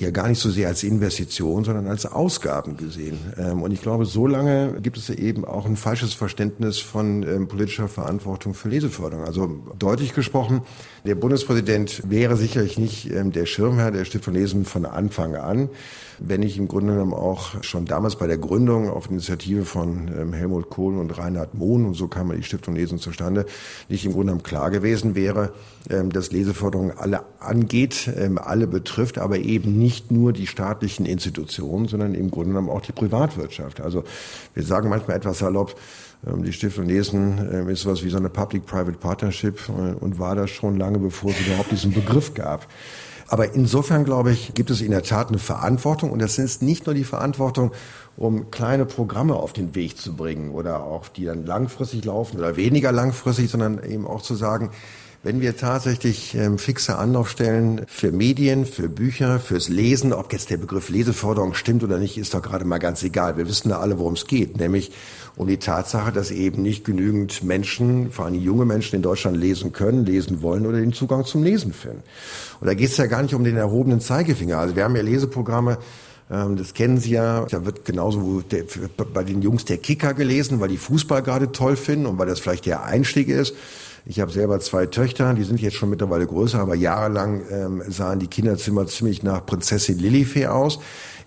ja 0.00 0.10
gar 0.10 0.28
nicht 0.28 0.38
so 0.38 0.50
sehr 0.50 0.68
als 0.68 0.82
Investition, 0.82 1.64
sondern 1.64 1.86
als 1.86 2.06
Ausgaben 2.06 2.76
gesehen. 2.76 3.18
Ähm, 3.38 3.62
und 3.62 3.70
ich 3.72 3.82
glaube, 3.82 4.06
so 4.06 4.26
lange 4.26 4.80
gibt 4.80 4.96
es 4.96 5.10
eben 5.10 5.44
auch 5.44 5.66
ein 5.66 5.76
falsches 5.76 6.14
Verständnis 6.14 6.78
von 6.78 7.22
ähm, 7.22 7.48
politischer 7.48 7.88
Verantwortung 7.88 8.54
für 8.54 8.68
Leseförderung. 8.68 9.24
Also 9.24 9.62
deutlich 9.78 10.14
gesprochen, 10.14 10.62
der 11.04 11.14
Bundespräsident 11.14 12.02
wäre 12.08 12.36
sicherlich 12.36 12.78
nicht 12.78 13.10
ähm, 13.12 13.32
der 13.32 13.46
Schirmherr 13.46 13.90
der 13.90 14.04
Stiftung 14.04 14.34
Lesen 14.34 14.64
von 14.64 14.86
Anfang 14.86 15.36
an. 15.36 15.68
Wenn 16.20 16.42
ich 16.42 16.58
im 16.58 16.68
Grunde 16.68 16.92
genommen 16.92 17.14
auch 17.14 17.62
schon 17.62 17.86
damals 17.86 18.16
bei 18.16 18.26
der 18.26 18.36
Gründung 18.36 18.90
auf 18.90 19.10
Initiative 19.10 19.64
von 19.64 20.10
ähm, 20.16 20.32
Helmut 20.32 20.68
Kohl 20.68 20.98
und 20.98 21.16
Reinhard 21.16 21.54
Mohn, 21.54 21.86
und 21.86 21.94
so 21.94 22.08
kam 22.08 22.30
die 22.30 22.42
Stiftung 22.42 22.76
Lesen 22.76 22.98
zustande, 22.98 23.46
nicht 23.88 24.04
im 24.04 24.12
Grunde 24.12 24.26
genommen 24.26 24.42
klar 24.42 24.70
gewesen 24.70 25.14
wäre, 25.14 25.52
ähm, 25.88 26.12
dass 26.12 26.30
Leseförderung 26.30 26.92
alle 26.96 27.22
angeht, 27.40 28.10
ähm, 28.16 28.38
alle 28.38 28.66
betrifft, 28.66 29.18
aber 29.18 29.38
eben 29.38 29.78
nicht 29.78 30.10
nur 30.10 30.32
die 30.32 30.46
staatlichen 30.46 31.06
Institutionen, 31.06 31.88
sondern 31.88 32.14
im 32.14 32.30
Grunde 32.30 32.50
genommen 32.50 32.68
auch 32.68 32.82
die 32.82 32.92
Privatwirtschaft. 32.92 33.80
Also 33.80 34.04
wir 34.54 34.62
sagen 34.62 34.90
manchmal 34.90 35.16
etwas 35.16 35.38
salopp, 35.38 35.74
die 36.22 36.52
Stiftung 36.52 36.84
Lesen 36.84 37.68
ist 37.70 37.86
was 37.86 38.04
wie 38.04 38.10
so 38.10 38.18
eine 38.18 38.28
Public-Private 38.28 38.98
Partnership 38.98 39.58
äh, 39.70 39.94
und 39.94 40.18
war 40.18 40.34
das 40.34 40.50
schon 40.50 40.76
lange, 40.76 40.98
bevor 40.98 41.30
es 41.30 41.40
überhaupt 41.40 41.72
diesen 41.72 41.94
Begriff 41.94 42.34
gab. 42.34 42.66
Aber 43.30 43.54
insofern, 43.54 44.04
glaube 44.04 44.32
ich, 44.32 44.54
gibt 44.54 44.70
es 44.70 44.80
in 44.80 44.90
der 44.90 45.04
Tat 45.04 45.28
eine 45.28 45.38
Verantwortung. 45.38 46.10
Und 46.10 46.20
das 46.20 46.36
ist 46.36 46.62
nicht 46.62 46.86
nur 46.86 46.96
die 46.96 47.04
Verantwortung, 47.04 47.70
um 48.16 48.50
kleine 48.50 48.84
Programme 48.86 49.36
auf 49.36 49.52
den 49.52 49.76
Weg 49.76 49.96
zu 49.98 50.16
bringen 50.16 50.50
oder 50.50 50.82
auch 50.82 51.06
die 51.06 51.26
dann 51.26 51.46
langfristig 51.46 52.04
laufen 52.04 52.38
oder 52.38 52.56
weniger 52.56 52.90
langfristig, 52.90 53.48
sondern 53.48 53.84
eben 53.84 54.04
auch 54.04 54.20
zu 54.20 54.34
sagen, 54.34 54.70
wenn 55.22 55.42
wir 55.42 55.54
tatsächlich 55.54 56.34
ähm, 56.34 56.56
fixe 56.56 56.96
Anlaufstellen 56.96 57.82
für 57.88 58.10
Medien, 58.10 58.64
für 58.64 58.88
Bücher, 58.88 59.38
fürs 59.38 59.68
Lesen, 59.68 60.14
ob 60.14 60.32
jetzt 60.32 60.48
der 60.48 60.56
Begriff 60.56 60.88
Leseförderung 60.88 61.52
stimmt 61.52 61.84
oder 61.84 61.98
nicht, 61.98 62.16
ist 62.16 62.32
doch 62.32 62.40
gerade 62.40 62.64
mal 62.64 62.78
ganz 62.78 63.02
egal. 63.02 63.36
Wir 63.36 63.46
wissen 63.46 63.68
da 63.68 63.80
alle, 63.80 63.98
worum 63.98 64.14
es 64.14 64.26
geht, 64.26 64.58
nämlich 64.58 64.92
um 65.36 65.46
die 65.46 65.58
Tatsache, 65.58 66.10
dass 66.10 66.30
eben 66.30 66.62
nicht 66.62 66.86
genügend 66.86 67.44
Menschen, 67.44 68.10
vor 68.10 68.24
allem 68.24 68.34
junge 68.34 68.64
Menschen 68.64 68.96
in 68.96 69.02
Deutschland 69.02 69.36
lesen 69.36 69.72
können, 69.72 70.06
lesen 70.06 70.40
wollen 70.40 70.64
oder 70.66 70.80
den 70.80 70.94
Zugang 70.94 71.26
zum 71.26 71.42
Lesen 71.42 71.74
finden. 71.74 72.02
Und 72.60 72.66
da 72.66 72.72
geht 72.72 72.88
es 72.88 72.96
ja 72.96 73.06
gar 73.06 73.22
nicht 73.22 73.34
um 73.34 73.44
den 73.44 73.58
erhobenen 73.58 74.00
Zeigefinger. 74.00 74.58
Also 74.58 74.74
wir 74.74 74.84
haben 74.84 74.96
ja 74.96 75.02
Leseprogramme, 75.02 75.76
ähm, 76.30 76.56
das 76.56 76.72
kennen 76.72 76.96
Sie 76.96 77.10
ja. 77.10 77.44
Da 77.44 77.66
wird 77.66 77.84
genauso 77.84 78.40
der, 78.40 78.64
bei 79.12 79.22
den 79.22 79.42
Jungs 79.42 79.66
der 79.66 79.76
Kicker 79.76 80.14
gelesen, 80.14 80.60
weil 80.60 80.68
die 80.68 80.78
Fußball 80.78 81.22
gerade 81.22 81.52
toll 81.52 81.76
finden 81.76 82.06
und 82.06 82.18
weil 82.18 82.26
das 82.26 82.40
vielleicht 82.40 82.64
der 82.64 82.84
Einstieg 82.84 83.28
ist. 83.28 83.54
Ich 84.06 84.20
habe 84.20 84.32
selber 84.32 84.60
zwei 84.60 84.86
Töchter, 84.86 85.34
die 85.34 85.44
sind 85.44 85.60
jetzt 85.60 85.76
schon 85.76 85.90
mittlerweile 85.90 86.26
größer, 86.26 86.58
aber 86.58 86.74
jahrelang 86.74 87.42
ähm, 87.50 87.82
sahen 87.88 88.18
die 88.18 88.28
Kinderzimmer 88.28 88.86
ziemlich 88.86 89.22
nach 89.22 89.44
Prinzessin 89.44 89.98
Lilifee 89.98 90.46
aus. 90.46 90.78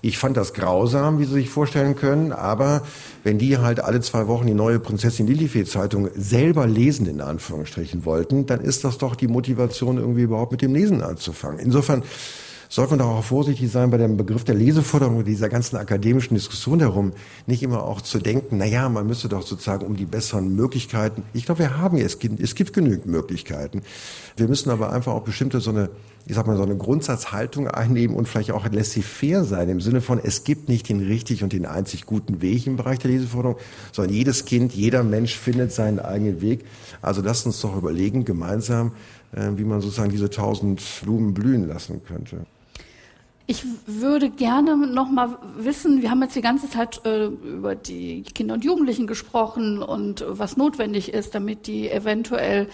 Ich 0.02 0.18
fand 0.18 0.36
das 0.36 0.54
grausam, 0.54 1.20
wie 1.20 1.24
Sie 1.24 1.32
sich 1.32 1.50
vorstellen 1.50 1.96
können, 1.96 2.34
aber 2.34 2.82
wenn 3.24 3.38
die 3.38 3.58
halt 3.60 3.80
alle 3.80 4.02
zwei 4.02 4.28
Wochen 4.28 4.48
die 4.48 4.54
neue 4.54 4.80
Prinzessin 4.80 5.28
Lilifee 5.28 5.64
Zeitung 5.64 6.10
selber 6.14 6.68
lesen, 6.68 7.06
in 7.06 7.22
Anführungsstrichen 7.22 8.04
wollten, 8.04 8.46
dann 8.46 8.60
ist 8.60 8.84
das 8.84 8.98
doch 8.98 9.16
die 9.16 9.30
Motivation, 9.30 9.98
irgendwie 9.98 10.24
überhaupt 10.24 10.52
mit 10.52 10.62
dem 10.62 10.74
Lesen 10.74 11.02
anzufangen. 11.02 11.60
Insofern 11.60 12.04
sollte 12.74 12.94
man 12.94 13.00
doch 13.06 13.20
auch 13.20 13.24
vorsichtig 13.24 13.72
sein 13.72 13.92
bei 13.92 13.98
dem 13.98 14.18
Begriff 14.18 14.46
der 14.46 14.56
Leseförderung, 14.56 15.24
dieser 15.24 15.48
ganzen 15.48 15.76
akademischen 15.78 16.34
Diskussion 16.34 16.80
darum, 16.80 17.12
nicht 17.46 17.62
immer 17.62 17.84
auch 17.84 18.02
zu 18.02 18.18
denken, 18.18 18.58
na 18.58 18.66
ja, 18.66 18.90
man 18.90 19.06
müsste 19.06 19.30
doch 19.30 19.44
sozusagen 19.44 19.86
um 19.86 19.96
die 19.96 20.06
besseren 20.06 20.56
Möglichkeiten. 20.56 21.22
Ich 21.34 21.46
glaube, 21.46 21.60
wir 21.60 21.78
haben 21.78 21.98
es, 21.98 22.18
es 22.40 22.56
gibt 22.56 22.74
genügend 22.74 23.06
Möglichkeiten. 23.06 23.84
Wir 24.38 24.48
müssen 24.48 24.72
aber 24.72 24.92
einfach 24.92 25.14
auch 25.14 25.22
bestimmte 25.22 25.60
so 25.60 25.70
eine, 25.70 25.92
ich 26.26 26.34
sag 26.34 26.48
mal, 26.48 26.58
so 26.58 26.64
eine 26.64 26.76
Grundsatzhaltung 26.76 27.68
einnehmen 27.68 28.16
und 28.16 28.28
vielleicht 28.28 28.50
auch 28.50 28.68
laissez-faire 28.68 29.44
sein 29.44 29.70
im 29.70 29.80
Sinne 29.80 30.02
von, 30.02 30.18
es 30.18 30.44
gibt 30.44 30.68
nicht 30.68 30.90
den 30.90 31.06
richtig 31.06 31.44
und 31.44 31.54
den 31.54 31.68
einzig 31.68 32.08
guten 32.08 32.42
Weg 32.42 32.66
im 32.66 32.78
Bereich 32.78 32.98
der 32.98 33.12
Leseförderung, 33.12 33.58
sondern 33.92 34.16
jedes 34.16 34.46
Kind, 34.46 34.74
jeder 34.74 35.04
Mensch 35.04 35.38
findet 35.38 35.72
seinen 35.72 36.00
eigenen 36.00 36.42
Weg. 36.42 36.66
Also 37.04 37.22
lasst 37.22 37.46
uns 37.46 37.62
doch 37.62 37.78
überlegen, 37.78 38.26
gemeinsam, 38.26 38.94
äh, 39.32 39.52
wie 39.58 39.64
man 39.64 39.80
sozusagen 39.80 40.10
diese 40.10 40.32
tausend 40.32 40.82
Blumen 41.04 41.36
blühen 41.36 41.68
lassen 41.68 42.02
könnte. 42.04 42.48
Ich 43.46 43.66
würde 43.86 44.30
gerne 44.30 44.78
noch 44.78 45.10
mal 45.10 45.38
wissen, 45.58 46.02
wir 46.02 46.10
haben 46.10 46.22
jetzt 46.22 46.36
die 46.36 46.42
ganze 46.42 46.70
Zeit 46.70 47.06
äh, 47.06 47.26
über 47.26 47.76
die 47.76 48.24
Kinder 48.24 48.54
und 48.54 48.64
Jugendlichen 48.64 49.06
gesprochen 49.06 49.84
und 49.84 50.24
was 50.28 50.56
notwendig 50.56 51.14
ist, 51.14 51.36
damit 51.36 51.68
die 51.68 51.92
eventuell 51.92 52.70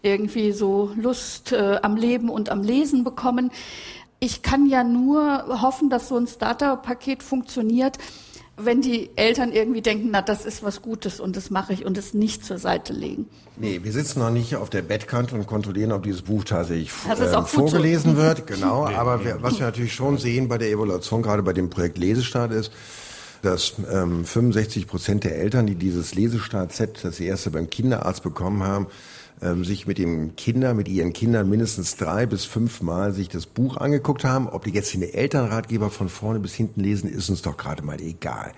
irgendwie 0.00 0.52
so 0.52 0.90
Lust 0.96 1.52
äh, 1.52 1.78
am 1.82 1.96
Leben 1.96 2.30
und 2.30 2.48
am 2.48 2.62
Lesen 2.62 3.04
bekommen. 3.04 3.50
Ich 4.18 4.40
kann 4.40 4.66
ja 4.66 4.82
nur 4.82 5.60
hoffen, 5.60 5.90
dass 5.90 6.08
so 6.08 6.16
ein 6.16 6.26
Starter-Paket 6.26 7.22
funktioniert, 7.22 7.98
wenn 8.56 8.80
die 8.80 9.10
Eltern 9.16 9.52
irgendwie 9.52 9.82
denken, 9.82 10.08
na, 10.12 10.22
das 10.22 10.44
ist 10.44 10.62
was 10.62 10.82
Gutes 10.82 11.18
und 11.18 11.36
das 11.36 11.50
mache 11.50 11.72
ich 11.72 11.84
und 11.84 11.98
es 11.98 12.14
nicht 12.14 12.44
zur 12.44 12.58
Seite 12.58 12.92
legen. 12.92 13.26
Nee, 13.56 13.80
wir 13.82 13.92
sitzen 13.92 14.20
noch 14.20 14.30
nicht 14.30 14.56
auf 14.56 14.70
der 14.70 14.82
Bettkante 14.82 15.34
und 15.34 15.46
kontrollieren, 15.46 15.92
ob 15.92 16.04
dieses 16.04 16.22
Buch 16.22 16.44
tatsächlich 16.44 16.90
äh, 17.08 17.42
vorgelesen 17.42 18.12
so. 18.12 18.16
wird. 18.22 18.46
Genau, 18.46 18.86
aber 18.86 19.24
wir, 19.24 19.42
was 19.42 19.58
wir 19.58 19.66
natürlich 19.66 19.94
schon 19.94 20.18
sehen 20.18 20.48
bei 20.48 20.58
der 20.58 20.70
Evaluation, 20.70 21.22
gerade 21.22 21.42
bei 21.42 21.52
dem 21.52 21.70
Projekt 21.70 21.98
Lesestart 21.98 22.52
ist, 22.52 22.72
dass 23.42 23.74
ähm, 23.90 24.24
65 24.24 24.86
Prozent 24.86 25.24
der 25.24 25.36
Eltern, 25.36 25.66
die 25.66 25.74
dieses 25.74 26.14
Lesestart-Set 26.14 27.00
das 27.04 27.20
erste 27.20 27.50
beim 27.50 27.68
Kinderarzt 27.68 28.22
bekommen 28.22 28.62
haben, 28.62 28.86
ähm, 29.42 29.64
sich 29.64 29.86
mit 29.86 29.98
dem 29.98 30.36
Kinder, 30.36 30.74
mit 30.74 30.88
ihren 30.88 31.12
Kindern 31.12 31.48
mindestens 31.48 31.96
drei 31.96 32.26
bis 32.26 32.44
fünf 32.44 32.82
Mal 32.82 33.12
sich 33.12 33.28
das 33.28 33.46
Buch 33.46 33.76
angeguckt 33.76 34.24
haben. 34.24 34.48
Ob 34.48 34.64
die 34.64 34.70
jetzt 34.70 34.94
den 34.94 35.02
Elternratgeber 35.02 35.90
von 35.90 36.08
vorne 36.08 36.40
bis 36.40 36.54
hinten 36.54 36.80
lesen, 36.80 37.10
ist 37.10 37.28
uns 37.30 37.42
doch 37.42 37.56
gerade 37.56 37.82
mal 37.82 38.00
egal. 38.00 38.52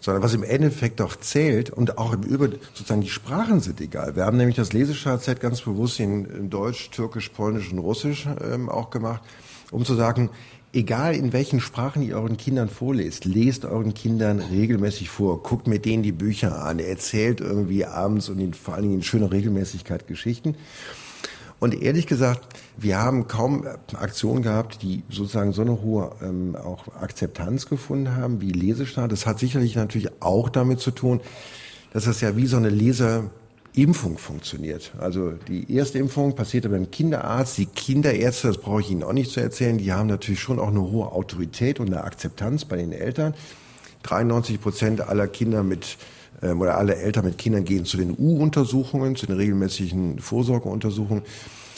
Sondern 0.00 0.22
was 0.22 0.34
im 0.34 0.42
Endeffekt 0.42 1.00
doch 1.00 1.16
zählt 1.16 1.70
und 1.70 1.98
auch 1.98 2.12
im 2.12 2.22
Übrigen 2.22 2.58
sozusagen 2.74 3.00
die 3.00 3.08
Sprachen 3.08 3.60
sind 3.60 3.80
egal. 3.80 4.16
Wir 4.16 4.24
haben 4.24 4.36
nämlich 4.36 4.56
das 4.56 4.72
Leseschatzett 4.72 5.40
ganz 5.40 5.62
bewusst 5.62 6.00
in, 6.00 6.24
in 6.24 6.50
Deutsch, 6.50 6.90
Türkisch, 6.90 7.28
Polnisch 7.28 7.72
und 7.72 7.78
Russisch 7.78 8.26
ähm, 8.42 8.68
auch 8.68 8.90
gemacht, 8.90 9.22
um 9.70 9.84
zu 9.84 9.94
sagen, 9.94 10.30
egal 10.76 11.14
in 11.14 11.32
welchen 11.32 11.58
Sprachen 11.58 12.02
ihr 12.02 12.16
euren 12.16 12.36
Kindern 12.36 12.68
vorlest, 12.68 13.24
lest 13.24 13.64
euren 13.64 13.94
Kindern 13.94 14.40
regelmäßig 14.40 15.08
vor, 15.08 15.42
guckt 15.42 15.66
mit 15.66 15.86
denen 15.86 16.02
die 16.02 16.12
Bücher 16.12 16.62
an, 16.62 16.78
erzählt 16.78 17.40
irgendwie 17.40 17.86
abends 17.86 18.28
und 18.28 18.38
in, 18.38 18.52
vor 18.52 18.74
allen 18.74 18.82
Dingen 18.82 18.94
in 18.96 19.02
schöner 19.02 19.32
Regelmäßigkeit 19.32 20.06
Geschichten. 20.06 20.54
Und 21.58 21.80
ehrlich 21.82 22.06
gesagt, 22.06 22.60
wir 22.76 22.98
haben 22.98 23.26
kaum 23.26 23.66
Aktionen 23.94 24.42
gehabt, 24.42 24.82
die 24.82 25.02
sozusagen 25.08 25.54
so 25.54 25.62
eine 25.62 25.80
hohe 25.80 26.12
ähm, 26.22 26.54
auch 26.54 26.88
Akzeptanz 27.00 27.66
gefunden 27.66 28.14
haben 28.14 28.42
wie 28.42 28.50
Lesestart. 28.50 29.10
Das 29.10 29.24
hat 29.24 29.38
sicherlich 29.38 29.74
natürlich 29.74 30.10
auch 30.20 30.50
damit 30.50 30.80
zu 30.80 30.90
tun, 30.90 31.22
dass 31.94 32.04
das 32.04 32.20
ja 32.20 32.36
wie 32.36 32.46
so 32.46 32.58
eine 32.58 32.68
Leser 32.68 33.30
Impfung 33.76 34.16
funktioniert. 34.16 34.92
Also 34.98 35.32
die 35.32 35.72
erste 35.72 35.98
Impfung 35.98 36.34
passierte 36.34 36.70
beim 36.70 36.90
Kinderarzt. 36.90 37.58
Die 37.58 37.66
Kinderärzte, 37.66 38.48
das 38.48 38.58
brauche 38.58 38.80
ich 38.80 38.90
Ihnen 38.90 39.02
auch 39.02 39.12
nicht 39.12 39.30
zu 39.30 39.40
erzählen, 39.40 39.76
die 39.76 39.92
haben 39.92 40.06
natürlich 40.06 40.40
schon 40.40 40.58
auch 40.58 40.68
eine 40.68 40.80
hohe 40.80 41.12
Autorität 41.12 41.78
und 41.78 41.88
eine 41.88 42.02
Akzeptanz 42.02 42.64
bei 42.64 42.76
den 42.76 42.92
Eltern. 42.92 43.34
93 44.02 44.60
Prozent 44.60 45.00
aller 45.02 45.28
Kinder 45.28 45.62
mit 45.62 45.98
ähm, 46.42 46.60
oder 46.60 46.78
alle 46.78 46.96
Eltern 46.96 47.26
mit 47.26 47.38
Kindern 47.38 47.64
gehen 47.64 47.84
zu 47.84 47.98
den 47.98 48.14
U-Untersuchungen, 48.16 49.14
zu 49.14 49.26
den 49.26 49.36
regelmäßigen 49.36 50.20
Vorsorgeuntersuchungen. 50.20 51.22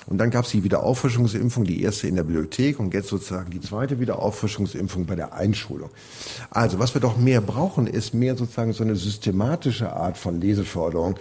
Und 0.06 0.16
dann 0.16 0.30
gab 0.30 0.46
es 0.46 0.52
die 0.52 0.64
Wiederauffrischungsimpfung, 0.64 1.64
die 1.64 1.82
erste 1.82 2.08
in 2.08 2.16
der 2.16 2.22
Bibliothek 2.22 2.80
und 2.80 2.94
jetzt 2.94 3.08
sozusagen 3.08 3.50
die 3.50 3.60
zweite 3.60 4.00
Wiederauffrischungsimpfung 4.00 5.04
bei 5.04 5.16
der 5.16 5.34
Einschulung. 5.34 5.90
Also 6.48 6.78
was 6.78 6.94
wir 6.94 7.02
doch 7.02 7.18
mehr 7.18 7.42
brauchen, 7.42 7.86
ist 7.86 8.14
mehr 8.14 8.34
sozusagen 8.34 8.72
so 8.72 8.84
eine 8.84 8.96
systematische 8.96 9.92
Art 9.92 10.16
von 10.16 10.40
Leseförderung, 10.40 11.16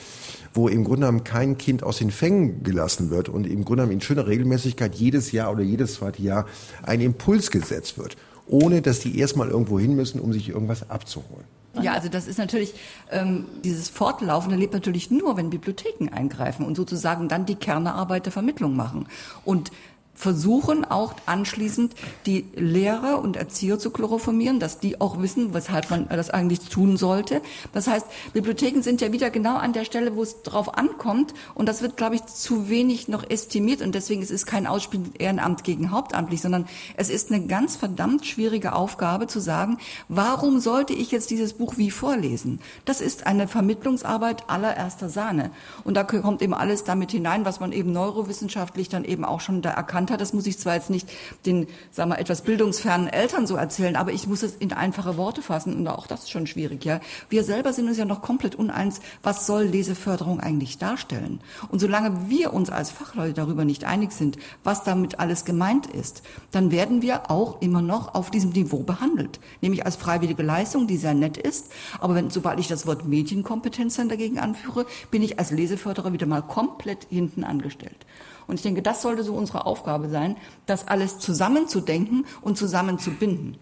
wo 0.57 0.67
im 0.67 0.83
Grunde 0.83 1.01
genommen 1.05 1.23
kein 1.23 1.57
Kind 1.57 1.83
aus 1.83 1.99
den 1.99 2.11
Fängen 2.11 2.63
gelassen 2.63 3.09
wird 3.11 3.29
und 3.29 3.47
im 3.47 3.63
Grunde 3.63 3.83
genommen 3.83 3.93
in 3.93 4.01
schöner 4.01 4.27
Regelmäßigkeit 4.27 4.95
jedes 4.95 5.31
Jahr 5.31 5.51
oder 5.51 5.61
jedes 5.61 5.93
zweite 5.93 6.21
Jahr 6.21 6.47
ein 6.83 6.99
Impuls 6.99 7.51
gesetzt 7.51 7.97
wird, 7.97 8.17
ohne 8.47 8.81
dass 8.81 8.99
die 8.99 9.17
erstmal 9.17 9.49
irgendwo 9.49 9.79
hin 9.79 9.95
müssen, 9.95 10.19
um 10.19 10.33
sich 10.33 10.49
irgendwas 10.49 10.89
abzuholen. 10.89 11.45
Ja, 11.81 11.93
also 11.93 12.09
das 12.09 12.27
ist 12.27 12.39
natürlich, 12.39 12.73
ähm, 13.11 13.45
dieses 13.63 13.87
Fortlaufen 13.87 14.51
erlebt 14.51 14.73
natürlich 14.73 15.11
nur, 15.11 15.37
wenn 15.37 15.51
Bibliotheken 15.51 16.09
eingreifen 16.11 16.65
und 16.65 16.75
sozusagen 16.75 17.29
dann 17.29 17.45
die 17.45 17.55
Kernarbeit 17.55 18.25
der 18.25 18.33
Vermittlung 18.33 18.75
machen. 18.75 19.05
Und 19.45 19.71
versuchen 20.17 20.83
auch 20.83 21.13
anschließend 21.27 21.93
die 22.25 22.47
Lehrer 22.55 23.21
und 23.21 23.37
Erzieher 23.37 23.77
zu 23.77 23.91
chloroformieren, 23.91 24.59
dass 24.59 24.79
die 24.79 24.99
auch 24.99 25.21
wissen, 25.21 25.53
weshalb 25.53 25.91
man 25.91 26.09
das 26.09 26.31
eigentlich 26.31 26.61
tun 26.61 26.97
sollte. 26.97 27.41
Das 27.71 27.87
heißt, 27.87 28.07
Bibliotheken 28.33 28.81
sind 28.81 28.99
ja 28.99 29.11
wieder 29.11 29.29
genau 29.29 29.57
an 29.57 29.73
der 29.73 29.85
Stelle, 29.85 30.15
wo 30.15 30.23
es 30.23 30.41
drauf 30.41 30.75
ankommt 30.75 31.35
und 31.53 31.69
das 31.69 31.83
wird, 31.83 31.97
glaube 31.97 32.15
ich, 32.15 32.25
zu 32.25 32.67
wenig 32.67 33.07
noch 33.07 33.29
estimiert 33.29 33.83
und 33.83 33.93
deswegen 33.93 34.23
ist 34.23 34.31
es 34.31 34.47
kein 34.47 34.65
Ausspiel 34.65 35.01
Ehrenamt 35.19 35.63
gegen 35.63 35.91
Hauptamtlich, 35.91 36.41
sondern 36.41 36.65
es 36.95 37.11
ist 37.11 37.31
eine 37.31 37.45
ganz 37.45 37.75
verdammt 37.75 38.25
schwierige 38.25 38.73
Aufgabe 38.73 39.27
zu 39.27 39.39
sagen, 39.39 39.77
warum 40.09 40.59
sollte 40.59 40.93
ich 40.93 41.11
jetzt 41.11 41.29
dieses 41.29 41.53
Buch 41.53 41.77
wie 41.77 41.91
vorlesen? 41.91 42.59
Das 42.85 43.01
ist 43.01 43.27
eine 43.27 43.47
Vermittlungsarbeit 43.47 44.49
allererster 44.49 45.09
Sahne 45.09 45.51
und 45.83 45.95
da 45.95 46.03
kommt 46.03 46.41
eben 46.41 46.55
alles 46.55 46.83
damit 46.85 47.11
hinein, 47.11 47.45
was 47.45 47.59
man 47.59 47.71
eben 47.71 47.91
neurowissenschaftlich 47.91 48.89
dann 48.89 49.05
eben 49.05 49.23
auch 49.23 49.41
schon 49.41 49.61
da 49.61 49.69
erkannt 49.69 50.06
genannt 50.07 50.11
hat, 50.11 50.21
das 50.21 50.33
muss 50.33 50.47
ich 50.47 50.57
zwar 50.57 50.75
jetzt 50.75 50.89
nicht 50.89 51.09
den, 51.45 51.67
sagen 51.91 52.11
wir, 52.11 52.19
etwas 52.19 52.41
bildungsfernen 52.41 53.07
Eltern 53.07 53.45
so 53.47 53.55
erzählen, 53.55 53.95
aber 53.95 54.11
ich 54.11 54.27
muss 54.27 54.43
es 54.43 54.55
in 54.55 54.73
einfache 54.73 55.17
Worte 55.17 55.41
fassen 55.41 55.75
und 55.75 55.87
auch 55.87 56.07
das 56.07 56.23
ist 56.23 56.31
schon 56.31 56.47
schwierig, 56.47 56.85
ja. 56.85 56.99
Wir 57.29 57.43
selber 57.43 57.73
sind 57.73 57.87
uns 57.87 57.97
ja 57.97 58.05
noch 58.05 58.21
komplett 58.21 58.55
uneins, 58.55 59.01
was 59.23 59.45
soll 59.45 59.63
Leseförderung 59.63 60.39
eigentlich 60.39 60.77
darstellen? 60.77 61.39
Und 61.69 61.79
solange 61.79 62.29
wir 62.29 62.53
uns 62.53 62.69
als 62.69 62.91
Fachleute 62.91 63.33
darüber 63.33 63.65
nicht 63.65 63.83
einig 63.83 64.11
sind, 64.11 64.37
was 64.63 64.83
damit 64.83 65.19
alles 65.19 65.45
gemeint 65.45 65.87
ist, 65.87 66.23
dann 66.51 66.71
werden 66.71 67.01
wir 67.01 67.29
auch 67.29 67.61
immer 67.61 67.81
noch 67.81 68.15
auf 68.15 68.31
diesem 68.31 68.51
Niveau 68.51 68.83
behandelt, 68.83 69.39
nämlich 69.61 69.85
als 69.85 69.95
freiwillige 69.95 70.43
Leistung, 70.43 70.87
die 70.87 70.97
sehr 70.97 71.13
nett 71.13 71.37
ist, 71.37 71.71
aber 71.99 72.15
wenn, 72.15 72.29
sobald 72.29 72.59
ich 72.59 72.67
das 72.67 72.87
Wort 72.87 73.05
Medienkompetenz 73.05 73.95
dann 73.95 74.09
dagegen 74.09 74.39
anführe, 74.39 74.85
bin 75.11 75.21
ich 75.21 75.39
als 75.39 75.51
Leseförderer 75.51 76.13
wieder 76.13 76.25
mal 76.25 76.41
komplett 76.41 77.07
hinten 77.09 77.43
angestellt. 77.43 78.05
Und 78.47 78.55
ich 78.55 78.61
denke, 78.61 78.81
das 78.81 79.01
sollte 79.01 79.23
so 79.23 79.33
unsere 79.33 79.65
Aufgabe 79.65 80.09
sein, 80.09 80.37
das 80.65 80.87
alles 80.87 81.19
zusammenzudenken 81.19 82.25
und 82.41 82.57
zusammenzubinden. 82.57 83.57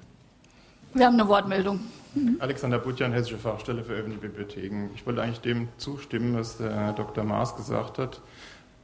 Wir 0.94 1.08
haben 1.08 1.20
eine 1.20 1.28
Wortmeldung. 1.28 1.80
Alexander 2.40 2.80
Butjan, 2.80 3.12
Hessische 3.12 3.38
Fachstelle 3.38 3.84
für 3.84 3.94
öffentliche 3.94 4.22
Bibliotheken. 4.22 4.90
Ich 4.96 5.06
wollte 5.06 5.22
eigentlich 5.22 5.42
dem 5.42 5.68
zustimmen, 5.78 6.36
was 6.38 6.58
der 6.58 6.74
Herr 6.74 6.94
Dr. 6.94 7.26
Maas 7.26 7.58
gesagt 7.58 7.98
hat, 7.98 8.22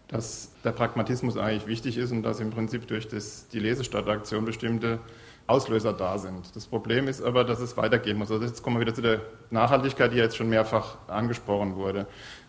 dass 0.10 0.52
der 0.66 0.72
Pragmatismus 0.72 1.38
eigentlich 1.38 1.68
wichtig 1.68 1.98
ist 1.98 2.12
und 2.12 2.24
dass 2.24 2.42
im 2.42 2.50
Prinzip 2.50 2.88
durch 2.88 3.08
das, 3.08 3.48
die 3.48 3.60
Lesestadtaktion 3.60 4.44
bestimmte 4.44 5.00
Auslöser 5.48 5.94
da 5.94 6.18
sind. 6.18 6.54
Das 6.56 6.68
Problem 6.68 7.08
ist 7.08 7.22
aber, 7.22 7.46
dass 7.46 7.62
es 7.62 7.78
weitergehen 7.78 8.18
muss. 8.18 8.32
Also 8.32 8.46
jetzt 8.46 8.62
kommen 8.62 8.76
wir 8.76 8.82
wieder 8.82 8.94
zu 8.94 9.02
der 9.02 9.22
Nachhaltigkeit, 9.50 10.12
die 10.12 10.18
jetzt 10.18 10.36
schon 10.36 10.50
mehrfach 10.50 10.98
angesprochen 11.08 11.76
wurde. 11.76 12.08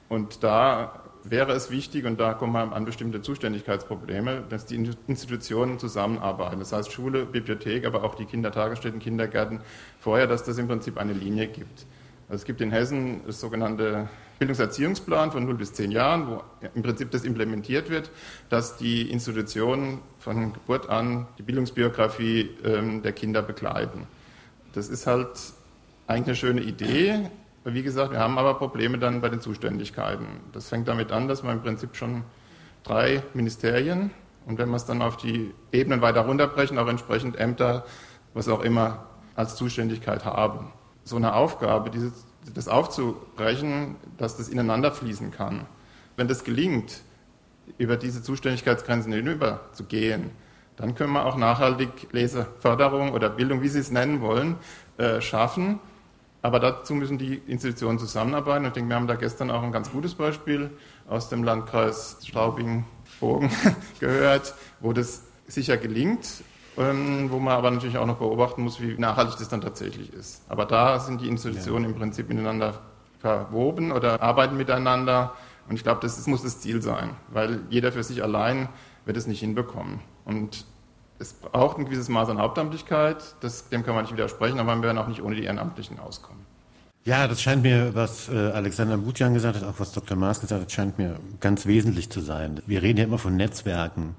Und 0.09 0.43
da 0.43 1.02
wäre 1.25 1.53
es 1.53 1.71
wichtig, 1.71 2.05
und 2.05 2.19
da 2.19 2.35
kommen 2.35 2.53
wir 2.53 2.75
an 2.75 2.85
bestimmte 2.85 3.23
Zuständigkeitsprobleme, 3.23 4.45
dass 4.49 4.67
die 4.67 4.77
Institutionen 5.07 5.79
zusammenarbeiten. 5.79 6.59
Das 6.59 6.73
heißt 6.73 6.93
Schule, 6.93 7.25
Bibliothek, 7.25 7.87
aber 7.87 8.05
auch 8.05 8.15
die 8.15 8.25
Kindertagesstätten, 8.25 9.01
Kindergärten, 9.01 9.61
vorher, 10.01 10.27
dass 10.27 10.45
das 10.45 10.59
im 10.59 10.69
Prinzip 10.69 10.99
eine 10.99 11.13
Linie 11.13 11.49
gibt. 11.49 11.87
Also 12.29 12.43
es 12.43 12.45
gibt 12.45 12.61
in 12.61 12.71
Hessen 12.71 13.21
das 13.27 13.41
sogenannte 13.41 14.09
Bildungserziehungsplan 14.39 15.31
von 15.31 15.45
0 15.45 15.55
bis 15.55 15.73
10 15.75 15.93
Jahren, 15.93 16.27
wo 16.29 16.43
im 16.75 16.83
Prinzip 16.83 17.11
das 17.11 17.25
implementiert 17.25 17.91
wird, 17.91 18.11
dass 18.49 18.77
die 18.77 19.11
Institutionen 19.11 20.01
von 20.19 20.53
Geburt 20.53 20.89
an 20.89 21.27
die 21.39 21.43
Bildungsbiografie 21.43 22.51
ähm, 22.65 23.03
der 23.03 23.13
Kinder 23.13 23.43
begleiten. 23.43 24.07
Das 24.73 24.89
ist 24.89 25.07
halt 25.07 25.29
eigentlich 26.07 26.27
eine 26.27 26.37
schöne 26.37 26.61
Idee, 26.63 27.31
wie 27.65 27.83
gesagt, 27.83 28.13
wir 28.13 28.19
haben 28.19 28.39
aber 28.39 28.55
Probleme 28.55 28.99
dann 28.99 29.21
bei 29.21 29.29
den 29.29 29.41
Zuständigkeiten. 29.41 30.27
Das 30.53 30.69
fängt 30.69 30.89
damit 30.89 31.13
an, 31.13 31.29
dass 31.29 31.43
wir 31.43 31.53
im 31.53 31.63
Prinzip 31.63 31.97
schon 31.97 32.25
drei 32.83 33.23
Ministerien 33.35 34.11
und 34.47 34.59
wenn 34.59 34.69
wir 34.71 34.77
es 34.77 34.85
dann 34.85 35.03
auf 35.03 35.17
die 35.17 35.55
Ebenen 35.71 36.03
weiter 36.03 36.23
runterbrechen, 36.23 36.79
auch 36.79 36.89
entsprechend 36.89 37.39
Ämter, 37.39 37.85
was 38.35 38.49
auch 38.49 38.63
immer, 38.63 39.07
als 39.37 39.55
Zuständigkeit 39.55 40.25
haben. 40.25 40.73
So 41.05 41.17
eine 41.17 41.35
Aufgabe, 41.35 41.91
dieses, 41.91 42.27
das 42.53 42.69
aufzubrechen, 42.69 43.97
dass 44.19 44.37
das 44.37 44.49
ineinander 44.49 44.91
fließen 44.93 45.31
kann. 45.31 45.67
Wenn 46.17 46.29
das 46.29 46.45
gelingt, 46.45 47.03
über 47.79 47.97
diese 47.97 48.23
Zuständigkeitsgrenzen 48.23 49.13
hinüber 49.13 49.61
zu 49.73 49.85
gehen, 49.85 50.31
dann 50.77 50.95
können 50.95 51.13
wir 51.13 51.27
auch 51.27 51.37
nachhaltig 51.37 52.09
Leseförderung 52.13 53.13
oder 53.13 53.31
Bildung, 53.31 53.63
wie 53.63 53.69
Sie 53.69 53.79
es 53.79 53.91
nennen 53.91 54.21
wollen, 54.21 54.57
äh, 54.99 55.21
schaffen 55.21 55.79
aber 56.43 56.59
dazu 56.59 56.95
müssen 56.95 57.19
die 57.19 57.37
Institutionen 57.47 57.99
zusammenarbeiten. 58.01 58.67
Ich 58.67 58.73
denke, 58.73 58.91
wir 58.91 58.97
haben 58.97 59.07
da 59.07 59.15
gestern 59.15 59.51
auch 59.51 59.63
ein 59.63 59.71
ganz 59.71 59.91
gutes 59.91 60.15
Beispiel 60.15 60.71
aus 61.09 61.29
dem 61.29 61.45
Landkreis 61.45 62.19
Straubing-Bogen 62.27 63.51
gehört, 64.01 64.55
wo 64.81 64.93
das 64.93 65.23
sicher 65.47 65.77
gelingt, 65.77 66.27
ähm, 66.77 67.31
wo 67.31 67.39
man 67.39 67.55
aber 67.55 67.71
natürlich 67.71 67.97
auch 67.97 68.07
noch 68.07 68.17
beobachten 68.17 68.63
muss, 68.63 68.81
wie 68.81 68.99
nachhaltig 68.99 69.37
das 69.39 69.49
dann 69.49 69.61
tatsächlich 69.61 70.13
ist. 70.13 70.43
Aber 70.49 70.65
da 70.65 70.99
sind 70.99 71.21
die 71.21 71.29
Institutionen 71.29 71.85
ja. 71.85 71.91
im 71.91 71.97
Prinzip 71.97 72.29
miteinander 72.29 72.81
verwoben 73.21 73.93
oder 73.93 74.21
arbeiten 74.21 74.57
miteinander. 74.57 75.35
Und 75.69 75.77
ich 75.77 75.85
glaube, 75.85 76.01
das, 76.01 76.17
das 76.17 76.27
muss 76.27 76.43
das 76.43 76.61
Ziel 76.61 76.83
sein, 76.83 77.11
weil 77.29 77.61
jeder 77.71 77.93
für 77.93 78.03
sich 78.03 78.23
allein 78.23 78.69
wird 79.05 79.17
es 79.17 79.29
nicht 79.29 79.41
hinbekommen. 79.41 80.01
Und 80.25 80.67
es 81.23 81.33
braucht 81.33 81.79
ein 81.79 81.85
gewisses 81.85 82.09
Maß 82.09 82.29
an 82.29 82.39
Hauptamtlichkeit, 82.39 83.37
das, 83.41 83.69
dem 83.69 83.85
kann 83.85 83.95
man 83.95 84.05
nicht 84.05 84.13
widersprechen, 84.13 84.59
aber 84.59 84.75
wir 84.75 84.83
werden 84.83 84.99
auch 84.99 85.09
nicht 85.09 85.23
ohne 85.23 85.37
die 85.37 85.45
Ehrenamtlichen 85.45 85.99
auskommen. 85.99 86.43
Ja, 87.05 87.27
das 87.27 87.41
scheint 87.41 87.63
mir, 87.63 87.95
was 87.95 88.29
äh, 88.29 88.37
Alexander 88.37 88.97
Butjan 88.97 89.35
gesagt 89.35 89.57
hat, 89.57 89.65
auch 89.65 89.79
was 89.79 89.93
Dr. 89.93 90.17
Maas 90.17 90.41
gesagt 90.41 90.63
hat, 90.63 90.71
scheint 90.71 90.99
mir 90.99 91.17
ganz 91.41 91.67
wesentlich 91.67 92.11
zu 92.11 92.21
sein. 92.21 92.61
Wir 92.67 92.83
reden 92.83 92.99
ja 92.99 93.05
immer 93.05 93.19
von 93.19 93.37
Netzwerken 93.37 94.15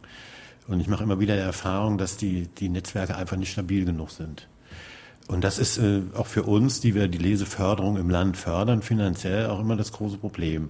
und 0.67 0.79
ich 0.79 0.87
mache 0.87 1.03
immer 1.03 1.19
wieder 1.19 1.35
die 1.35 1.41
Erfahrung, 1.41 1.97
dass 1.97 2.17
die, 2.17 2.47
die 2.47 2.69
Netzwerke 2.69 3.15
einfach 3.15 3.37
nicht 3.37 3.51
stabil 3.51 3.85
genug 3.85 4.11
sind. 4.11 4.47
Und 5.27 5.45
das 5.45 5.59
ist 5.59 5.77
äh, 5.77 6.01
auch 6.15 6.27
für 6.27 6.43
uns, 6.43 6.81
die 6.81 6.95
wir 6.95 7.07
die 7.07 7.17
Leseförderung 7.17 7.97
im 7.97 8.09
Land 8.09 8.35
fördern, 8.35 8.81
finanziell 8.81 9.47
auch 9.47 9.61
immer 9.61 9.77
das 9.77 9.93
große 9.93 10.17
Problem. 10.17 10.69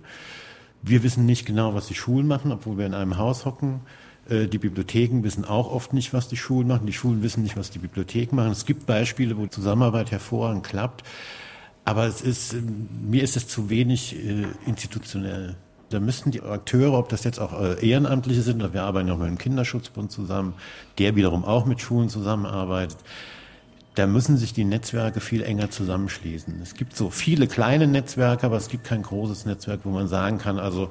Wir 0.83 1.01
wissen 1.01 1.25
nicht 1.25 1.45
genau, 1.45 1.73
was 1.73 1.87
die 1.87 1.95
Schulen 1.95 2.27
machen, 2.27 2.51
obwohl 2.51 2.77
wir 2.77 2.85
in 2.85 2.93
einem 2.93 3.17
Haus 3.17 3.45
hocken. 3.45 3.81
Äh, 4.29 4.47
die 4.47 4.57
Bibliotheken 4.57 5.23
wissen 5.23 5.45
auch 5.45 5.71
oft 5.71 5.93
nicht, 5.93 6.13
was 6.13 6.27
die 6.27 6.37
Schulen 6.37 6.67
machen. 6.67 6.85
Die 6.85 6.93
Schulen 6.93 7.23
wissen 7.23 7.43
nicht, 7.43 7.57
was 7.57 7.69
die 7.69 7.79
Bibliotheken 7.79 8.35
machen. 8.35 8.51
Es 8.51 8.65
gibt 8.65 8.85
Beispiele, 8.85 9.37
wo 9.37 9.47
Zusammenarbeit 9.47 10.11
hervorragend 10.11 10.63
klappt. 10.63 11.03
Aber 11.85 12.05
es 12.05 12.21
ist, 12.21 12.53
ähm, 12.53 12.87
mir 13.09 13.23
ist 13.23 13.35
es 13.35 13.47
zu 13.47 13.69
wenig 13.69 14.15
äh, 14.15 14.45
institutionell. 14.65 15.55
Da 15.89 15.99
müssten 15.99 16.31
die 16.31 16.41
Akteure, 16.41 16.97
ob 16.97 17.09
das 17.09 17.23
jetzt 17.23 17.39
auch 17.39 17.59
äh, 17.59 17.87
Ehrenamtliche 17.87 18.41
sind, 18.41 18.73
wir 18.73 18.83
arbeiten 18.83 19.11
auch 19.11 19.17
mit 19.17 19.27
dem 19.27 19.37
Kinderschutzbund 19.37 20.11
zusammen, 20.11 20.55
der 20.97 21.15
wiederum 21.15 21.45
auch 21.45 21.65
mit 21.65 21.81
Schulen 21.81 22.09
zusammenarbeitet, 22.09 22.97
da 23.93 24.07
müssen 24.07 24.37
sich 24.37 24.53
die 24.53 24.63
Netzwerke 24.63 25.19
viel 25.19 25.43
enger 25.43 25.69
zusammenschließen. 25.69 26.59
Es 26.63 26.73
gibt 26.73 26.95
so 26.95 27.11
viele 27.11 27.45
kleine 27.45 27.85
Netzwerke, 27.85 28.47
aber 28.47 28.57
es 28.57 28.69
gibt 28.69 28.85
kein 28.85 29.03
großes 29.03 29.45
Netzwerk, 29.45 29.81
wo 29.83 29.91
man 29.91 30.07
sagen 30.07 30.39
kann, 30.39 30.57
also 30.57 30.89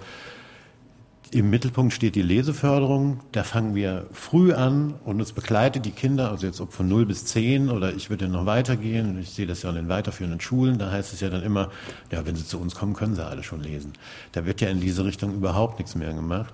im 1.33 1.49
Mittelpunkt 1.49 1.95
steht 1.95 2.15
die 2.15 2.23
Leseförderung. 2.23 3.21
Da 3.33 3.43
fangen 3.43 3.75
wir 3.75 4.07
früh 4.13 4.53
an 4.53 4.95
und 5.05 5.19
es 5.19 5.33
begleitet 5.33 5.87
die 5.87 5.91
Kinder, 5.91 6.31
also 6.31 6.47
jetzt 6.47 6.61
ob 6.61 6.75
von 6.75 6.87
0 6.89 7.07
bis 7.07 7.25
10 7.25 7.71
oder 7.71 7.95
ich 7.95 8.11
würde 8.11 8.29
noch 8.29 8.45
weitergehen. 8.45 9.19
Ich 9.19 9.31
sehe 9.31 9.47
das 9.47 9.63
ja 9.63 9.71
an 9.71 9.77
den 9.77 9.89
weiterführenden 9.89 10.41
Schulen. 10.41 10.79
Da 10.79 10.91
heißt 10.91 11.15
es 11.15 11.21
ja 11.21 11.31
dann 11.31 11.43
immer, 11.43 11.71
ja, 12.11 12.27
wenn 12.27 12.37
sie 12.37 12.47
zu 12.47 12.61
uns 12.61 12.75
kommen, 12.75 12.93
können 12.93 13.15
sie 13.15 13.25
alle 13.25 13.43
schon 13.43 13.63
lesen. 13.63 13.95
Da 14.33 14.45
wird 14.45 14.61
ja 14.61 14.69
in 14.69 14.81
diese 14.81 15.07
Richtung 15.07 15.35
überhaupt 15.35 15.79
nichts 15.79 15.95
mehr 15.95 16.13
gemacht. 16.13 16.53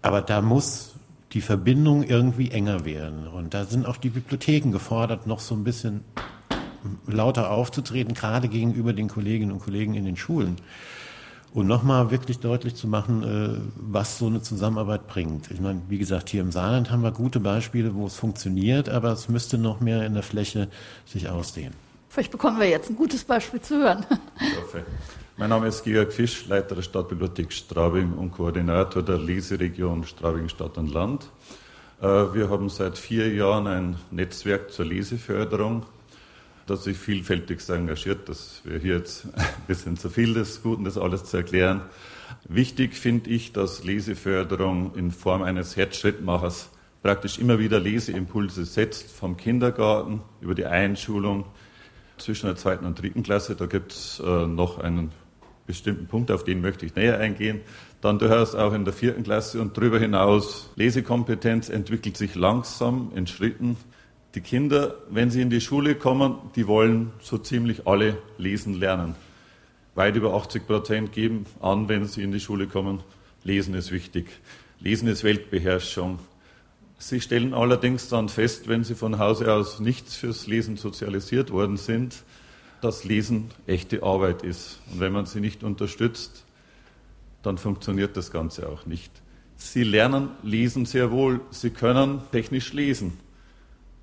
Aber 0.00 0.22
da 0.22 0.40
muss 0.40 0.94
die 1.32 1.42
Verbindung 1.42 2.02
irgendwie 2.02 2.50
enger 2.50 2.86
werden. 2.86 3.26
Und 3.26 3.52
da 3.52 3.66
sind 3.66 3.84
auch 3.84 3.98
die 3.98 4.08
Bibliotheken 4.08 4.70
gefordert, 4.70 5.26
noch 5.26 5.40
so 5.40 5.54
ein 5.54 5.64
bisschen 5.64 6.04
lauter 7.06 7.50
aufzutreten, 7.50 8.14
gerade 8.14 8.48
gegenüber 8.48 8.94
den 8.94 9.08
Kolleginnen 9.08 9.52
und 9.52 9.58
Kollegen 9.58 9.94
in 9.94 10.06
den 10.06 10.16
Schulen 10.16 10.56
und 11.56 11.66
nochmal 11.66 12.10
wirklich 12.10 12.38
deutlich 12.38 12.74
zu 12.74 12.86
machen, 12.86 13.22
äh, 13.22 13.58
was 13.76 14.18
so 14.18 14.26
eine 14.26 14.42
Zusammenarbeit 14.42 15.06
bringt. 15.06 15.50
Ich 15.50 15.58
meine, 15.58 15.80
wie 15.88 15.96
gesagt, 15.96 16.28
hier 16.28 16.42
im 16.42 16.52
Saarland 16.52 16.90
haben 16.90 17.02
wir 17.02 17.12
gute 17.12 17.40
Beispiele, 17.40 17.94
wo 17.94 18.04
es 18.04 18.14
funktioniert, 18.14 18.90
aber 18.90 19.12
es 19.12 19.30
müsste 19.30 19.56
noch 19.56 19.80
mehr 19.80 20.04
in 20.04 20.12
der 20.12 20.22
Fläche 20.22 20.68
sich 21.06 21.30
ausdehnen. 21.30 21.72
Vielleicht 22.10 22.30
bekommen 22.30 22.60
wir 22.60 22.68
jetzt 22.68 22.90
ein 22.90 22.96
gutes 22.96 23.24
Beispiel 23.24 23.62
zu 23.62 23.78
hören. 23.78 24.04
Ich 24.38 24.54
hoffe. 24.60 24.84
Mein 25.38 25.48
Name 25.48 25.68
ist 25.68 25.82
Georg 25.82 26.12
Fisch, 26.12 26.46
Leiter 26.46 26.74
der 26.74 26.82
Stadtbibliothek 26.82 27.50
Straubing 27.50 28.12
und 28.12 28.32
Koordinator 28.32 29.02
der 29.02 29.16
Leseregion 29.16 30.04
Straubing 30.04 30.50
Stadt 30.50 30.76
und 30.76 30.92
Land. 30.92 31.30
Äh, 32.02 32.06
wir 32.34 32.50
haben 32.50 32.68
seit 32.68 32.98
vier 32.98 33.32
Jahren 33.32 33.66
ein 33.66 33.96
Netzwerk 34.10 34.72
zur 34.72 34.84
Leseförderung 34.84 35.86
das 36.66 36.84
sich 36.84 36.96
vielfältigst 36.96 37.70
engagiert, 37.70 38.28
dass 38.28 38.60
wir 38.64 38.78
hier 38.78 38.96
jetzt 38.96 39.26
ein 39.34 39.44
bisschen 39.66 39.96
zu 39.96 40.10
viel 40.10 40.34
des 40.34 40.62
Guten, 40.62 40.84
das 40.84 40.98
alles 40.98 41.24
zu 41.24 41.36
erklären. 41.36 41.82
Wichtig 42.48 42.94
finde 42.94 43.30
ich, 43.30 43.52
dass 43.52 43.84
Leseförderung 43.84 44.94
in 44.96 45.12
Form 45.12 45.42
eines 45.42 45.76
Herzschrittmachers 45.76 46.70
praktisch 47.02 47.38
immer 47.38 47.58
wieder 47.60 47.78
Leseimpulse 47.78 48.64
setzt, 48.64 49.12
vom 49.12 49.36
Kindergarten 49.36 50.22
über 50.40 50.54
die 50.54 50.66
Einschulung 50.66 51.44
zwischen 52.18 52.46
der 52.46 52.56
zweiten 52.56 52.84
und 52.84 53.00
dritten 53.00 53.22
Klasse. 53.22 53.54
Da 53.54 53.66
gibt 53.66 53.92
es 53.92 54.20
äh, 54.24 54.46
noch 54.46 54.78
einen 54.78 55.12
bestimmten 55.66 56.06
Punkt, 56.06 56.30
auf 56.30 56.44
den 56.44 56.60
möchte 56.60 56.86
ich 56.86 56.94
näher 56.94 57.18
eingehen. 57.18 57.60
Dann 58.00 58.18
durchaus 58.18 58.54
auch 58.54 58.72
in 58.72 58.84
der 58.84 58.94
vierten 58.94 59.22
Klasse 59.22 59.60
und 59.60 59.76
darüber 59.76 59.98
hinaus. 59.98 60.70
Lesekompetenz 60.76 61.68
entwickelt 61.68 62.16
sich 62.16 62.34
langsam 62.34 63.12
in 63.14 63.26
Schritten. 63.26 63.76
Die 64.36 64.42
Kinder, 64.42 64.96
wenn 65.08 65.30
sie 65.30 65.40
in 65.40 65.48
die 65.48 65.62
Schule 65.62 65.94
kommen, 65.94 66.36
die 66.56 66.66
wollen 66.66 67.10
so 67.20 67.38
ziemlich 67.38 67.86
alle 67.86 68.18
lesen 68.36 68.74
lernen. 68.74 69.14
Weit 69.94 70.14
über 70.14 70.34
80 70.34 70.66
Prozent 70.66 71.12
geben 71.12 71.46
an, 71.62 71.88
wenn 71.88 72.04
sie 72.04 72.22
in 72.22 72.32
die 72.32 72.40
Schule 72.40 72.66
kommen, 72.66 73.02
Lesen 73.44 73.72
ist 73.72 73.92
wichtig. 73.92 74.26
Lesen 74.78 75.08
ist 75.08 75.24
Weltbeherrschung. 75.24 76.18
Sie 76.98 77.22
stellen 77.22 77.54
allerdings 77.54 78.10
dann 78.10 78.28
fest, 78.28 78.68
wenn 78.68 78.84
sie 78.84 78.94
von 78.94 79.18
Hause 79.18 79.50
aus 79.50 79.80
nicht 79.80 80.06
fürs 80.10 80.46
Lesen 80.46 80.76
sozialisiert 80.76 81.50
worden 81.50 81.78
sind, 81.78 82.22
dass 82.82 83.04
Lesen 83.04 83.52
echte 83.66 84.02
Arbeit 84.02 84.42
ist. 84.42 84.80
Und 84.92 85.00
wenn 85.00 85.14
man 85.14 85.24
sie 85.24 85.40
nicht 85.40 85.62
unterstützt, 85.62 86.44
dann 87.42 87.56
funktioniert 87.56 88.18
das 88.18 88.30
Ganze 88.30 88.68
auch 88.68 88.84
nicht. 88.84 89.12
Sie 89.56 89.82
lernen 89.82 90.28
lesen 90.42 90.84
sehr 90.84 91.10
wohl. 91.10 91.40
Sie 91.50 91.70
können 91.70 92.20
technisch 92.32 92.74
lesen. 92.74 93.24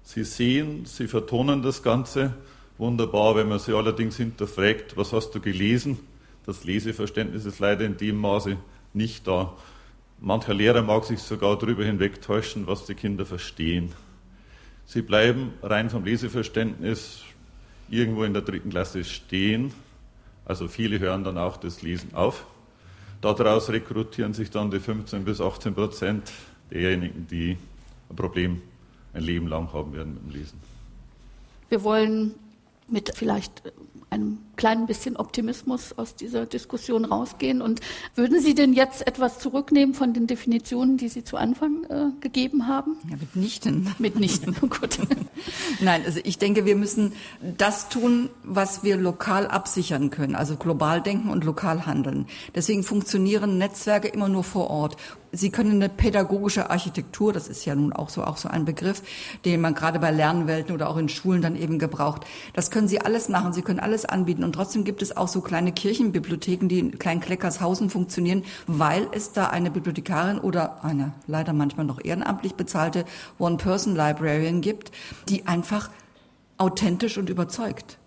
Sie 0.03 0.25
sehen, 0.25 0.85
sie 0.85 1.07
vertonen 1.07 1.61
das 1.61 1.81
Ganze 1.81 2.33
wunderbar. 2.77 3.35
Wenn 3.35 3.47
man 3.47 3.59
sie 3.59 3.73
allerdings 3.73 4.17
hinterfragt, 4.17 4.97
was 4.97 5.13
hast 5.13 5.31
du 5.31 5.39
gelesen? 5.39 5.99
Das 6.45 6.65
Leseverständnis 6.65 7.45
ist 7.45 7.59
leider 7.59 7.85
in 7.85 7.97
dem 7.97 8.17
Maße 8.17 8.57
nicht 8.93 9.25
da. 9.27 9.53
Mancher 10.19 10.53
Lehrer 10.53 10.81
mag 10.81 11.05
sich 11.05 11.19
sogar 11.19 11.57
darüber 11.57 11.85
hinwegtäuschen, 11.85 12.67
was 12.67 12.85
die 12.85 12.95
Kinder 12.95 13.25
verstehen. 13.25 13.93
Sie 14.85 15.01
bleiben 15.01 15.53
rein 15.61 15.89
vom 15.89 16.03
Leseverständnis 16.03 17.21
irgendwo 17.89 18.23
in 18.23 18.33
der 18.33 18.41
dritten 18.41 18.69
Klasse 18.69 19.05
stehen. 19.05 19.73
Also 20.45 20.67
viele 20.67 20.99
hören 20.99 21.23
dann 21.23 21.37
auch 21.37 21.55
das 21.57 21.81
Lesen 21.81 22.13
auf. 22.13 22.45
Daraus 23.21 23.69
rekrutieren 23.69 24.33
sich 24.33 24.51
dann 24.51 24.69
die 24.69 24.81
15 24.81 25.23
bis 25.23 25.39
18 25.39 25.73
Prozent 25.73 26.31
derjenigen, 26.69 27.25
die 27.27 27.57
ein 28.09 28.15
Problem 28.17 28.61
ein 29.13 29.23
Leben 29.23 29.47
lang 29.47 29.71
haben 29.73 29.93
werden 29.93 30.13
mit 30.15 30.23
dem 30.23 30.29
Lesen. 30.31 30.59
Wir 31.69 31.83
wollen 31.83 32.35
mit 32.87 33.13
vielleicht 33.15 33.63
einem 34.13 34.37
kleinen 34.55 34.85
bisschen 34.85 35.17
Optimismus 35.17 35.97
aus 35.97 36.15
dieser 36.15 36.45
Diskussion 36.45 37.03
rausgehen. 37.03 37.61
Und 37.61 37.81
würden 38.15 38.39
Sie 38.39 38.53
denn 38.53 38.73
jetzt 38.73 39.05
etwas 39.07 39.39
zurücknehmen 39.39 39.95
von 39.95 40.13
den 40.13 40.27
Definitionen, 40.27 40.97
die 40.97 41.09
Sie 41.09 41.23
zu 41.23 41.35
Anfang 41.35 41.83
äh, 41.89 42.05
gegeben 42.21 42.67
haben? 42.67 42.97
Ja, 43.09 43.17
mitnichten. 43.17 43.93
Mitnichten, 43.97 44.55
gut. 44.61 44.99
Nein, 45.81 46.03
also 46.05 46.19
ich 46.23 46.37
denke, 46.37 46.65
wir 46.65 46.75
müssen 46.75 47.13
das 47.57 47.89
tun, 47.89 48.29
was 48.43 48.83
wir 48.83 48.97
lokal 48.97 49.47
absichern 49.47 50.11
können, 50.11 50.35
also 50.35 50.55
global 50.55 51.01
denken 51.01 51.29
und 51.29 51.43
lokal 51.43 51.87
handeln. 51.87 52.27
Deswegen 52.53 52.83
funktionieren 52.83 53.57
Netzwerke 53.57 54.07
immer 54.07 54.29
nur 54.29 54.43
vor 54.43 54.69
Ort. 54.69 54.95
Sie 55.35 55.49
können 55.49 55.71
eine 55.71 55.89
pädagogische 55.89 56.69
Architektur, 56.69 57.33
das 57.33 57.47
ist 57.47 57.65
ja 57.65 57.73
nun 57.73 57.91
auch 57.91 58.09
so, 58.09 58.23
auch 58.23 58.37
so 58.37 58.49
ein 58.49 58.65
Begriff, 58.65 59.01
den 59.45 59.61
man 59.61 59.73
gerade 59.73 59.97
bei 59.97 60.11
Lernwelten 60.11 60.75
oder 60.75 60.87
auch 60.87 60.97
in 60.97 61.09
Schulen 61.09 61.41
dann 61.41 61.55
eben 61.55 61.79
gebraucht. 61.79 62.23
Das 62.53 62.69
können 62.69 62.87
Sie 62.87 63.01
alles 63.01 63.29
machen. 63.29 63.51
Sie 63.51 63.63
können 63.63 63.79
alles 63.79 64.05
anbieten. 64.05 64.43
Und 64.43 64.53
trotzdem 64.53 64.83
gibt 64.83 65.01
es 65.01 65.17
auch 65.17 65.27
so 65.27 65.41
kleine 65.41 65.71
Kirchenbibliotheken, 65.71 66.67
die 66.67 66.77
in 66.77 66.99
Kleinkleckershausen 66.99 67.89
funktionieren, 67.89 68.43
weil 68.67 69.07
es 69.11 69.31
da 69.31 69.47
eine 69.47 69.71
Bibliothekarin 69.71 70.37
oder 70.37 70.83
eine 70.83 71.13
leider 71.25 71.53
manchmal 71.53 71.87
noch 71.87 72.03
ehrenamtlich 72.03 72.53
bezahlte 72.53 73.03
One-Person-Librarian 73.39 74.61
gibt, 74.61 74.91
die 75.29 75.47
einfach 75.47 75.89
authentisch 76.59 77.17
und 77.17 77.31
überzeugt. 77.31 77.97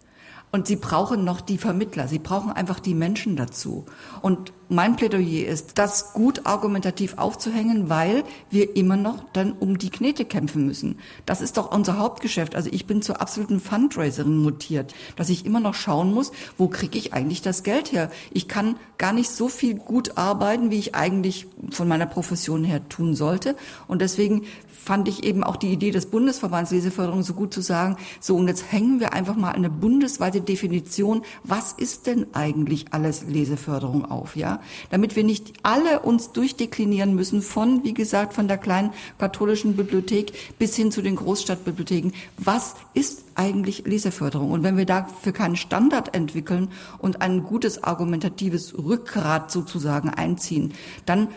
Und 0.52 0.66
sie 0.66 0.76
brauchen 0.76 1.24
noch 1.24 1.40
die 1.40 1.58
Vermittler. 1.58 2.08
Sie 2.08 2.18
brauchen 2.18 2.50
einfach 2.50 2.80
die 2.80 2.94
Menschen 2.94 3.36
dazu. 3.36 3.84
Und 4.22 4.52
mein 4.68 4.96
Plädoyer 4.96 5.46
ist, 5.46 5.78
das 5.78 6.12
gut 6.12 6.46
argumentativ 6.46 7.18
aufzuhängen, 7.18 7.88
weil 7.88 8.24
wir 8.50 8.74
immer 8.76 8.96
noch 8.96 9.24
dann 9.32 9.52
um 9.52 9.78
die 9.78 9.90
Knete 9.90 10.24
kämpfen 10.24 10.66
müssen. 10.66 10.98
Das 11.24 11.40
ist 11.40 11.56
doch 11.56 11.70
unser 11.70 11.98
Hauptgeschäft. 11.98 12.56
Also 12.56 12.70
ich 12.72 12.86
bin 12.86 13.02
zur 13.02 13.20
absoluten 13.20 13.60
Fundraiserin 13.60 14.38
mutiert, 14.38 14.94
dass 15.14 15.28
ich 15.28 15.46
immer 15.46 15.60
noch 15.60 15.74
schauen 15.74 16.12
muss, 16.12 16.32
wo 16.58 16.68
kriege 16.68 16.98
ich 16.98 17.12
eigentlich 17.12 17.42
das 17.42 17.62
Geld 17.62 17.92
her? 17.92 18.10
Ich 18.32 18.48
kann 18.48 18.76
gar 18.98 19.12
nicht 19.12 19.30
so 19.30 19.48
viel 19.48 19.74
gut 19.74 20.16
arbeiten, 20.16 20.70
wie 20.70 20.78
ich 20.78 20.94
eigentlich 20.94 21.46
von 21.70 21.86
meiner 21.86 22.06
Profession 22.06 22.64
her 22.64 22.88
tun 22.88 23.14
sollte. 23.14 23.56
Und 23.86 24.00
deswegen 24.02 24.42
fand 24.68 25.06
ich 25.06 25.22
eben 25.22 25.44
auch 25.44 25.56
die 25.56 25.72
Idee 25.72 25.90
des 25.90 26.06
Bundesverbands 26.06 26.70
Leseförderung 26.70 27.22
so 27.22 27.34
gut 27.34 27.54
zu 27.54 27.60
sagen, 27.60 27.96
so 28.20 28.36
und 28.36 28.48
jetzt 28.48 28.72
hängen 28.72 29.00
wir 29.00 29.12
einfach 29.12 29.36
mal 29.36 29.52
eine 29.52 29.70
bundesweite 29.70 30.40
Definition, 30.46 31.22
was 31.44 31.72
ist 31.72 32.06
denn 32.06 32.26
eigentlich 32.32 32.86
alles 32.92 33.24
Leseförderung 33.24 34.04
auf, 34.04 34.36
ja? 34.36 34.60
Damit 34.90 35.16
wir 35.16 35.24
nicht 35.24 35.52
alle 35.62 36.00
uns 36.00 36.32
durchdeklinieren 36.32 37.14
müssen 37.14 37.42
von, 37.42 37.84
wie 37.84 37.94
gesagt, 37.94 38.32
von 38.32 38.48
der 38.48 38.58
kleinen 38.58 38.92
katholischen 39.18 39.76
Bibliothek 39.76 40.32
bis 40.58 40.74
hin 40.76 40.90
zu 40.90 41.02
den 41.02 41.16
Großstadtbibliotheken. 41.16 42.12
Was 42.38 42.76
ist 42.94 43.24
eigentlich 43.34 43.84
Leseförderung? 43.86 44.50
Und 44.50 44.62
wenn 44.62 44.76
wir 44.76 44.86
dafür 44.86 45.32
keinen 45.32 45.56
Standard 45.56 46.14
entwickeln 46.14 46.68
und 46.98 47.20
ein 47.20 47.42
gutes 47.42 47.84
argumentatives 47.84 48.76
Rückgrat 48.78 49.50
sozusagen 49.50 50.08
einziehen, 50.08 50.72
dann 51.04 51.28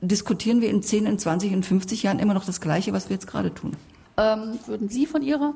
diskutieren 0.00 0.60
wir 0.60 0.70
in 0.70 0.82
10, 0.82 1.06
in 1.06 1.18
20, 1.18 1.52
in 1.52 1.62
50 1.62 2.02
Jahren 2.02 2.18
immer 2.18 2.34
noch 2.34 2.44
das 2.44 2.60
Gleiche, 2.60 2.92
was 2.92 3.08
wir 3.08 3.14
jetzt 3.14 3.26
gerade 3.26 3.54
tun. 3.54 3.72
Ähm, 4.16 4.58
würden 4.66 4.88
Sie 4.88 5.06
von 5.06 5.22
Ihrer 5.22 5.54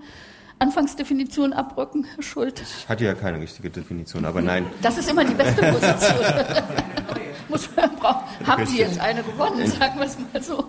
Anfangsdefinition 0.59 1.53
abrücken, 1.53 2.05
Herr 2.05 2.23
Schuld? 2.23 2.61
Ich 2.61 2.89
hatte 2.89 3.05
ja 3.05 3.15
keine 3.15 3.41
richtige 3.41 3.71
Definition, 3.71 4.25
aber 4.25 4.41
nein. 4.41 4.67
Das 4.83 4.99
ist 4.99 5.11
immer 5.11 5.25
die 5.25 5.35
beste 5.35 5.63
Position. 5.63 6.19
Muss 7.49 7.69
man 7.77 7.97
brauchen. 7.97 8.47
Haben 8.47 8.67
Sie 8.67 8.79
jetzt 8.79 9.01
eine 9.01 9.23
gewonnen, 9.23 9.67
sagen 9.67 9.99
wir 9.99 10.07
es 10.07 10.17
mal 10.19 10.43
so? 10.43 10.65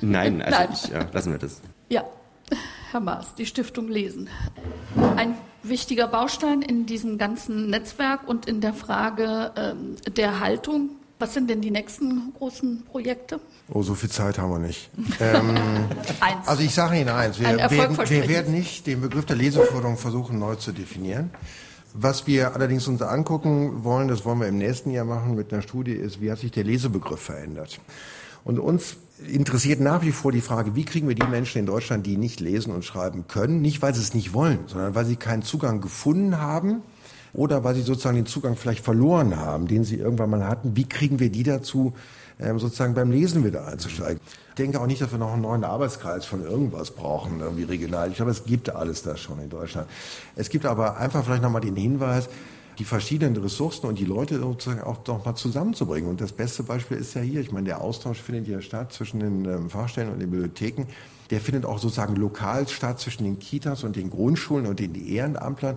Nein, 0.00 0.42
also 0.42 0.58
Nein. 0.58 0.68
Ich, 0.72 0.88
ja, 0.88 1.06
lassen 1.12 1.32
wir 1.32 1.38
das. 1.38 1.60
Ja, 1.88 2.04
Herr 2.90 3.00
Maas, 3.00 3.34
die 3.34 3.46
Stiftung 3.46 3.88
Lesen. 3.88 4.28
Ein 5.16 5.36
wichtiger 5.62 6.08
Baustein 6.08 6.62
in 6.62 6.86
diesem 6.86 7.18
ganzen 7.18 7.68
Netzwerk 7.70 8.26
und 8.28 8.46
in 8.46 8.60
der 8.60 8.72
Frage 8.72 9.52
ähm, 9.56 9.96
der 10.16 10.40
Haltung 10.40 10.90
was 11.18 11.34
sind 11.34 11.48
denn 11.48 11.60
die 11.60 11.70
nächsten 11.70 12.32
großen 12.34 12.84
Projekte? 12.84 13.40
Oh, 13.68 13.82
so 13.82 13.94
viel 13.94 14.10
Zeit 14.10 14.38
haben 14.38 14.50
wir 14.50 14.58
nicht. 14.58 14.90
ähm, 15.20 15.56
eins. 16.20 16.46
Also 16.46 16.62
ich 16.62 16.74
sage 16.74 16.98
Ihnen 16.98 17.08
eins, 17.08 17.40
wir, 17.40 17.48
Ein 17.48 17.70
werden, 17.70 17.96
wir 17.96 18.28
werden 18.28 18.54
nicht 18.54 18.86
den 18.86 19.00
Begriff 19.00 19.24
der 19.24 19.36
Leseförderung 19.36 19.96
versuchen 19.96 20.38
neu 20.38 20.56
zu 20.56 20.72
definieren. 20.72 21.30
Was 21.94 22.26
wir 22.26 22.54
allerdings 22.54 22.86
uns 22.88 23.00
angucken 23.00 23.82
wollen, 23.82 24.08
das 24.08 24.24
wollen 24.26 24.40
wir 24.40 24.48
im 24.48 24.58
nächsten 24.58 24.90
Jahr 24.90 25.06
machen 25.06 25.34
mit 25.34 25.52
einer 25.52 25.62
Studie, 25.62 25.92
ist, 25.92 26.20
wie 26.20 26.30
hat 26.30 26.38
sich 26.38 26.50
der 26.50 26.64
Lesebegriff 26.64 27.20
verändert? 27.20 27.80
Und 28.44 28.58
uns 28.58 28.96
interessiert 29.26 29.80
nach 29.80 30.02
wie 30.02 30.12
vor 30.12 30.30
die 30.30 30.42
Frage, 30.42 30.76
wie 30.76 30.84
kriegen 30.84 31.08
wir 31.08 31.14
die 31.14 31.26
Menschen 31.26 31.58
in 31.58 31.66
Deutschland, 31.66 32.06
die 32.06 32.18
nicht 32.18 32.40
lesen 32.40 32.72
und 32.72 32.84
schreiben 32.84 33.24
können, 33.26 33.62
nicht 33.62 33.80
weil 33.80 33.94
sie 33.94 34.02
es 34.02 34.12
nicht 34.12 34.34
wollen, 34.34 34.58
sondern 34.66 34.94
weil 34.94 35.06
sie 35.06 35.16
keinen 35.16 35.42
Zugang 35.42 35.80
gefunden 35.80 36.38
haben, 36.38 36.82
oder 37.36 37.64
weil 37.64 37.74
sie 37.74 37.82
sozusagen 37.82 38.16
den 38.16 38.26
Zugang 38.26 38.56
vielleicht 38.56 38.82
verloren 38.82 39.36
haben, 39.36 39.68
den 39.68 39.84
sie 39.84 39.96
irgendwann 39.96 40.30
mal 40.30 40.48
hatten. 40.48 40.74
Wie 40.74 40.88
kriegen 40.88 41.20
wir 41.20 41.30
die 41.30 41.42
dazu, 41.42 41.92
ähm, 42.40 42.58
sozusagen 42.58 42.94
beim 42.94 43.10
Lesen 43.10 43.44
wieder 43.44 43.68
einzusteigen? 43.68 44.20
Ich 44.48 44.54
denke 44.54 44.80
auch 44.80 44.86
nicht, 44.86 45.02
dass 45.02 45.12
wir 45.12 45.18
noch 45.18 45.34
einen 45.34 45.42
neuen 45.42 45.64
Arbeitskreis 45.64 46.24
von 46.24 46.42
irgendwas 46.42 46.90
brauchen, 46.90 47.40
irgendwie 47.40 47.64
regional. 47.64 48.08
Ich 48.08 48.16
glaube, 48.16 48.30
es 48.30 48.44
gibt 48.44 48.74
alles 48.74 49.02
da 49.02 49.18
schon 49.18 49.38
in 49.38 49.50
Deutschland. 49.50 49.86
Es 50.34 50.48
gibt 50.48 50.64
aber 50.64 50.96
einfach 50.96 51.24
vielleicht 51.24 51.42
nochmal 51.42 51.60
den 51.60 51.76
Hinweis, 51.76 52.30
die 52.78 52.84
verschiedenen 52.84 53.36
Ressourcen 53.36 53.86
und 53.86 53.98
die 53.98 54.04
Leute 54.04 54.38
sozusagen 54.38 54.82
auch 54.82 55.06
noch 55.06 55.24
mal 55.24 55.34
zusammenzubringen. 55.34 56.08
Und 56.08 56.22
das 56.22 56.32
beste 56.32 56.62
Beispiel 56.62 56.96
ist 56.96 57.14
ja 57.14 57.20
hier, 57.20 57.40
ich 57.40 57.52
meine, 57.52 57.66
der 57.66 57.82
Austausch 57.82 58.20
findet 58.20 58.48
ja 58.48 58.62
statt 58.62 58.92
zwischen 58.92 59.20
den 59.20 59.44
ähm, 59.44 59.70
Fachstellen 59.70 60.10
und 60.10 60.20
den 60.20 60.30
Bibliotheken. 60.30 60.86
Der 61.30 61.40
findet 61.40 61.64
auch 61.64 61.78
sozusagen 61.78 62.16
lokal 62.16 62.68
statt 62.68 63.00
zwischen 63.00 63.24
den 63.24 63.38
Kitas 63.38 63.82
und 63.82 63.96
den 63.96 64.10
Grundschulen 64.10 64.66
und 64.66 64.78
den 64.78 64.94
Ehrenamtlern. 64.94 65.76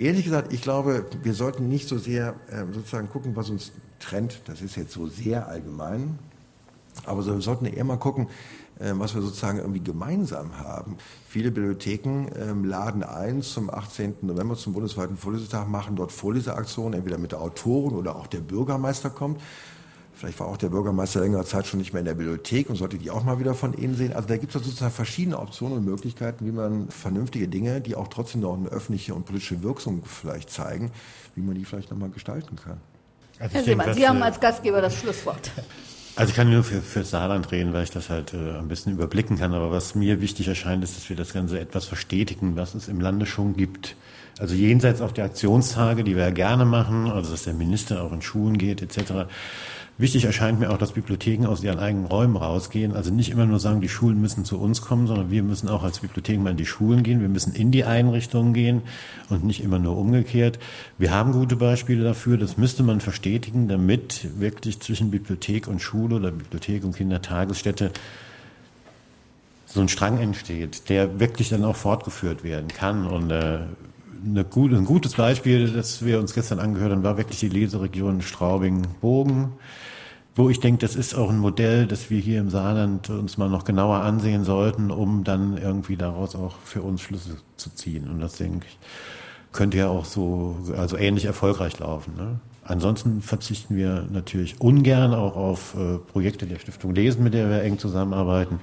Ehrlich 0.00 0.24
gesagt, 0.24 0.50
ich 0.50 0.62
glaube, 0.62 1.04
wir 1.22 1.34
sollten 1.34 1.68
nicht 1.68 1.86
so 1.86 1.98
sehr 1.98 2.34
äh, 2.48 2.64
sozusagen 2.72 3.10
gucken, 3.10 3.36
was 3.36 3.50
uns 3.50 3.70
trennt. 3.98 4.40
Das 4.46 4.62
ist 4.62 4.76
jetzt 4.76 4.92
so 4.92 5.08
sehr 5.08 5.46
allgemein. 5.46 6.18
Aber 7.04 7.26
wir 7.26 7.38
sollten 7.42 7.66
eher 7.66 7.84
mal 7.84 7.98
gucken, 7.98 8.28
äh, 8.78 8.92
was 8.94 9.14
wir 9.14 9.20
sozusagen 9.20 9.58
irgendwie 9.58 9.82
gemeinsam 9.82 10.56
haben. 10.58 10.96
Viele 11.28 11.50
Bibliotheken 11.50 12.28
ähm, 12.34 12.64
laden 12.64 13.02
ein 13.02 13.42
zum 13.42 13.68
18. 13.68 14.14
November 14.22 14.56
zum 14.56 14.72
bundesweiten 14.72 15.18
Vorlesetag, 15.18 15.68
machen 15.68 15.96
dort 15.96 16.12
Vorleseaktionen, 16.12 16.94
entweder 16.94 17.18
mit 17.18 17.32
der 17.32 17.42
Autorin 17.42 17.94
oder 17.94 18.16
auch 18.16 18.26
der 18.26 18.40
Bürgermeister 18.40 19.10
kommt. 19.10 19.38
Vielleicht 20.20 20.38
war 20.38 20.48
auch 20.48 20.58
der 20.58 20.68
Bürgermeister 20.68 21.20
längere 21.20 21.46
Zeit 21.46 21.66
schon 21.66 21.80
nicht 21.80 21.94
mehr 21.94 22.00
in 22.00 22.04
der 22.04 22.12
Bibliothek 22.12 22.68
und 22.68 22.76
sollte 22.76 22.98
die 22.98 23.10
auch 23.10 23.24
mal 23.24 23.38
wieder 23.38 23.54
von 23.54 23.72
Ihnen 23.72 23.94
sehen. 23.94 24.12
Also 24.12 24.28
da 24.28 24.36
gibt 24.36 24.54
es 24.54 24.62
sozusagen 24.62 24.92
verschiedene 24.92 25.38
Optionen 25.38 25.78
und 25.78 25.86
Möglichkeiten, 25.86 26.44
wie 26.44 26.52
man 26.52 26.90
vernünftige 26.90 27.48
Dinge, 27.48 27.80
die 27.80 27.96
auch 27.96 28.06
trotzdem 28.08 28.42
noch 28.42 28.54
eine 28.54 28.68
öffentliche 28.68 29.14
und 29.14 29.24
politische 29.24 29.62
Wirkung 29.62 30.02
vielleicht 30.04 30.50
zeigen, 30.50 30.90
wie 31.36 31.40
man 31.40 31.54
die 31.54 31.64
vielleicht 31.64 31.90
nochmal 31.90 32.10
gestalten 32.10 32.56
kann. 32.56 32.76
Also 33.38 33.54
Herr 33.54 33.64
Seemann, 33.64 33.94
Sie 33.94 34.06
haben 34.06 34.22
als 34.22 34.38
Gastgeber 34.38 34.82
das 34.82 34.94
Schlusswort. 34.94 35.52
Also 36.16 36.30
ich 36.32 36.36
kann 36.36 36.50
nur 36.50 36.64
für, 36.64 36.82
für 36.82 37.02
Saarland 37.02 37.50
reden, 37.50 37.72
weil 37.72 37.84
ich 37.84 37.90
das 37.90 38.10
halt 38.10 38.34
äh, 38.34 38.58
ein 38.58 38.68
bisschen 38.68 38.92
überblicken 38.92 39.38
kann. 39.38 39.54
Aber 39.54 39.70
was 39.70 39.94
mir 39.94 40.20
wichtig 40.20 40.48
erscheint, 40.48 40.84
ist, 40.84 40.98
dass 40.98 41.08
wir 41.08 41.16
das 41.16 41.32
Ganze 41.32 41.58
etwas 41.58 41.86
verstetigen, 41.86 42.56
was 42.56 42.74
es 42.74 42.88
im 42.88 43.00
Lande 43.00 43.24
schon 43.24 43.56
gibt. 43.56 43.96
Also 44.38 44.54
jenseits 44.54 45.00
auch 45.00 45.12
der 45.12 45.24
Aktionstage, 45.24 46.04
die 46.04 46.16
wir 46.16 46.24
ja 46.24 46.30
gerne 46.30 46.66
machen, 46.66 47.10
also 47.10 47.30
dass 47.30 47.44
der 47.44 47.54
Minister 47.54 48.02
auch 48.02 48.12
in 48.12 48.20
Schulen 48.20 48.58
geht 48.58 48.82
etc. 48.82 49.30
Wichtig 50.00 50.24
erscheint 50.24 50.58
mir 50.58 50.70
auch, 50.70 50.78
dass 50.78 50.92
Bibliotheken 50.92 51.44
aus 51.44 51.62
ihren 51.62 51.78
eigenen 51.78 52.06
Räumen 52.06 52.36
rausgehen. 52.36 52.94
Also 52.94 53.12
nicht 53.12 53.30
immer 53.30 53.44
nur 53.44 53.60
sagen, 53.60 53.82
die 53.82 53.90
Schulen 53.90 54.18
müssen 54.18 54.46
zu 54.46 54.58
uns 54.58 54.80
kommen, 54.80 55.06
sondern 55.06 55.30
wir 55.30 55.42
müssen 55.42 55.68
auch 55.68 55.82
als 55.82 55.98
Bibliotheken 55.98 56.42
mal 56.42 56.52
in 56.52 56.56
die 56.56 56.64
Schulen 56.64 57.02
gehen. 57.02 57.20
Wir 57.20 57.28
müssen 57.28 57.54
in 57.54 57.70
die 57.70 57.84
Einrichtungen 57.84 58.54
gehen 58.54 58.80
und 59.28 59.44
nicht 59.44 59.62
immer 59.62 59.78
nur 59.78 59.98
umgekehrt. 59.98 60.58
Wir 60.96 61.10
haben 61.10 61.32
gute 61.32 61.56
Beispiele 61.56 62.02
dafür. 62.02 62.38
Das 62.38 62.56
müsste 62.56 62.82
man 62.82 63.02
verstetigen, 63.02 63.68
damit 63.68 64.40
wirklich 64.40 64.80
zwischen 64.80 65.10
Bibliothek 65.10 65.68
und 65.68 65.82
Schule 65.82 66.16
oder 66.16 66.30
Bibliothek 66.30 66.82
und 66.82 66.96
Kindertagesstätte 66.96 67.90
so 69.66 69.82
ein 69.82 69.88
Strang 69.88 70.18
entsteht, 70.18 70.88
der 70.88 71.20
wirklich 71.20 71.50
dann 71.50 71.62
auch 71.62 71.76
fortgeführt 71.76 72.42
werden 72.42 72.68
kann. 72.68 73.06
Und 73.06 73.30
äh, 73.30 73.58
gute, 74.50 74.76
ein 74.76 74.84
gutes 74.84 75.14
Beispiel, 75.14 75.72
das 75.72 76.04
wir 76.04 76.18
uns 76.18 76.34
gestern 76.34 76.58
angehört 76.58 76.92
haben, 76.92 77.02
war 77.02 77.16
wirklich 77.16 77.40
die 77.40 77.48
Leseregion 77.48 78.22
Straubing-Bogen 78.22 79.52
wo 80.40 80.48
ich 80.48 80.60
denke, 80.60 80.80
das 80.80 80.96
ist 80.96 81.14
auch 81.14 81.30
ein 81.30 81.38
Modell, 81.38 81.86
das 81.86 82.08
wir 82.08 82.18
hier 82.20 82.40
im 82.40 82.50
Saarland 82.50 83.10
uns 83.10 83.36
mal 83.36 83.48
noch 83.48 83.64
genauer 83.64 83.98
ansehen 83.98 84.44
sollten, 84.44 84.90
um 84.90 85.24
dann 85.24 85.58
irgendwie 85.58 85.96
daraus 85.96 86.34
auch 86.34 86.56
für 86.64 86.82
uns 86.82 87.02
Schlüsse 87.02 87.36
zu 87.56 87.70
ziehen. 87.70 88.08
Und 88.08 88.20
das 88.20 88.34
denke 88.34 88.66
ich, 88.66 88.78
könnte 89.52 89.78
ja 89.78 89.88
auch 89.88 90.04
so, 90.04 90.56
also 90.76 90.96
ähnlich 90.96 91.24
erfolgreich 91.24 91.78
laufen. 91.78 92.14
Ne? 92.16 92.40
Ansonsten 92.62 93.20
verzichten 93.20 93.76
wir 93.76 94.06
natürlich 94.10 94.60
ungern 94.60 95.12
auch 95.12 95.34
auf 95.34 95.74
äh, 95.74 95.98
Projekte 95.98 96.46
der 96.46 96.58
Stiftung 96.58 96.94
Lesen, 96.94 97.24
mit 97.24 97.34
der 97.34 97.50
wir 97.50 97.62
eng 97.62 97.78
zusammenarbeiten. 97.78 98.60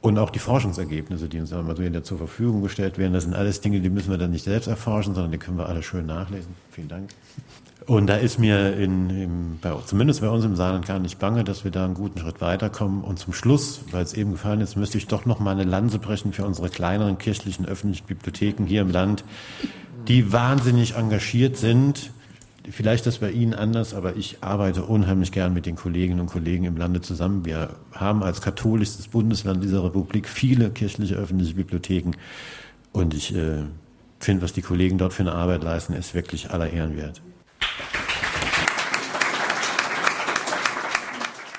Und 0.00 0.16
auch 0.18 0.30
die 0.30 0.38
Forschungsergebnisse, 0.38 1.28
die 1.28 1.40
uns 1.40 1.50
so 1.50 1.60
hinter 1.74 2.04
zur 2.04 2.18
Verfügung 2.18 2.62
gestellt 2.62 2.98
werden, 2.98 3.14
das 3.14 3.24
sind 3.24 3.34
alles 3.34 3.60
Dinge, 3.60 3.80
die 3.80 3.90
müssen 3.90 4.10
wir 4.10 4.18
dann 4.18 4.30
nicht 4.30 4.44
selbst 4.44 4.68
erforschen, 4.68 5.14
sondern 5.14 5.32
die 5.32 5.38
können 5.38 5.58
wir 5.58 5.66
alle 5.66 5.82
schön 5.82 6.06
nachlesen. 6.06 6.54
Vielen 6.70 6.88
Dank. 6.88 7.10
Und 7.86 8.06
da 8.06 8.16
ist 8.16 8.38
mir 8.38 8.74
in, 8.76 9.10
im, 9.10 9.58
bei, 9.60 9.74
zumindest 9.86 10.20
bei 10.20 10.28
uns 10.28 10.44
im 10.44 10.56
Saarland 10.56 10.86
gar 10.86 10.98
nicht 10.98 11.18
bange, 11.18 11.42
dass 11.42 11.64
wir 11.64 11.70
da 11.70 11.86
einen 11.86 11.94
guten 11.94 12.20
Schritt 12.20 12.40
weiterkommen. 12.40 13.02
Und 13.02 13.18
zum 13.18 13.32
Schluss, 13.32 13.80
weil 13.90 14.02
es 14.02 14.12
eben 14.12 14.32
gefallen 14.32 14.60
ist, 14.60 14.76
müsste 14.76 14.98
ich 14.98 15.06
doch 15.06 15.24
noch 15.24 15.40
mal 15.40 15.52
eine 15.52 15.64
Lanze 15.64 15.98
brechen 15.98 16.32
für 16.32 16.44
unsere 16.44 16.68
kleineren 16.68 17.18
kirchlichen 17.18 17.66
öffentlichen 17.66 18.06
Bibliotheken 18.06 18.66
hier 18.66 18.82
im 18.82 18.90
Land, 18.90 19.24
die 20.06 20.32
wahnsinnig 20.32 20.96
engagiert 20.96 21.56
sind. 21.56 22.12
Vielleicht 22.70 23.06
das 23.06 23.18
bei 23.18 23.30
Ihnen 23.30 23.54
anders, 23.54 23.94
aber 23.94 24.16
ich 24.16 24.38
arbeite 24.42 24.84
unheimlich 24.84 25.32
gern 25.32 25.54
mit 25.54 25.66
den 25.66 25.76
Kolleginnen 25.76 26.20
und 26.20 26.26
Kollegen 26.26 26.64
im 26.64 26.76
Lande 26.76 27.00
zusammen. 27.00 27.44
Wir 27.44 27.70
haben 27.92 28.22
als 28.22 28.40
katholischstes 28.40 29.08
Bundesland 29.08 29.62
dieser 29.62 29.84
Republik 29.84 30.28
viele 30.28 30.70
kirchliche 30.70 31.16
öffentliche 31.16 31.54
Bibliotheken. 31.54 32.12
Und 32.92 33.14
ich 33.14 33.34
äh, 33.34 33.62
finde, 34.20 34.42
was 34.42 34.52
die 34.52 34.62
Kollegen 34.62 34.98
dort 34.98 35.12
für 35.12 35.22
eine 35.22 35.32
Arbeit 35.32 35.62
leisten, 35.62 35.92
ist 35.92 36.14
wirklich 36.14 36.50
aller 36.50 36.70
Ehren 36.70 36.96
wert. 36.96 37.22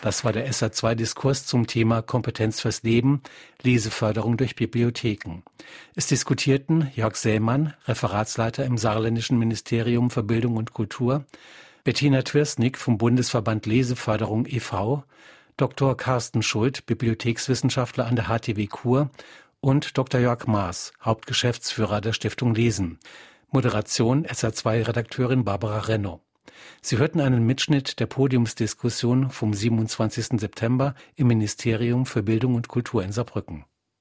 Das 0.02 0.24
war 0.24 0.32
der 0.32 0.50
SA2-Diskurs 0.50 1.46
zum 1.46 1.68
Thema 1.68 2.02
Kompetenz 2.02 2.62
fürs 2.62 2.84
Leben, 2.84 3.22
Leseförderung 3.62 4.38
durch 4.38 4.56
Bibliotheken. 4.56 5.44
Es 5.94 6.08
diskutierten 6.08 6.90
Jörg 6.96 7.18
Sämann, 7.18 7.74
Referatsleiter 7.86 8.64
im 8.64 8.78
Saarländischen 8.78 9.38
Ministerium 9.38 10.10
für 10.10 10.24
Bildung 10.24 10.56
und 10.56 10.74
Kultur, 10.74 11.26
Bettina 11.84 12.22
Twirsnick 12.22 12.78
vom 12.78 12.98
Bundesverband 12.98 13.66
Leseförderung 13.66 14.46
e.V., 14.46 15.04
Dr. 15.58 15.98
Carsten 15.98 16.44
Schuld, 16.44 16.86
Bibliothekswissenschaftler 16.86 18.06
an 18.06 18.16
der 18.16 18.30
HTW 18.30 18.68
Kur 18.68 19.10
und 19.60 19.98
Dr. 19.98 20.22
Jörg 20.22 20.48
Maas, 20.48 20.94
Hauptgeschäftsführer 21.02 22.00
der 22.00 22.14
Stiftung 22.14 22.56
Lesen. 22.56 23.00
Moderation 23.52 24.26
SA2-Redakteurin 24.26 25.44
Barbara 25.44 25.80
Renno. 25.80 26.22
Sie 26.82 26.98
hörten 26.98 27.20
einen 27.20 27.46
Mitschnitt 27.46 28.00
der 28.00 28.06
Podiumsdiskussion 28.06 29.30
vom 29.30 29.54
27. 29.54 30.40
September 30.40 30.96
im 31.16 31.28
Ministerium 31.28 32.06
für 32.06 32.24
Bildung 32.24 32.56
und 32.56 32.68
Kultur 32.68 33.04
in 33.04 33.12
Saarbrücken. 33.12 33.66